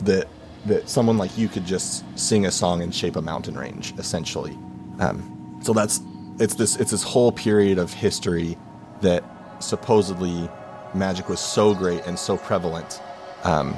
That 0.00 0.28
that 0.66 0.88
someone 0.88 1.18
like 1.18 1.36
you 1.36 1.48
could 1.48 1.66
just 1.66 2.04
sing 2.18 2.46
a 2.46 2.50
song 2.50 2.80
and 2.82 2.94
shape 2.94 3.16
a 3.16 3.22
mountain 3.22 3.54
range, 3.54 3.92
essentially. 3.98 4.56
Um, 4.98 5.33
so 5.64 5.72
that's 5.72 6.02
it's 6.38 6.54
this 6.54 6.76
it's 6.76 6.90
this 6.90 7.02
whole 7.02 7.32
period 7.32 7.78
of 7.78 7.92
history 7.92 8.58
that 9.00 9.24
supposedly 9.60 10.48
magic 10.94 11.28
was 11.28 11.40
so 11.40 11.74
great 11.74 12.04
and 12.06 12.18
so 12.18 12.36
prevalent 12.36 13.00
um, 13.44 13.74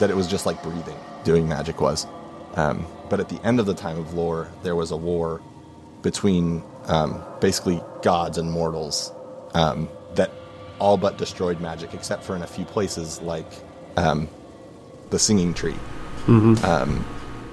that 0.00 0.10
it 0.10 0.16
was 0.16 0.26
just 0.26 0.46
like 0.46 0.60
breathing. 0.62 0.98
Doing 1.22 1.48
magic 1.48 1.80
was, 1.80 2.06
um, 2.54 2.86
but 3.08 3.20
at 3.20 3.28
the 3.28 3.40
end 3.44 3.60
of 3.60 3.66
the 3.66 3.74
time 3.74 3.98
of 3.98 4.14
lore, 4.14 4.50
there 4.62 4.74
was 4.76 4.90
a 4.90 4.96
war 4.96 5.42
between 6.02 6.62
um, 6.86 7.22
basically 7.40 7.80
gods 8.02 8.38
and 8.38 8.50
mortals 8.50 9.12
um, 9.54 9.88
that 10.14 10.30
all 10.78 10.96
but 10.96 11.18
destroyed 11.18 11.60
magic, 11.60 11.94
except 11.94 12.22
for 12.24 12.36
in 12.36 12.42
a 12.42 12.46
few 12.46 12.64
places 12.64 13.20
like 13.22 13.50
um, 13.96 14.28
the 15.10 15.18
Singing 15.18 15.54
Tree. 15.54 15.74
Um, 16.64 17.04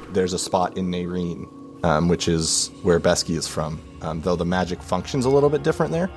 there's 0.10 0.34
a 0.34 0.39
spot 0.39 0.78
in 0.78 0.91
Nairene, 0.91 1.47
um, 1.84 2.08
which 2.08 2.28
is 2.28 2.72
where 2.82 3.00
Besky 3.00 3.38
is 3.38 3.48
from. 3.48 3.82
Um, 4.02 4.22
though 4.22 4.36
the 4.36 4.46
magic 4.46 4.82
functions 4.82 5.26
a 5.26 5.30
little 5.30 5.50
bit 5.50 5.64
different 5.64 5.92
there. 5.92 6.10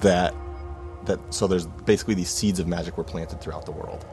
That 0.00 0.34
that 1.04 1.20
so 1.32 1.46
there's 1.46 1.66
basically 1.66 2.14
these 2.14 2.30
seeds 2.30 2.58
of 2.58 2.66
magic 2.66 2.96
were 2.96 3.04
planted 3.04 3.40
throughout 3.40 3.66
the 3.66 3.72
world, 3.72 4.04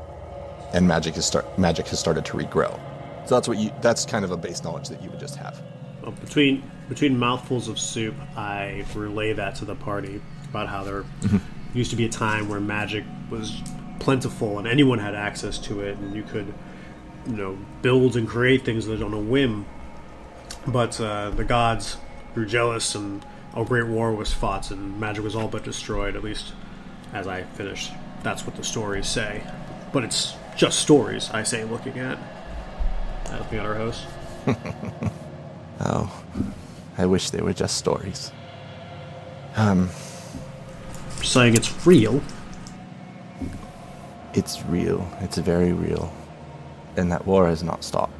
and 0.73 0.87
magic 0.87 1.15
has 1.15 1.25
start 1.25 1.57
magic 1.57 1.87
has 1.87 1.99
started 1.99 2.25
to 2.25 2.37
regrow. 2.37 2.79
So 3.25 3.35
that's 3.35 3.47
what 3.47 3.57
you 3.57 3.71
that's 3.81 4.05
kind 4.05 4.25
of 4.25 4.31
a 4.31 4.37
base 4.37 4.63
knowledge 4.63 4.89
that 4.89 5.01
you 5.01 5.09
would 5.09 5.19
just 5.19 5.35
have. 5.37 5.61
Well, 6.01 6.11
between 6.11 6.69
between 6.89 7.17
mouthfuls 7.17 7.67
of 7.67 7.79
soup, 7.79 8.15
I 8.35 8.85
relay 8.93 9.33
that 9.33 9.55
to 9.55 9.65
the 9.65 9.75
party 9.75 10.21
about 10.49 10.67
how 10.67 10.83
there 10.83 11.05
used 11.73 11.91
to 11.91 11.95
be 11.95 12.05
a 12.05 12.09
time 12.09 12.49
where 12.49 12.59
magic 12.59 13.03
was 13.29 13.61
plentiful 13.99 14.57
and 14.59 14.67
anyone 14.67 14.99
had 14.99 15.15
access 15.15 15.57
to 15.59 15.81
it, 15.81 15.97
and 15.97 16.15
you 16.15 16.23
could, 16.23 16.53
you 17.27 17.33
know, 17.33 17.57
build 17.81 18.17
and 18.17 18.27
create 18.27 18.65
things 18.65 18.85
that 18.87 19.01
on 19.01 19.13
a 19.13 19.19
whim. 19.19 19.65
But 20.67 20.99
uh, 21.01 21.31
the 21.31 21.43
gods 21.43 21.97
grew 22.33 22.45
jealous, 22.45 22.95
and 22.95 23.25
a 23.55 23.65
great 23.65 23.87
war 23.87 24.13
was 24.13 24.33
fought, 24.33 24.71
and 24.71 24.99
magic 24.99 25.23
was 25.23 25.35
all 25.35 25.47
but 25.47 25.63
destroyed. 25.63 26.15
At 26.15 26.23
least, 26.23 26.53
as 27.13 27.27
I 27.27 27.43
finished, 27.43 27.91
that's 28.23 28.45
what 28.45 28.55
the 28.55 28.63
stories 28.63 29.07
say. 29.07 29.43
But 29.91 30.03
it's 30.03 30.35
just 30.55 30.79
stories. 30.79 31.29
I 31.31 31.43
say, 31.43 31.63
looking 31.63 31.97
at, 31.99 32.17
uh, 33.29 33.37
looking 33.39 33.59
at 33.59 33.65
our 33.65 33.75
host. 33.75 34.05
Oh, 35.83 36.23
I 36.97 37.07
wish 37.07 37.31
they 37.31 37.41
were 37.41 37.53
just 37.53 37.75
stories. 37.77 38.31
Um. 39.55 39.89
Saying 41.23 41.55
it's 41.55 41.87
real. 41.87 42.21
It's 44.35 44.61
real. 44.65 45.07
It's 45.21 45.37
very 45.37 45.73
real, 45.73 46.13
and 46.97 47.11
that 47.11 47.25
war 47.25 47.47
has 47.47 47.63
not 47.63 47.83
stopped. 47.83 48.13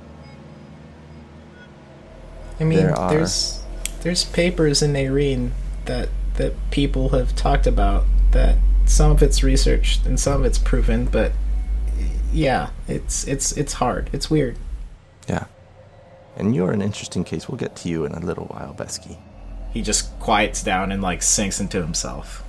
I 2.62 2.64
mean, 2.64 2.78
There 2.78 2.98
are- 2.98 3.10
there's 3.10 3.60
there's 4.02 4.24
papers 4.24 4.82
in 4.82 4.94
Nairene 4.94 5.52
that 5.86 6.10
that 6.36 6.54
people 6.72 7.10
have 7.10 7.36
talked 7.36 7.68
about 7.68 8.06
that 8.32 8.56
some 8.86 9.12
of 9.12 9.22
it's 9.24 9.44
researched 9.44 10.06
and 10.06 10.20
some 10.20 10.42
of 10.42 10.46
it's 10.46 10.58
proven, 10.58 11.06
but 11.06 11.32
yeah, 12.32 12.70
it's 12.88 13.28
it's 13.28 13.52
it's 13.54 13.74
hard. 13.74 14.10
It's 14.14 14.30
weird. 14.30 14.58
Yeah. 15.28 15.46
And 16.38 16.56
you're 16.56 16.72
an 16.72 16.82
interesting 16.82 17.24
case. 17.24 17.50
We'll 17.50 17.58
get 17.58 17.76
to 17.78 17.90
you 17.90 18.06
in 18.06 18.14
a 18.14 18.20
little 18.20 18.46
while, 18.46 18.74
Besky. 18.74 19.18
He 19.74 19.82
just 19.82 20.18
quiets 20.20 20.64
down 20.64 20.92
and 20.92 21.02
like 21.02 21.22
sinks 21.22 21.60
into 21.60 21.82
himself. 21.82 22.44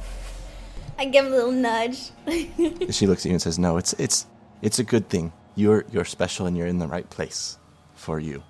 I 0.99 1.07
give 1.07 1.27
him 1.27 1.33
a 1.33 1.37
little 1.37 1.53
nudge. 1.53 2.11
she 2.91 3.07
looks 3.07 3.23
at 3.23 3.27
you 3.27 3.33
and 3.33 3.43
says, 3.43 3.59
"No, 3.59 3.77
it's 3.77 3.93
it's 3.95 4.27
it's 4.61 4.79
a 4.79 4.85
good 4.85 5.09
thing. 5.09 5.33
You're 5.55 5.85
you're 5.91 6.05
special 6.05 6.47
and 6.47 6.57
you're 6.57 6.67
in 6.69 6.79
the 6.79 6.87
right 6.87 7.09
place 7.09 7.59
for 7.95 8.21
you." 8.21 8.43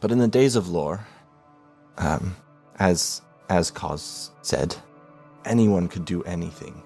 But 0.00 0.12
in 0.12 0.18
the 0.18 0.28
days 0.28 0.56
of 0.56 0.68
lore, 0.68 1.06
um, 1.96 2.36
as 2.78 3.22
as 3.48 3.70
Kaz 3.70 4.30
said, 4.42 4.76
anyone 5.44 5.88
could 5.88 6.04
do 6.04 6.22
anything 6.24 6.82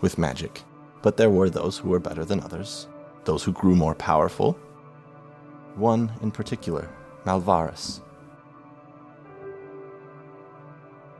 with 0.00 0.18
magic. 0.18 0.62
But 1.02 1.16
there 1.16 1.30
were 1.30 1.50
those 1.50 1.78
who 1.78 1.88
were 1.88 2.00
better 2.00 2.24
than 2.24 2.40
others, 2.40 2.88
those 3.24 3.42
who 3.44 3.52
grew 3.52 3.74
more 3.76 3.94
powerful. 3.94 4.52
One 5.74 6.12
in 6.22 6.30
particular, 6.30 6.88
Malvarus. 7.24 8.00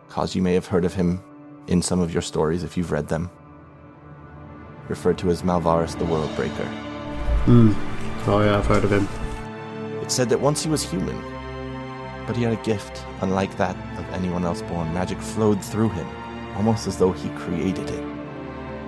Cause 0.09 0.35
you 0.35 0.43
may 0.43 0.55
have 0.55 0.67
heard 0.67 0.85
of 0.85 0.95
him 0.95 1.23
in 1.67 1.83
some 1.83 2.01
of 2.01 2.13
your 2.13 2.23
stories 2.23 2.65
if 2.65 2.77
you've 2.77 2.93
read 2.93 3.09
them 3.09 3.31
referred 4.89 5.19
to 5.19 5.31
as 5.31 5.43
Malvarus 5.43 5.97
the 5.99 6.05
World 6.05 6.35
Breaker. 6.35 6.69
Oh 8.27 8.43
yeah, 8.43 8.59
I've 8.59 8.67
heard 8.67 8.85
of 8.85 8.93
him. 8.93 9.09
Said 10.09 10.31
that 10.31 10.41
once 10.41 10.65
he 10.65 10.71
was 10.71 10.83
human, 10.83 11.17
But 12.27 12.37
he 12.37 12.43
had 12.43 12.53
a 12.53 12.63
gift, 12.63 13.05
unlike 13.21 13.57
that 13.57 13.77
of 13.99 14.09
anyone 14.13 14.45
else 14.45 14.63
born. 14.63 14.93
Magic 14.93 15.19
flowed 15.19 15.63
through 15.63 15.91
him, 15.91 16.07
almost 16.57 16.87
as 16.87 16.99
though 16.99 17.13
he 17.13 17.29
created 17.31 17.89
it. 17.89 18.05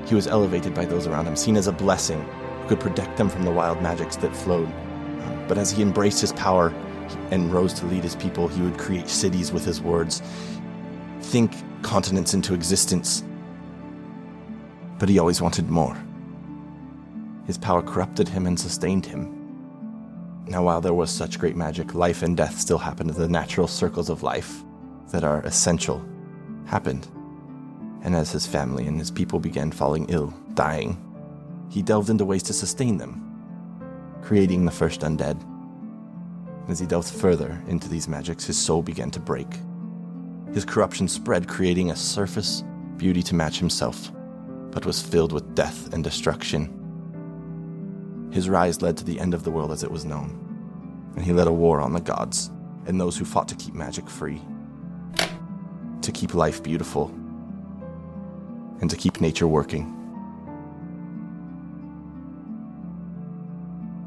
He 0.07 0.15
was 0.15 0.27
elevated 0.27 0.75
by 0.75 0.87
those 0.87 1.07
around 1.07 1.27
him, 1.27 1.37
seen 1.37 1.57
as 1.57 1.67
a 1.67 1.73
blessing, 1.73 2.21
who 2.63 2.69
could 2.69 2.81
protect 2.81 3.17
them 3.17 3.29
from 3.29 3.45
the 3.45 3.51
wild 3.51 3.81
magics 3.83 4.17
that 4.17 4.35
flowed. 4.35 4.67
Um, 4.67 5.45
but 5.47 5.57
as 5.59 5.71
he 5.71 5.83
embraced 5.83 6.21
his 6.21 6.33
power 6.33 6.75
and 7.31 7.53
rose 7.53 7.73
to 7.75 7.87
lead 7.87 8.03
his 8.03 8.17
people, 8.17 8.49
he 8.49 8.63
would 8.63 8.79
create 8.79 9.09
cities 9.09 9.53
with 9.53 9.65
his 9.65 9.81
words, 9.81 10.23
think 11.21 11.53
continents 11.83 12.35
into 12.35 12.55
existence. 12.55 13.25
But 14.99 15.09
he 15.09 15.19
always 15.19 15.41
wanted 15.41 15.71
more. 15.71 15.97
His 17.47 17.57
power 17.57 17.83
corrupted 17.83 18.29
him 18.29 18.47
and 18.47 18.59
sustained 18.59 19.07
him. 19.07 19.40
Now, 20.51 20.65
while 20.65 20.81
there 20.81 20.93
was 20.93 21.13
such 21.13 21.39
great 21.39 21.55
magic, 21.55 21.95
life 21.95 22.25
and 22.25 22.37
death 22.37 22.59
still 22.59 22.77
happened. 22.77 23.11
The 23.11 23.29
natural 23.29 23.69
circles 23.69 24.11
of 24.11 24.25
life 24.25 24.65
that 25.13 25.23
are 25.23 25.43
essential 25.43 26.05
happened. 26.67 27.07
And 28.03 28.17
as 28.17 28.33
his 28.33 28.49
family 28.49 28.89
and 28.89 28.99
his 28.99 29.13
people 29.13 29.39
began 29.39 29.71
falling 29.71 30.07
ill, 30.09 30.35
dying, 30.55 30.99
he 31.71 31.83
delved 31.83 32.11
into 32.11 32.25
ways 32.25 32.43
to 32.45 32.53
sustain 32.53 32.99
them, 32.99 34.19
creating 34.23 34.65
the 34.65 34.73
first 34.73 35.03
undead. 35.03 35.41
As 36.69 36.81
he 36.81 36.87
delved 36.87 37.11
further 37.11 37.63
into 37.69 37.89
these 37.89 38.09
magics, 38.09 38.45
his 38.45 38.59
soul 38.59 38.83
began 38.83 39.13
to 39.13 39.21
break. 39.21 39.61
His 40.53 40.65
corruption 40.65 41.07
spread, 41.07 41.47
creating 41.47 41.93
a 41.93 41.97
surface 41.97 42.65
beauty 42.97 43.23
to 43.23 43.37
match 43.37 43.61
himself, 43.61 44.11
but 44.73 44.85
was 44.85 45.01
filled 45.01 45.31
with 45.31 45.55
death 45.55 45.95
and 45.95 46.03
destruction. 46.03 46.80
His 48.31 48.49
rise 48.49 48.81
led 48.81 48.97
to 48.99 49.05
the 49.05 49.19
end 49.19 49.35
of 49.35 49.43
the 49.43 49.51
world 49.51 49.73
as 49.73 49.83
it 49.83 49.91
was 49.91 50.05
known, 50.05 51.13
and 51.17 51.25
he 51.25 51.33
led 51.33 51.49
a 51.49 51.53
war 51.53 51.81
on 51.81 51.93
the 51.93 52.01
gods 52.01 52.51
and 52.87 53.01
those 53.01 53.17
who 53.17 53.25
fought 53.25 53.49
to 53.49 53.57
keep 53.57 53.75
magic 53.75 54.09
free, 54.09 54.41
to 56.03 56.13
keep 56.13 56.35
life 56.35 56.63
beautiful, 56.63 57.09
and 58.81 58.89
to 58.89 58.97
keep 58.97 59.21
nature 59.21 59.49
working. 59.49 59.97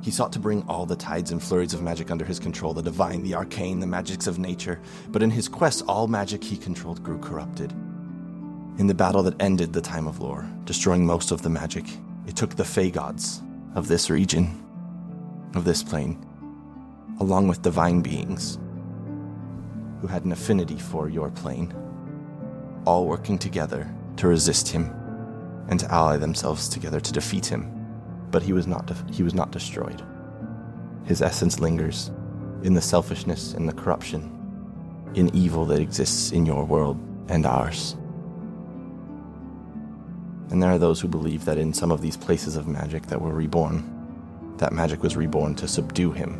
He 0.02 0.12
sought 0.12 0.34
to 0.34 0.40
bring 0.40 0.64
all 0.68 0.86
the 0.86 0.96
tides 0.96 1.32
and 1.32 1.42
flurries 1.42 1.74
of 1.74 1.82
magic 1.82 2.12
under 2.12 2.26
his 2.26 2.40
control 2.40 2.74
the 2.74 2.82
divine, 2.82 3.24
the 3.24 3.36
arcane, 3.36 3.80
the 3.80 3.88
magics 3.88 4.28
of 4.28 4.38
nature. 4.38 4.82
But 5.10 5.24
in 5.24 5.32
his 5.32 5.48
quest, 5.48 5.84
all 5.88 6.08
magic 6.08 6.44
he 6.44 6.58
controlled 6.58 7.04
grew 7.04 7.20
corrupted. 7.20 7.72
In 8.80 8.88
the 8.88 8.94
battle 8.94 9.24
that 9.24 9.42
ended 9.42 9.72
the 9.72 9.80
time 9.80 10.08
of 10.08 10.20
lore, 10.20 10.46
destroying 10.66 11.06
most 11.06 11.32
of 11.32 11.42
the 11.42 11.50
magic, 11.50 11.86
it 12.28 12.36
took 12.36 12.56
the 12.56 12.66
Fey 12.66 12.92
gods 12.92 13.42
of 13.76 13.88
this 13.88 14.10
region, 14.10 14.64
of 15.56 15.66
this 15.66 15.84
plane, 15.84 16.26
along 17.20 17.48
with 17.48 17.62
divine 17.62 18.02
beings 18.02 18.60
who 20.02 20.08
had 20.08 20.26
an 20.26 20.32
affinity 20.32 20.78
for 20.78 21.10
your 21.10 21.30
plane, 21.32 21.74
all 22.86 23.08
working 23.08 23.38
together 23.38 23.90
to 24.18 24.28
resist 24.28 24.68
him 24.68 24.94
and 25.70 25.80
to 25.80 25.92
ally 25.92 26.18
themselves 26.18 26.68
together 26.68 27.00
to 27.00 27.14
defeat 27.14 27.46
him 27.46 27.74
but 28.34 28.42
he 28.42 28.52
was 28.52 28.66
not 28.66 28.88
de- 28.88 29.14
he 29.14 29.22
was 29.22 29.36
not 29.36 29.52
destroyed. 29.52 30.04
His 31.06 31.22
essence 31.22 31.60
lingers 31.60 32.12
in 32.64 32.74
the 32.74 32.82
selfishness 32.82 33.54
and 33.54 33.70
the 33.70 33.74
corruption, 33.74 34.32
in 35.14 35.34
evil 35.36 35.66
that 35.66 35.80
exists 35.80 36.32
in 36.32 36.44
your 36.44 36.66
world 36.66 36.98
and 37.30 37.46
ours. 37.46 37.96
And 40.50 40.62
there 40.62 40.72
are 40.72 40.78
those 40.78 41.00
who 41.00 41.08
believe 41.08 41.46
that 41.46 41.58
in 41.58 41.74
some 41.74 41.92
of 41.92 42.02
these 42.02 42.18
places 42.18 42.56
of 42.56 42.68
magic 42.68 43.08
that 43.08 43.22
were 43.22 43.34
reborn, 43.34 43.84
that 44.58 44.72
magic 44.72 45.02
was 45.02 45.16
reborn 45.16 45.56
to 45.56 45.68
subdue 45.68 46.12
him, 46.12 46.40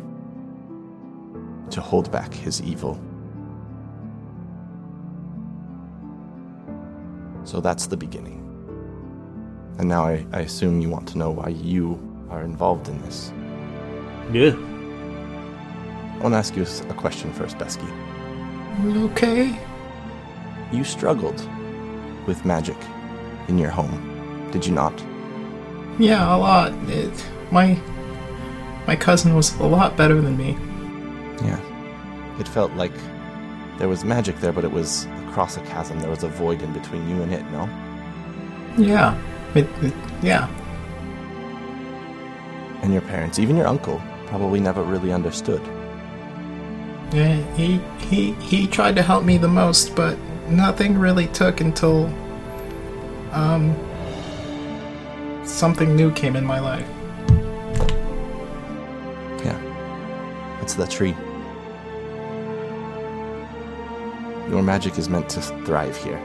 to 1.70 1.80
hold 1.80 2.10
back 2.12 2.32
his 2.32 2.62
evil. 2.62 3.00
So 7.44 7.60
that's 7.60 7.86
the 7.86 7.96
beginning. 7.96 8.40
And 9.78 9.88
now 9.88 10.04
I, 10.06 10.24
I 10.32 10.40
assume 10.40 10.80
you 10.80 10.88
want 10.88 11.08
to 11.08 11.18
know 11.18 11.30
why 11.30 11.48
you 11.48 11.98
are 12.30 12.42
involved 12.42 12.88
in 12.88 13.00
this. 13.02 13.32
Yeah. 14.32 14.54
I 16.14 16.18
want 16.22 16.32
to 16.32 16.38
ask 16.38 16.56
you 16.56 16.64
a 16.88 16.94
question 16.94 17.32
first, 17.32 17.58
Besky. 17.58 17.90
Okay. 19.10 19.58
You 20.72 20.84
struggled 20.84 21.46
with 22.26 22.44
magic 22.44 22.76
in 23.48 23.58
your 23.58 23.70
home, 23.70 24.48
did 24.50 24.66
you 24.66 24.72
not? 24.72 24.92
Yeah, 25.98 26.34
a 26.34 26.36
lot. 26.36 26.72
It, 26.88 27.12
my 27.50 27.78
my 28.86 28.96
cousin 28.96 29.34
was 29.34 29.54
a 29.60 29.66
lot 29.66 29.96
better 29.96 30.20
than 30.20 30.36
me. 30.36 30.56
Yeah. 31.46 31.60
It 32.38 32.48
felt 32.48 32.72
like 32.72 32.92
there 33.78 33.88
was 33.88 34.04
magic 34.04 34.40
there, 34.40 34.52
but 34.52 34.64
it 34.64 34.72
was 34.72 35.06
across 35.28 35.56
a 35.56 35.60
chasm. 35.62 36.00
There 36.00 36.10
was 36.10 36.22
a 36.22 36.28
void 36.28 36.62
in 36.62 36.72
between 36.72 37.08
you 37.08 37.22
and 37.22 37.32
it, 37.32 37.42
no? 37.50 37.64
Yeah. 38.76 39.18
It, 39.54 39.68
it, 39.82 39.94
yeah. 40.22 40.48
And 42.82 42.92
your 42.92 43.02
parents, 43.02 43.38
even 43.38 43.56
your 43.56 43.66
uncle, 43.66 44.02
probably 44.26 44.60
never 44.60 44.82
really 44.82 45.12
understood. 45.12 45.62
Yeah, 47.12 47.36
he 47.54 47.80
he 48.08 48.32
he 48.32 48.66
tried 48.66 48.96
to 48.96 49.02
help 49.02 49.24
me 49.24 49.38
the 49.38 49.48
most, 49.48 49.94
but 49.94 50.18
nothing 50.48 50.98
really 50.98 51.28
took 51.28 51.60
until 51.60 52.08
um 53.34 53.74
something 55.44 55.94
new 55.94 56.10
came 56.12 56.36
in 56.36 56.44
my 56.44 56.60
life. 56.60 56.88
Yeah. 59.44 59.58
It's 60.62 60.74
the 60.74 60.86
tree. 60.86 61.14
Your 64.50 64.62
magic 64.62 64.98
is 64.98 65.08
meant 65.08 65.28
to 65.30 65.40
thrive 65.40 65.96
here. 65.96 66.18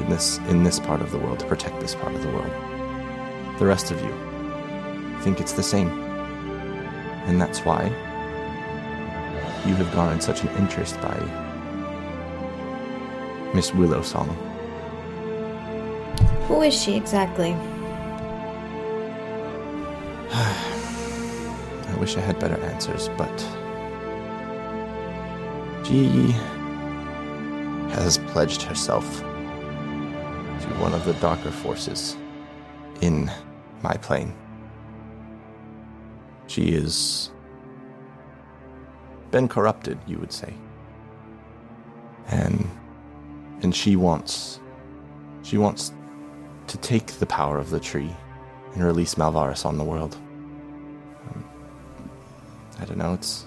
In 0.00 0.08
this 0.10 0.38
in 0.48 0.62
this 0.62 0.78
part 0.78 1.00
of 1.00 1.10
the 1.10 1.18
world, 1.18 1.40
to 1.40 1.46
protect 1.46 1.80
this 1.80 1.94
part 1.94 2.14
of 2.14 2.22
the 2.22 2.30
world. 2.30 2.52
The 3.58 3.66
rest 3.66 3.90
of 3.90 4.00
you 4.02 4.14
think 5.22 5.40
it's 5.40 5.52
the 5.52 5.62
same. 5.62 5.88
And 7.26 7.40
that's 7.40 7.60
why 7.60 7.84
you 9.64 9.74
have 9.74 9.90
garnered 9.94 10.22
such 10.22 10.42
an 10.42 10.48
interest 10.58 11.00
by 11.00 11.16
Miss 13.54 13.72
Willow 13.72 14.02
Song. 14.02 14.28
Who 16.48 16.60
is 16.62 16.74
she 16.74 16.94
exactly? 16.96 17.52
I 20.32 21.96
wish 21.98 22.16
I 22.16 22.20
had 22.20 22.38
better 22.38 22.60
answers, 22.60 23.08
but 23.16 23.34
she 25.86 26.32
has 27.94 28.18
pledged 28.26 28.62
herself 28.62 29.20
to 29.20 30.68
one 30.80 30.92
of 30.92 31.04
the 31.06 31.14
darker 31.14 31.50
forces 31.50 32.16
in 33.00 33.30
my 33.82 33.94
plane. 33.94 34.34
She 36.46 36.74
is 36.74 37.30
been 39.30 39.48
corrupted, 39.48 39.98
you 40.06 40.18
would 40.18 40.32
say. 40.32 40.52
And 42.28 42.70
and 43.62 43.74
she 43.74 43.96
wants 43.96 44.60
she 45.42 45.58
wants 45.58 45.92
to 46.74 46.80
take 46.80 47.06
the 47.06 47.26
power 47.26 47.56
of 47.58 47.70
the 47.70 47.78
tree 47.78 48.10
and 48.74 48.82
release 48.82 49.14
Malvarus 49.14 49.64
on 49.64 49.78
the 49.78 49.84
world. 49.84 50.16
Um, 51.28 51.44
I 52.80 52.84
don't 52.84 52.98
know, 52.98 53.14
it's 53.14 53.46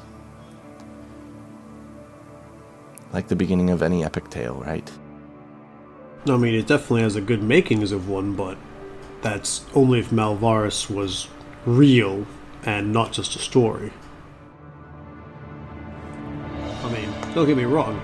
like 3.12 3.28
the 3.28 3.36
beginning 3.36 3.70
of 3.70 3.82
any 3.82 4.06
epic 4.06 4.30
tale, 4.30 4.56
right? 4.66 4.90
I 6.26 6.38
mean, 6.38 6.56
it 6.56 6.68
definitely 6.68 7.02
has 7.02 7.18
a 7.18 7.22
good 7.22 7.44
makings 7.44 7.92
of 7.92 8.08
one, 8.08 8.34
but 8.34 8.58
that's 9.22 9.66
only 9.76 10.00
if 10.00 10.10
Malvarus 10.12 10.90
was 10.90 11.28
real 11.66 12.26
and 12.64 12.94
not 12.94 13.12
just 13.12 13.36
a 13.36 13.40
story. 13.40 13.92
I 16.82 16.94
mean, 16.94 17.14
don't 17.34 17.46
get 17.46 17.58
me 17.58 17.66
wrong. 17.66 18.02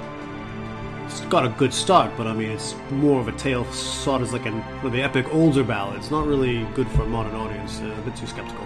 It's 1.13 1.21
got 1.27 1.45
a 1.45 1.49
good 1.49 1.71
start, 1.71 2.11
but 2.17 2.25
I 2.25 2.33
mean, 2.33 2.49
it's 2.49 2.73
more 2.89 3.21
of 3.21 3.27
a 3.27 3.33
tale 3.33 3.65
sought 3.71 4.23
as 4.23 4.33
like 4.33 4.47
an 4.47 4.63
the 4.83 5.03
epic 5.03 5.31
older 5.31 5.63
ballad. 5.63 5.97
It's 5.97 6.09
not 6.09 6.25
really 6.25 6.65
good 6.73 6.87
for 6.87 7.03
a 7.03 7.05
modern 7.05 7.35
audience. 7.35 7.79
Uh, 7.81 7.95
a 7.95 8.01
bit 8.01 8.15
too 8.15 8.25
skeptical. 8.25 8.65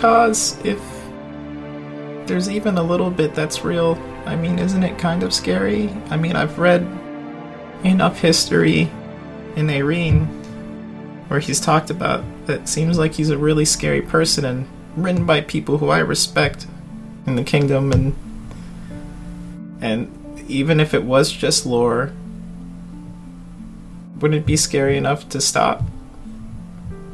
Cause 0.00 0.58
if 0.64 0.80
there's 2.26 2.50
even 2.50 2.78
a 2.78 2.82
little 2.82 3.10
bit 3.10 3.32
that's 3.32 3.62
real, 3.64 3.96
I 4.26 4.34
mean, 4.34 4.58
isn't 4.58 4.82
it 4.82 4.98
kind 4.98 5.22
of 5.22 5.32
scary? 5.32 5.88
I 6.10 6.16
mean, 6.16 6.34
I've 6.34 6.58
read 6.58 6.82
enough 7.84 8.18
history 8.18 8.90
in 9.54 9.70
Irene 9.70 10.26
where 11.28 11.38
he's 11.38 11.60
talked 11.60 11.90
about 11.90 12.24
that 12.46 12.68
seems 12.68 12.98
like 12.98 13.12
he's 13.12 13.30
a 13.30 13.38
really 13.38 13.64
scary 13.64 14.02
person 14.02 14.44
and 14.44 14.68
written 14.96 15.26
by 15.26 15.42
people 15.42 15.78
who 15.78 15.90
I 15.90 16.00
respect 16.00 16.66
in 17.24 17.36
the 17.36 17.44
kingdom 17.44 17.92
and 17.92 18.16
and 19.80 20.21
even 20.52 20.80
if 20.80 20.94
it 20.94 21.04
was 21.04 21.32
just 21.32 21.66
lore 21.66 22.12
wouldn't 24.22 24.40
it 24.40 24.46
be 24.46 24.56
scary 24.56 24.96
enough 24.96 25.28
to 25.30 25.40
stop? 25.40 25.82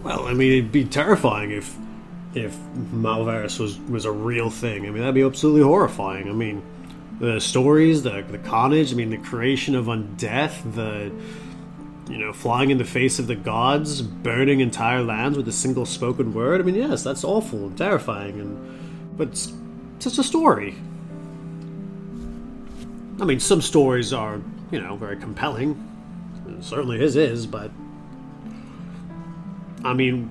Well, 0.02 0.26
I 0.26 0.34
mean, 0.34 0.52
it'd 0.52 0.72
be 0.72 0.84
terrifying 0.84 1.50
if 1.50 1.74
if 2.34 2.54
Malvarus 2.92 3.58
was 3.58 3.78
was 3.80 4.04
a 4.04 4.12
real 4.12 4.50
thing. 4.50 4.86
I 4.86 4.90
mean, 4.90 5.00
that'd 5.00 5.14
be 5.14 5.22
absolutely 5.22 5.62
horrifying. 5.62 6.28
I 6.28 6.32
mean, 6.32 6.62
the 7.18 7.40
stories, 7.40 8.02
the 8.02 8.22
the 8.22 8.38
carnage. 8.38 8.92
I 8.92 8.96
mean, 8.96 9.10
the 9.10 9.16
creation 9.18 9.74
of 9.74 9.86
undeath, 9.86 10.74
the 10.74 11.10
you 12.12 12.18
know, 12.18 12.32
flying 12.32 12.70
in 12.70 12.78
the 12.78 12.84
face 12.84 13.18
of 13.18 13.26
the 13.26 13.34
gods, 13.34 14.02
burning 14.02 14.60
entire 14.60 15.02
lands 15.02 15.36
with 15.36 15.48
a 15.48 15.52
single 15.52 15.86
spoken 15.86 16.32
word. 16.32 16.60
I 16.60 16.64
mean, 16.64 16.74
yes, 16.74 17.02
that's 17.02 17.24
awful 17.24 17.66
and 17.66 17.76
terrifying, 17.76 18.38
and 18.38 19.16
but 19.16 19.28
it's 19.28 19.52
just 19.98 20.18
a 20.18 20.22
story. 20.22 20.76
I 23.20 23.24
mean, 23.24 23.40
some 23.40 23.60
stories 23.60 24.12
are, 24.12 24.40
you 24.70 24.80
know, 24.80 24.96
very 24.96 25.16
compelling. 25.16 25.84
Certainly 26.60 26.98
his 26.98 27.16
is, 27.16 27.46
but 27.46 27.70
I 29.84 29.92
mean, 29.92 30.30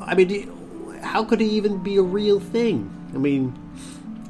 I 0.00 0.14
mean, 0.14 1.00
how 1.02 1.24
could 1.24 1.40
he 1.40 1.48
even 1.50 1.82
be 1.82 1.96
a 1.96 2.02
real 2.02 2.40
thing? 2.40 2.90
I 3.14 3.18
mean, 3.18 3.54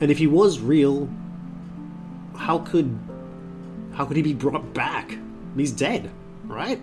and 0.01 0.11
if 0.11 0.19
he 0.19 0.27
was 0.27 0.61
real, 0.61 1.09
how 2.37 2.59
could 2.59 2.99
how 3.95 4.05
could 4.05 4.17
he 4.17 4.23
be 4.23 4.35
brought 4.35 4.73
back? 4.75 5.17
He's 5.57 5.73
dead, 5.73 6.11
right? 6.45 6.81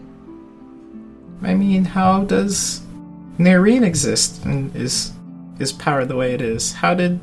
I 1.42 1.54
mean, 1.54 1.86
how 1.86 2.24
does 2.24 2.82
Nerine 3.38 3.84
exist 3.84 4.46
and 4.46 4.76
is 4.76 5.14
is 5.60 5.72
power 5.72 6.06
the 6.06 6.16
way 6.16 6.34
it 6.34 6.42
is? 6.42 6.74
How 6.74 6.94
did 6.94 7.20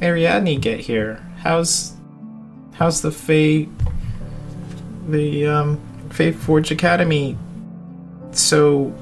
Ariadne 0.00 0.60
get 0.60 0.80
here? 0.80 1.24
How's 1.42 1.94
how's 2.74 3.02
the 3.02 3.10
Fey 3.10 3.68
the 5.08 5.46
um 5.46 5.80
Fey 6.10 6.30
Forge 6.30 6.70
Academy 6.70 7.36
so 8.30 8.94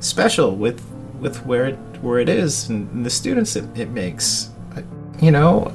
special 0.00 0.56
with 0.56 0.84
with 1.20 1.46
where 1.46 1.66
it 1.66 1.78
where 2.02 2.18
it 2.18 2.28
is 2.28 2.68
and 2.68 3.06
the 3.06 3.10
students 3.10 3.54
it, 3.54 3.64
it 3.78 3.90
makes? 3.90 4.50
You 5.20 5.30
know, 5.30 5.72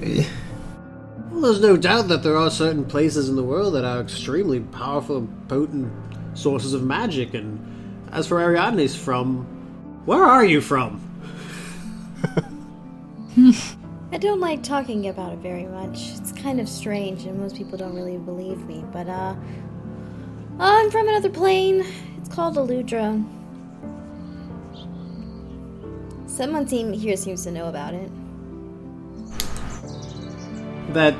Well, 1.31 1.41
there's 1.41 1.61
no 1.61 1.77
doubt 1.77 2.09
that 2.09 2.21
there 2.21 2.35
are 2.35 2.51
certain 2.51 2.85
places 2.85 3.29
in 3.29 3.37
the 3.37 3.43
world 3.43 3.73
that 3.73 3.85
are 3.85 4.01
extremely 4.01 4.59
powerful 4.59 5.17
and 5.17 5.47
potent 5.47 5.91
sources 6.37 6.73
of 6.73 6.83
magic. 6.83 7.33
And 7.33 7.59
as 8.11 8.27
for 8.27 8.39
Ariadne's 8.39 8.95
from, 8.95 9.45
where 10.05 10.23
are 10.23 10.45
you 10.45 10.61
from? 10.61 11.01
I 14.13 14.17
don't 14.17 14.41
like 14.41 14.61
talking 14.61 15.07
about 15.07 15.33
it 15.33 15.39
very 15.39 15.65
much. 15.65 16.09
It's 16.17 16.33
kind 16.33 16.59
of 16.59 16.67
strange, 16.67 17.25
and 17.25 17.39
most 17.39 17.55
people 17.55 17.77
don't 17.77 17.95
really 17.95 18.17
believe 18.17 18.65
me. 18.65 18.83
But, 18.91 19.07
uh, 19.07 19.35
I'm 20.59 20.91
from 20.91 21.07
another 21.07 21.29
plane. 21.29 21.85
It's 22.17 22.27
called 22.27 22.57
Aludra. 22.57 23.23
Someone 26.27 26.67
seem, 26.67 26.91
here 26.91 27.15
seems 27.15 27.43
to 27.43 27.51
know 27.51 27.67
about 27.67 27.93
it. 27.93 28.11
That. 30.93 31.13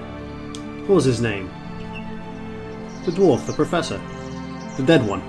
What 0.87 0.95
was 0.95 1.05
his 1.05 1.21
name? 1.21 1.49
The 3.05 3.11
dwarf, 3.11 3.45
the 3.45 3.53
professor. 3.53 4.01
The 4.77 4.83
dead 4.83 5.07
one. 5.07 5.21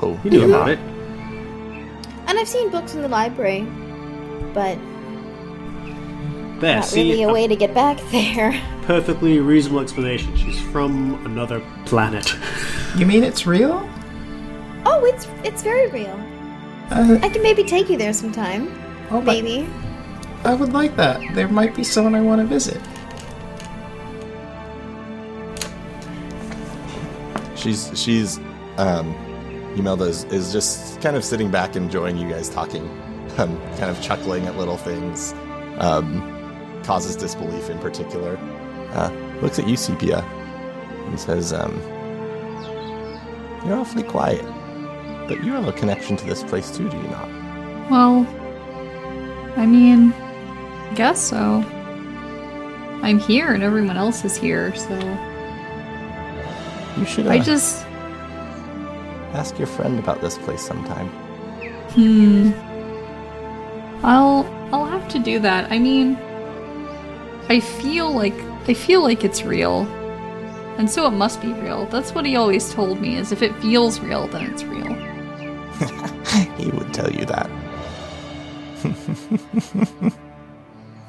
Oh, 0.00 0.14
He 0.22 0.30
knew 0.30 0.44
about 0.44 0.68
it. 0.68 0.78
And 0.78 2.38
I've 2.38 2.48
seen 2.48 2.70
books 2.70 2.94
in 2.94 3.02
the 3.02 3.08
library, 3.08 3.62
but 4.52 4.76
There, 6.60 6.76
not 6.76 6.84
see, 6.84 7.10
really 7.10 7.22
a 7.22 7.32
way 7.32 7.46
to 7.46 7.54
get 7.54 7.72
back 7.72 7.98
there. 8.10 8.60
perfectly 8.82 9.38
reasonable 9.38 9.80
explanation. 9.80 10.36
She's 10.36 10.60
from 10.60 11.24
another 11.24 11.62
planet. 11.86 12.34
you 12.96 13.06
mean 13.06 13.22
it's 13.22 13.46
real? 13.46 13.88
Oh, 14.84 15.04
it's 15.04 15.26
it's 15.44 15.62
very 15.62 15.88
real. 15.90 16.18
Uh, 16.90 17.18
I 17.22 17.28
can 17.28 17.42
maybe 17.42 17.62
take 17.64 17.88
you 17.90 17.96
there 17.98 18.12
sometime. 18.12 18.68
oh, 19.10 19.20
but 19.20 19.42
Maybe. 19.42 19.68
I 20.44 20.54
would 20.54 20.72
like 20.72 20.96
that. 20.96 21.20
There 21.34 21.48
might 21.48 21.74
be 21.74 21.84
someone 21.84 22.14
I 22.14 22.20
want 22.20 22.40
to 22.40 22.46
visit. 22.46 22.80
She's 27.56 27.90
she's 27.94 28.38
um 28.78 29.14
Imelda 29.76 30.04
is, 30.04 30.24
is 30.24 30.52
just 30.52 31.00
kind 31.00 31.16
of 31.16 31.24
sitting 31.24 31.50
back 31.50 31.76
enjoying 31.76 32.16
you 32.16 32.28
guys 32.28 32.48
talking. 32.48 32.88
Um, 33.36 33.56
kind 33.76 33.90
of 33.90 34.00
chuckling 34.02 34.46
at 34.46 34.56
little 34.56 34.76
things. 34.76 35.32
Um, 35.78 36.37
Kaz's 36.88 37.16
disbelief 37.16 37.68
in 37.68 37.78
particular. 37.80 38.38
Uh, 38.94 39.10
looks 39.42 39.58
at 39.58 39.68
you, 39.68 39.76
Sepia, 39.76 40.20
and 40.20 41.20
says, 41.20 41.52
um, 41.52 41.76
You're 43.66 43.78
awfully 43.78 44.04
quiet. 44.04 44.42
But 45.28 45.44
you 45.44 45.52
have 45.52 45.68
a 45.68 45.72
connection 45.74 46.16
to 46.16 46.24
this 46.24 46.42
place 46.42 46.74
too, 46.74 46.88
do 46.88 46.96
you 46.96 47.02
not? 47.08 47.28
Well, 47.90 48.26
I 49.58 49.66
mean, 49.66 50.14
I 50.14 50.94
guess 50.94 51.20
so. 51.20 51.62
I'm 53.02 53.18
here 53.18 53.52
and 53.52 53.62
everyone 53.62 53.98
else 53.98 54.24
is 54.24 54.34
here, 54.38 54.74
so 54.74 54.94
You 56.96 57.04
should 57.04 57.26
uh, 57.26 57.32
I 57.32 57.38
just 57.38 57.84
ask 59.34 59.58
your 59.58 59.66
friend 59.66 59.98
about 59.98 60.22
this 60.22 60.38
place 60.38 60.62
sometime. 60.62 61.08
hmm. 61.90 62.52
I'll 64.02 64.46
I'll 64.72 64.86
have 64.86 65.06
to 65.10 65.18
do 65.18 65.38
that. 65.40 65.70
I 65.70 65.78
mean, 65.78 66.16
I 67.48 67.60
feel 67.60 68.12
like 68.12 68.34
I 68.68 68.74
feel 68.74 69.02
like 69.02 69.24
it's 69.24 69.42
real. 69.42 69.86
And 70.76 70.88
so 70.90 71.06
it 71.06 71.10
must 71.10 71.40
be 71.40 71.52
real. 71.54 71.86
That's 71.86 72.14
what 72.14 72.24
he 72.24 72.36
always 72.36 72.72
told 72.72 73.00
me 73.00 73.16
is 73.16 73.32
if 73.32 73.42
it 73.42 73.56
feels 73.56 73.98
real, 74.00 74.28
then 74.28 74.50
it's 74.50 74.64
real. 74.64 74.94
He 76.58 76.70
would 76.70 76.92
tell 76.92 77.10
you 77.10 77.24
that. 77.24 77.50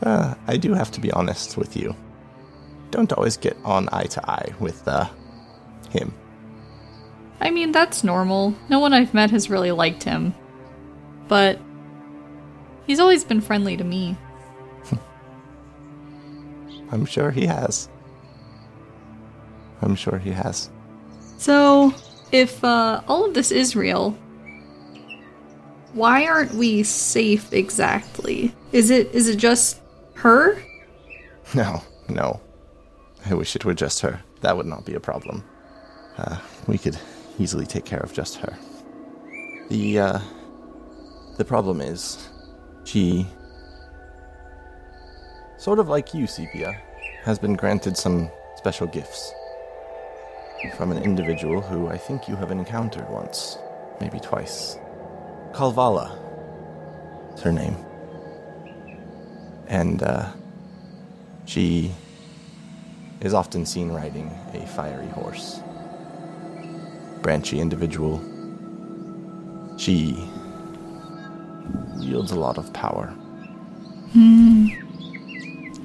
uh, 0.04 0.36
I 0.48 0.58
do 0.58 0.74
have 0.74 0.92
to 0.92 1.02
be 1.02 1.12
honest 1.12 1.58
with 1.58 1.76
you. 1.76 1.96
Don't 2.92 3.12
always 3.14 3.36
get 3.36 3.58
on 3.66 3.90
eye 3.92 4.06
to 4.06 4.30
eye 4.30 4.54
with 4.60 4.88
uh, 4.88 5.10
him. 5.90 6.14
I 7.42 7.52
mean, 7.52 7.72
that's 7.72 8.04
normal. 8.04 8.56
No 8.70 8.80
one 8.80 8.94
I've 8.94 9.14
met 9.14 9.32
has 9.32 9.50
really 9.50 9.72
liked 9.72 10.04
him. 10.04 10.34
But 11.28 11.60
he's 12.88 13.00
always 13.00 13.24
been 13.24 13.42
friendly 13.42 13.76
to 13.78 13.84
me. 13.84 14.18
I'm 16.92 17.06
sure 17.06 17.32
he 17.32 17.46
has. 17.46 17.90
I'm 19.82 19.96
sure 19.96 20.18
he 20.18 20.32
has. 20.32 20.70
So, 21.38 21.94
if 22.32 22.64
uh, 22.64 23.02
all 23.08 23.26
of 23.26 23.34
this 23.34 23.52
is 23.52 23.76
real, 23.76 24.12
why 25.94 26.26
aren't 26.28 26.54
we 26.54 26.84
safe 26.84 27.54
exactly? 27.54 28.54
Is 28.72 28.90
it 28.90 29.14
is 29.14 29.28
it 29.28 29.38
just 29.38 29.80
her? 30.16 30.62
No, 31.56 31.82
no. 32.08 32.40
I 33.26 33.34
wish 33.34 33.56
it 33.56 33.66
were 33.66 33.74
just 33.74 34.02
her. 34.02 34.22
That 34.42 34.56
would 34.56 34.68
not 34.68 34.86
be 34.86 34.94
a 34.94 35.00
problem. 35.00 35.44
Uh, 36.16 36.38
we 36.68 36.78
could 36.78 36.96
easily 37.40 37.66
take 37.66 37.86
care 37.86 38.02
of 38.02 38.14
just 38.14 38.36
her. 38.36 38.56
The, 39.70 40.00
uh, 40.00 40.20
the 41.38 41.46
problem 41.46 41.82
is, 41.82 42.30
she, 42.84 43.26
sort 45.60 45.78
of 45.78 45.90
like 45.90 46.14
you, 46.14 46.26
Sepia, 46.26 46.82
has 47.24 47.38
been 47.38 47.54
granted 47.54 47.98
some 47.98 48.32
special 48.56 48.88
gifts. 48.88 49.34
From 50.78 50.92
an 50.92 51.04
individual 51.04 51.62
who 51.62 51.88
I 51.88 51.98
think 51.98 52.28
you 52.28 52.36
have 52.38 52.52
encountered 52.52 53.08
once, 53.10 53.58
maybe 54.02 54.20
twice. 54.20 54.78
Kalvala 55.52 56.18
is 57.36 57.42
her 57.42 57.52
name. 57.52 57.76
And, 59.68 60.02
uh, 60.02 60.32
she 61.46 61.92
is 63.22 63.34
often 63.34 63.66
seen 63.66 63.92
riding 63.92 64.32
a 64.54 64.66
fiery 64.66 65.08
horse. 65.08 65.60
Branchy 67.22 67.60
individual. 67.60 68.22
She 69.78 70.14
wields 72.00 72.32
a 72.32 72.40
lot 72.40 72.58
of 72.58 72.72
power. 72.74 73.14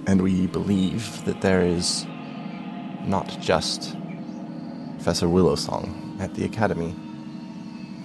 And 0.06 0.22
we 0.22 0.46
believe 0.46 1.24
that 1.24 1.40
there 1.40 1.62
is 1.62 2.06
not 3.04 3.40
just 3.40 3.96
Professor 4.96 5.26
Willowsong 5.26 6.20
at 6.20 6.34
the 6.34 6.44
Academy 6.44 6.94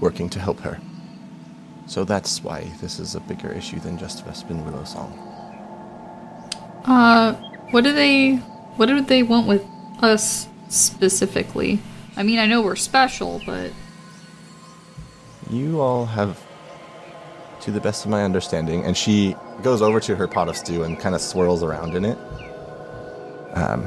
working 0.01 0.29
to 0.29 0.39
help 0.39 0.59
her. 0.61 0.79
So 1.87 2.03
that's 2.03 2.43
why 2.43 2.71
this 2.81 2.99
is 2.99 3.15
a 3.15 3.19
bigger 3.21 3.51
issue 3.51 3.79
than 3.79 3.97
just 3.97 4.25
Vespin 4.25 4.63
Willowsong. 4.63 5.11
Uh, 6.85 7.33
what 7.71 7.83
do 7.83 7.93
they 7.93 8.35
what 8.77 8.87
do 8.87 9.01
they 9.01 9.23
want 9.23 9.47
with 9.47 9.65
us 10.01 10.47
specifically? 10.69 11.79
I 12.15 12.23
mean, 12.23 12.39
I 12.39 12.45
know 12.45 12.61
we're 12.61 12.75
special, 12.75 13.41
but 13.45 13.71
You 15.49 15.81
all 15.81 16.05
have, 16.05 16.39
to 17.61 17.71
the 17.71 17.81
best 17.81 18.05
of 18.05 18.11
my 18.11 18.23
understanding, 18.23 18.83
and 18.85 18.95
she 18.95 19.35
goes 19.63 19.81
over 19.81 19.99
to 19.99 20.15
her 20.15 20.27
pot 20.27 20.49
of 20.49 20.57
stew 20.57 20.83
and 20.83 20.99
kind 20.99 21.15
of 21.15 21.21
swirls 21.21 21.63
around 21.63 21.95
in 21.95 22.05
it. 22.05 22.17
Um, 23.53 23.85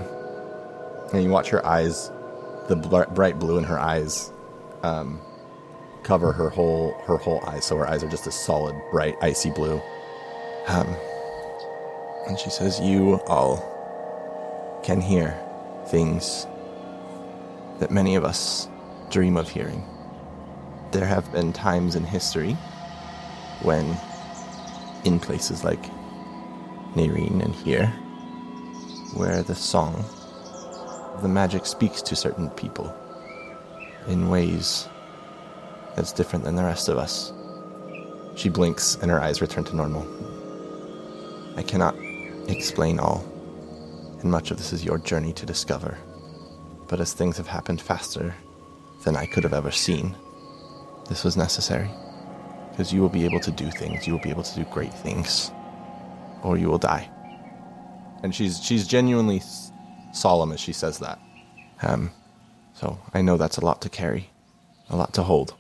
and 1.12 1.23
you 1.23 1.31
watch 1.31 1.49
her 1.51 1.64
eyes, 1.64 2.11
the 2.68 2.77
bl- 2.77 3.03
bright 3.14 3.39
blue 3.39 3.59
in 3.59 3.64
her 3.64 3.79
eyes, 3.79 4.33
um, 4.83 5.20
cover 6.03 6.33
her 6.33 6.49
whole 6.49 6.95
her 7.07 7.16
whole 7.16 7.43
eyes, 7.47 7.64
so 7.64 7.77
her 7.77 7.89
eyes 7.89 8.03
are 8.03 8.09
just 8.09 8.27
a 8.27 8.33
solid, 8.33 8.75
bright, 8.91 9.16
icy 9.23 9.51
blue. 9.51 9.81
Um, 10.66 10.89
and 12.27 12.39
she 12.39 12.51
says, 12.51 12.81
"You 12.81 13.20
all 13.27 13.61
can 14.83 15.01
hear 15.01 15.39
things 15.87 16.47
that 17.79 17.91
many 17.91 18.14
of 18.16 18.25
us 18.25 18.68
dream 19.11 19.37
of 19.37 19.49
hearing. 19.49 19.85
There 20.91 21.07
have 21.07 21.31
been 21.33 21.53
times 21.53 21.95
in 21.97 22.05
history 22.05 22.55
when, 23.62 23.97
in 25.05 25.19
places 25.19 25.65
like 25.65 25.83
Nerine 26.95 27.43
and 27.43 27.55
here, 27.55 27.87
where 29.15 29.43
the 29.43 29.55
song, 29.55 30.05
the 31.23 31.29
magic 31.29 31.67
speaks 31.67 32.03
to 32.03 32.17
certain 32.17 32.51
people 32.51 32.95
in 34.09 34.29
ways 34.29 34.89
that's 35.97 36.13
different 36.13 36.45
than 36.45 36.57
the 36.57 36.63
rest 36.63 36.89
of 36.89 36.99
us. 36.99 37.33
She 38.35 38.49
blinks 38.49 38.97
and 39.01 39.11
her 39.11 39.21
eyes 39.21 39.41
return 39.41 39.65
to 39.65 39.77
normal. 39.77 40.07
I 41.57 41.63
cannot 41.63 41.95
explain 42.49 42.99
all, 42.99 43.25
and 44.21 44.31
much 44.31 44.51
of 44.51 44.57
this 44.57 44.73
is 44.73 44.85
your 44.85 44.99
journey 44.99 45.33
to 45.35 45.47
discover. 45.47 45.99
But 46.89 47.01
as 47.01 47.13
things 47.13 47.37
have 47.37 47.47
happened 47.47 47.81
faster 47.81 48.35
than 49.05 49.17
I 49.17 49.27
could 49.27 49.45
have 49.45 49.55
ever 49.55 49.71
seen, 49.71 50.17
this 51.09 51.25
was 51.25 51.37
necessary. 51.37 51.91
Because 52.73 52.93
you 52.93 53.01
will 53.01 53.09
be 53.09 53.25
able 53.25 53.41
to 53.41 53.51
do 53.51 53.70
things, 53.70 54.07
you 54.07 54.14
will 54.14 54.20
be 54.20 54.31
able 54.31 54.43
to 54.43 54.55
do 54.55 54.64
great 54.64 54.93
things, 54.93 55.53
or 56.43 56.59
you 56.59 56.68
will 56.68 56.79
die. 56.79 57.09
And 58.23 58.35
she's 58.35 58.62
she's 58.62 58.87
genuinely 58.87 59.43
solemn 60.12 60.53
as 60.53 60.61
she 60.61 60.73
says 60.73 60.99
that. 60.99 61.18
Um, 61.83 62.11
so 62.75 62.99
I 63.14 63.23
know 63.23 63.37
that's 63.37 63.59
a 63.59 63.64
lot 63.64 63.83
to 63.83 63.89
carry, 63.89 64.31
a 64.89 64.97
lot 64.97 65.12
to 65.14 65.23
hold. 65.23 65.55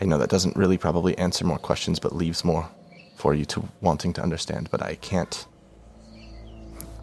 I 0.00 0.04
know 0.04 0.18
that 0.18 0.30
doesn't 0.30 0.56
really 0.56 0.78
probably 0.78 1.18
answer 1.18 1.44
more 1.44 1.58
questions, 1.58 1.98
but 1.98 2.14
leaves 2.14 2.44
more 2.44 2.68
for 3.16 3.34
you 3.34 3.44
to 3.46 3.68
wanting 3.80 4.12
to 4.14 4.22
understand. 4.22 4.68
But 4.70 4.82
I 4.82 4.94
can't. 4.96 5.46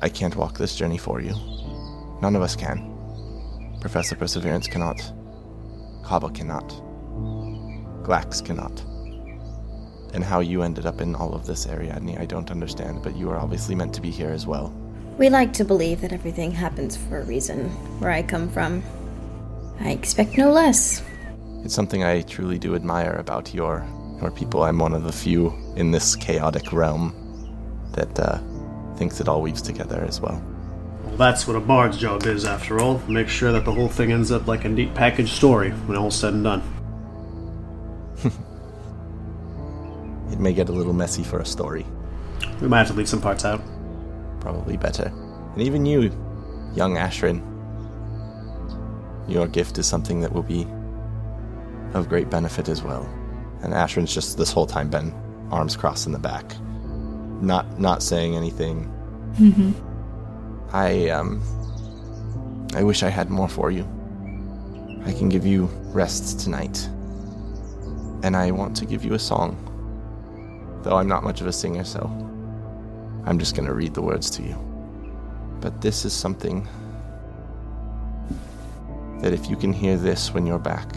I 0.02 0.10
can't 0.10 0.36
walk 0.36 0.58
this 0.58 0.76
journey 0.76 0.98
for 0.98 1.20
you. 1.20 1.34
None 2.22 2.36
of 2.36 2.42
us 2.42 2.56
can. 2.56 2.96
Professor 3.82 4.16
Perseverance 4.16 4.68
cannot. 4.68 5.00
Kaba 6.04 6.30
cannot. 6.30 6.70
Glax 8.04 8.44
cannot. 8.46 8.84
And 10.16 10.24
how 10.24 10.40
you 10.40 10.64
ended 10.64 10.86
up 10.86 11.02
in 11.02 11.14
all 11.14 11.36
of 11.36 11.46
this, 11.46 11.68
Ariadne, 11.68 12.18
I 12.18 12.26
don't 12.26 12.50
understand, 12.50 13.04
but 13.04 13.18
you 13.18 13.30
are 13.30 13.38
obviously 13.38 13.76
meant 13.76 13.94
to 13.96 14.02
be 14.02 14.10
here 14.10 14.30
as 14.30 14.48
well. 14.48 14.74
We 15.18 15.30
like 15.30 15.52
to 15.54 15.66
believe 15.66 16.00
that 16.02 16.14
everything 16.14 16.52
happens 16.52 16.96
for 16.96 17.20
a 17.20 17.26
reason 17.26 17.70
where 18.00 18.12
I 18.12 18.24
come 18.24 18.50
from. 18.50 18.82
I 19.82 19.90
expect 19.90 20.38
no 20.38 20.52
less. 20.52 21.04
It's 21.66 21.74
something 21.74 22.06
I 22.06 22.22
truly 22.22 22.58
do 22.58 22.76
admire 22.76 23.16
about 23.16 23.54
your 23.54 23.86
your 24.22 24.32
people. 24.32 24.64
I'm 24.64 24.80
one 24.80 24.94
of 24.94 25.04
the 25.04 25.12
few 25.12 25.54
in 25.76 25.92
this 25.92 26.16
chaotic 26.16 26.72
realm 26.72 27.14
that 27.92 28.18
uh, 28.18 28.40
thinks 28.96 29.20
it 29.20 29.28
all 29.28 29.42
weaves 29.42 29.62
together 29.62 30.06
as 30.08 30.22
well. 30.22 30.42
Well, 31.04 31.18
that's 31.18 31.46
what 31.46 31.58
a 31.58 31.60
bard's 31.60 31.98
job 31.98 32.26
is, 32.26 32.46
after 32.46 32.80
all. 32.80 33.00
Make 33.10 33.28
sure 33.28 33.52
that 33.52 33.66
the 33.66 33.74
whole 33.74 33.90
thing 33.90 34.14
ends 34.14 34.32
up 34.32 34.48
like 34.48 34.64
a 34.64 34.70
neat 34.70 34.94
package 34.96 35.32
story 35.32 35.72
when 35.72 35.98
all's 35.98 36.16
said 36.16 36.34
and 36.34 36.46
done. 36.46 36.75
It 40.32 40.40
may 40.40 40.54
get 40.54 40.70
a 40.70 40.72
little 40.72 40.94
messy 40.94 41.24
for 41.24 41.40
a 41.40 41.46
story. 41.46 41.86
We 42.62 42.68
might 42.68 42.80
have 42.80 42.88
to 42.88 42.94
leave 42.94 43.10
some 43.10 43.22
parts 43.22 43.46
out. 43.46 43.62
Probably 44.40 44.78
better. 44.78 45.12
And 45.54 45.62
even 45.62 45.86
you, 45.86 46.12
young 46.76 46.96
Ashrin, 46.96 47.42
your 49.28 49.48
gift 49.48 49.78
is 49.78 49.88
something 49.88 50.22
that 50.22 50.32
will 50.32 50.44
be 50.44 50.68
of 51.94 52.10
great 52.10 52.30
benefit 52.30 52.70
as 52.70 52.84
well. 52.84 53.04
And 53.62 53.74
Ashrin's 53.74 54.14
just 54.14 54.38
this 54.38 54.52
whole 54.52 54.66
time 54.66 54.90
been 54.90 55.14
arms 55.52 55.76
crossed 55.76 56.06
in 56.06 56.12
the 56.12 56.20
back, 56.20 56.56
not 57.42 57.80
not 57.80 58.04
saying 58.04 58.36
anything. 58.36 58.84
Hmm. 59.38 59.72
I 60.72 61.10
um, 61.10 61.42
I 62.76 62.84
wish 62.84 63.04
I 63.04 63.10
had 63.10 63.30
more 63.30 63.50
for 63.50 63.72
you. 63.72 63.88
I 65.06 65.14
can 65.14 65.30
give 65.30 65.46
you 65.46 65.66
rest 65.94 66.40
tonight, 66.40 66.88
and 68.24 68.36
I 68.36 68.52
want 68.52 68.76
to 68.78 68.86
give 68.86 69.06
you 69.06 69.14
a 69.14 69.20
song. 69.20 69.56
Though 70.86 70.98
I'm 70.98 71.08
not 71.08 71.24
much 71.24 71.42
of 71.42 71.48
a 71.48 71.52
singer, 71.52 71.84
so 71.84 72.00
I'm 73.26 73.40
just 73.40 73.56
gonna 73.56 73.74
read 73.74 73.96
the 73.96 74.04
words 74.04 74.30
to 74.30 74.44
you. 74.44 74.56
But 75.60 75.82
this 75.82 76.06
is 76.06 76.14
something 76.14 76.68
that 79.20 79.34
if 79.34 79.50
you 79.50 79.56
can 79.56 79.74
hear 79.74 79.98
this 79.98 80.32
when 80.32 80.46
you're 80.46 80.60
back, 80.60 80.88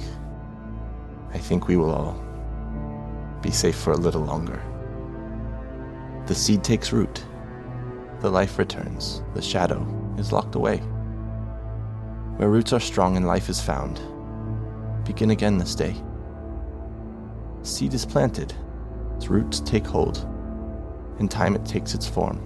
I 1.32 1.38
think 1.38 1.68
we 1.68 1.78
will 1.78 1.90
all 1.90 2.22
be 3.40 3.50
safe 3.50 3.76
for 3.76 3.94
a 3.94 3.96
little 3.96 4.20
longer. 4.20 4.62
The 6.26 6.34
seed 6.34 6.62
takes 6.62 6.92
root, 6.92 7.24
the 8.20 8.30
life 8.30 8.58
returns, 8.58 9.22
the 9.32 9.40
shadow 9.40 9.86
is 10.18 10.32
locked 10.32 10.54
away. 10.54 10.80
Where 12.36 12.50
roots 12.50 12.74
are 12.74 12.80
strong 12.80 13.16
and 13.16 13.26
life 13.26 13.48
is 13.48 13.58
found, 13.58 14.02
begin 15.06 15.30
again 15.30 15.56
this 15.56 15.74
day. 15.74 15.96
Seed 17.62 17.94
is 17.94 18.04
planted, 18.04 18.52
its 19.18 19.28
roots 19.28 19.58
take 19.58 19.84
hold, 19.84 20.18
in 21.18 21.26
time 21.26 21.56
it 21.56 21.64
takes 21.64 21.92
its 21.92 22.06
form. 22.06 22.40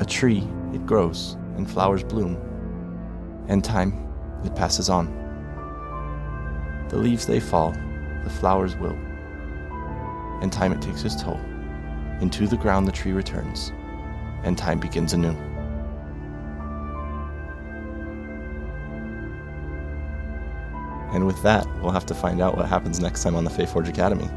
A 0.00 0.04
tree, 0.04 0.42
it 0.74 0.84
grows, 0.84 1.36
and 1.56 1.70
flowers 1.70 2.02
bloom. 2.02 2.36
And 3.46 3.62
time, 3.62 4.12
it 4.44 4.56
passes 4.56 4.90
on. 4.90 5.06
The 6.88 6.96
leaves 6.96 7.26
they 7.26 7.38
fall, 7.38 7.70
the 8.24 8.30
flowers 8.30 8.74
will. 8.74 8.98
And 10.42 10.52
time 10.52 10.72
it 10.72 10.82
takes 10.82 11.04
its 11.04 11.22
toll. 11.22 11.40
Into 12.20 12.48
the 12.48 12.56
ground 12.56 12.88
the 12.88 12.92
tree 12.92 13.12
returns, 13.12 13.70
and 14.42 14.58
time 14.58 14.80
begins 14.80 15.12
anew. 15.12 15.36
And 21.14 21.24
with 21.24 21.40
that, 21.44 21.64
we'll 21.80 21.92
have 21.92 22.06
to 22.06 22.16
find 22.16 22.40
out 22.40 22.56
what 22.56 22.66
happens 22.66 22.98
next 22.98 23.22
time 23.22 23.36
on 23.36 23.44
the 23.44 23.50
Fey 23.50 23.66
Forge 23.66 23.88
Academy. 23.88 24.28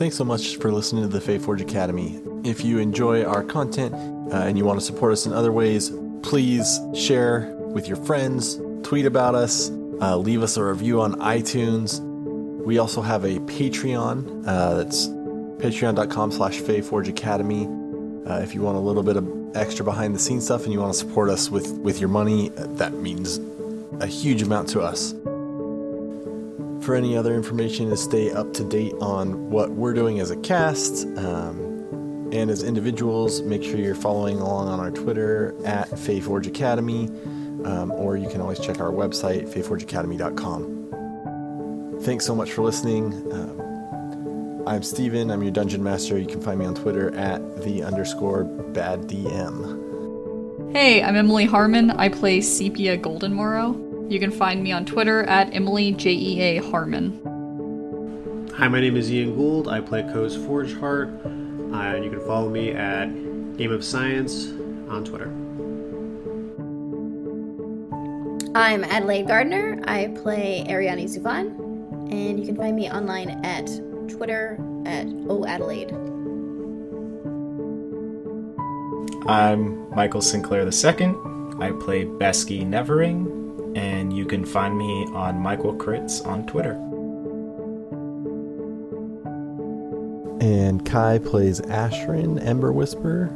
Thanks 0.00 0.16
so 0.16 0.24
much 0.24 0.56
for 0.56 0.72
listening 0.72 1.02
to 1.02 1.08
the 1.08 1.20
Fey 1.20 1.38
Forge 1.38 1.60
Academy. 1.60 2.18
If 2.42 2.64
you 2.64 2.78
enjoy 2.78 3.22
our 3.22 3.44
content 3.44 3.94
uh, 4.32 4.38
and 4.38 4.56
you 4.56 4.64
want 4.64 4.80
to 4.80 4.86
support 4.86 5.12
us 5.12 5.26
in 5.26 5.34
other 5.34 5.52
ways, 5.52 5.92
please 6.22 6.80
share 6.94 7.54
with 7.74 7.86
your 7.86 7.98
friends, 7.98 8.58
tweet 8.82 9.04
about 9.04 9.34
us, 9.34 9.68
uh, 10.00 10.16
leave 10.16 10.42
us 10.42 10.56
a 10.56 10.64
review 10.64 11.02
on 11.02 11.16
iTunes. 11.16 12.00
We 12.64 12.78
also 12.78 13.02
have 13.02 13.24
a 13.24 13.40
Patreon. 13.40 14.44
Uh, 14.46 14.76
that's 14.76 15.08
patreon.com 15.08 16.32
slash 16.32 16.60
Forge 16.60 17.08
Academy. 17.08 17.66
Uh, 18.26 18.38
if 18.38 18.54
you 18.54 18.62
want 18.62 18.78
a 18.78 18.80
little 18.80 19.02
bit 19.02 19.18
of 19.18 19.54
extra 19.54 19.84
behind 19.84 20.14
the 20.14 20.18
scenes 20.18 20.46
stuff 20.46 20.64
and 20.64 20.72
you 20.72 20.80
want 20.80 20.94
to 20.94 20.98
support 20.98 21.28
us 21.28 21.50
with, 21.50 21.72
with 21.72 22.00
your 22.00 22.08
money, 22.08 22.50
uh, 22.56 22.66
that 22.68 22.94
means 22.94 23.38
a 24.00 24.06
huge 24.06 24.40
amount 24.40 24.66
to 24.70 24.80
us. 24.80 25.12
For 26.80 26.94
any 26.94 27.16
other 27.16 27.34
information 27.34 27.90
to 27.90 27.96
stay 27.96 28.30
up 28.30 28.54
to 28.54 28.64
date 28.64 28.94
on 29.00 29.50
what 29.50 29.72
we're 29.72 29.92
doing 29.92 30.18
as 30.18 30.30
a 30.30 30.36
cast 30.36 31.06
um, 31.18 31.60
and 32.32 32.50
as 32.50 32.62
individuals, 32.62 33.42
make 33.42 33.62
sure 33.62 33.76
you're 33.76 33.94
following 33.94 34.38
along 34.38 34.68
on 34.68 34.80
our 34.80 34.90
Twitter 34.90 35.54
at 35.66 35.90
FeyForge 35.90 36.46
Academy, 36.46 37.08
um, 37.66 37.92
or 37.92 38.16
you 38.16 38.30
can 38.30 38.40
always 38.40 38.58
check 38.58 38.80
our 38.80 38.90
website, 38.90 39.46
feyforgeacademy.com. 39.52 41.98
Thanks 42.00 42.24
so 42.24 42.34
much 42.34 42.52
for 42.52 42.62
listening. 42.62 43.12
Um, 43.30 44.66
I'm 44.66 44.82
Steven. 44.82 45.30
I'm 45.30 45.42
your 45.42 45.52
dungeon 45.52 45.82
master. 45.82 46.18
You 46.18 46.26
can 46.26 46.40
find 46.40 46.58
me 46.58 46.64
on 46.64 46.74
Twitter 46.74 47.14
at 47.14 47.62
the 47.62 47.82
underscore 47.82 48.44
bad 48.44 49.02
DM. 49.02 50.72
Hey, 50.72 51.02
I'm 51.02 51.16
Emily 51.16 51.44
Harmon. 51.44 51.90
I 51.90 52.08
play 52.08 52.40
Sepia 52.40 52.96
Goldenmorrow. 52.96 53.89
You 54.10 54.18
can 54.18 54.32
find 54.32 54.60
me 54.60 54.72
on 54.72 54.84
Twitter 54.84 55.22
at 55.22 55.54
Emily 55.54 55.92
J-E-A 55.92 56.56
Harmon. 56.68 58.50
Hi, 58.56 58.66
my 58.66 58.80
name 58.80 58.96
is 58.96 59.08
Ian 59.08 59.36
Gould. 59.36 59.68
I 59.68 59.80
play 59.80 60.02
Co's 60.02 60.34
Forge 60.34 60.74
Heart. 60.74 61.10
Uh, 61.24 61.76
and 61.76 62.04
you 62.04 62.10
can 62.10 62.18
follow 62.26 62.48
me 62.48 62.72
at 62.72 63.06
Game 63.56 63.70
of 63.70 63.84
Science 63.84 64.46
on 64.88 65.04
Twitter. 65.04 65.28
I'm 68.56 68.82
Adelaide 68.82 69.28
Gardner. 69.28 69.80
I 69.86 70.08
play 70.20 70.66
Ariadne 70.68 71.06
Zuvan, 71.06 71.56
and 72.12 72.40
you 72.40 72.44
can 72.44 72.56
find 72.56 72.74
me 72.74 72.90
online 72.90 73.44
at 73.46 73.68
Twitter 74.08 74.54
at 74.86 75.06
OAdelaide. 75.06 75.92
I'm 79.28 79.88
Michael 79.94 80.20
Sinclair 80.20 80.62
II. 80.64 81.14
I 81.60 81.70
play 81.78 82.06
Besky 82.06 82.66
Nevering, 82.66 83.28
and 83.28 83.39
you 84.20 84.26
can 84.26 84.44
find 84.44 84.76
me 84.76 85.06
on 85.14 85.38
Michael 85.38 85.74
Crits 85.74 86.26
on 86.26 86.46
Twitter. 86.46 86.72
And 90.42 90.84
Kai 90.84 91.18
plays 91.20 91.62
Ashrin 91.62 92.44
Ember 92.44 92.70
Whisper, 92.70 93.32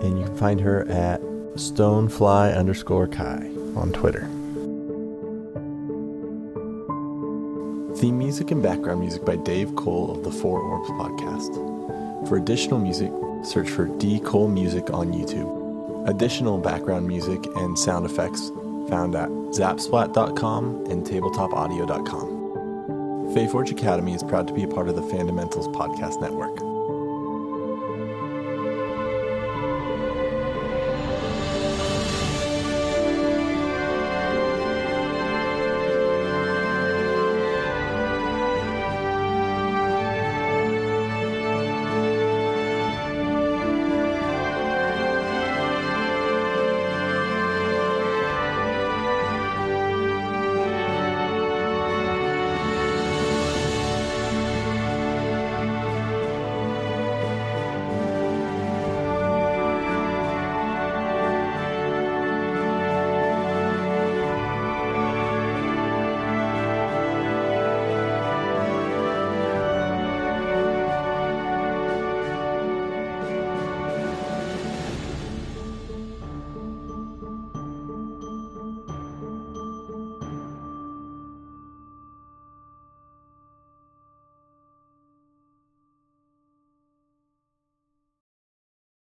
and 0.00 0.18
you 0.18 0.24
can 0.24 0.36
find 0.38 0.58
her 0.62 0.88
at 0.88 1.20
stonefly 1.56 2.56
underscore 2.56 3.06
Kai 3.06 3.50
on 3.76 3.92
Twitter. 3.92 4.22
Theme 8.00 8.16
music 8.16 8.50
and 8.52 8.62
background 8.62 9.00
music 9.00 9.26
by 9.26 9.36
Dave 9.36 9.76
Cole 9.76 10.10
of 10.10 10.24
the 10.24 10.32
Four 10.32 10.60
Orbs 10.60 10.88
podcast. 10.92 12.26
For 12.26 12.38
additional 12.38 12.78
music, 12.78 13.12
search 13.44 13.68
for 13.68 13.84
D 13.98 14.18
Cole 14.20 14.48
Music 14.48 14.90
on 14.94 15.12
YouTube. 15.12 16.08
Additional 16.08 16.56
background 16.56 17.06
music 17.06 17.44
and 17.56 17.78
sound 17.78 18.06
effects 18.06 18.50
found 18.88 19.14
at 19.14 19.28
zapsplat.com 19.58 20.86
and 20.90 21.06
tabletopaudio.com. 21.06 22.34
Forge 23.50 23.70
Academy 23.70 24.14
is 24.14 24.22
proud 24.22 24.46
to 24.48 24.54
be 24.54 24.62
a 24.62 24.68
part 24.68 24.88
of 24.88 24.96
the 24.96 25.02
Fundamentals 25.02 25.68
Podcast 25.68 26.20
Network. 26.20 26.63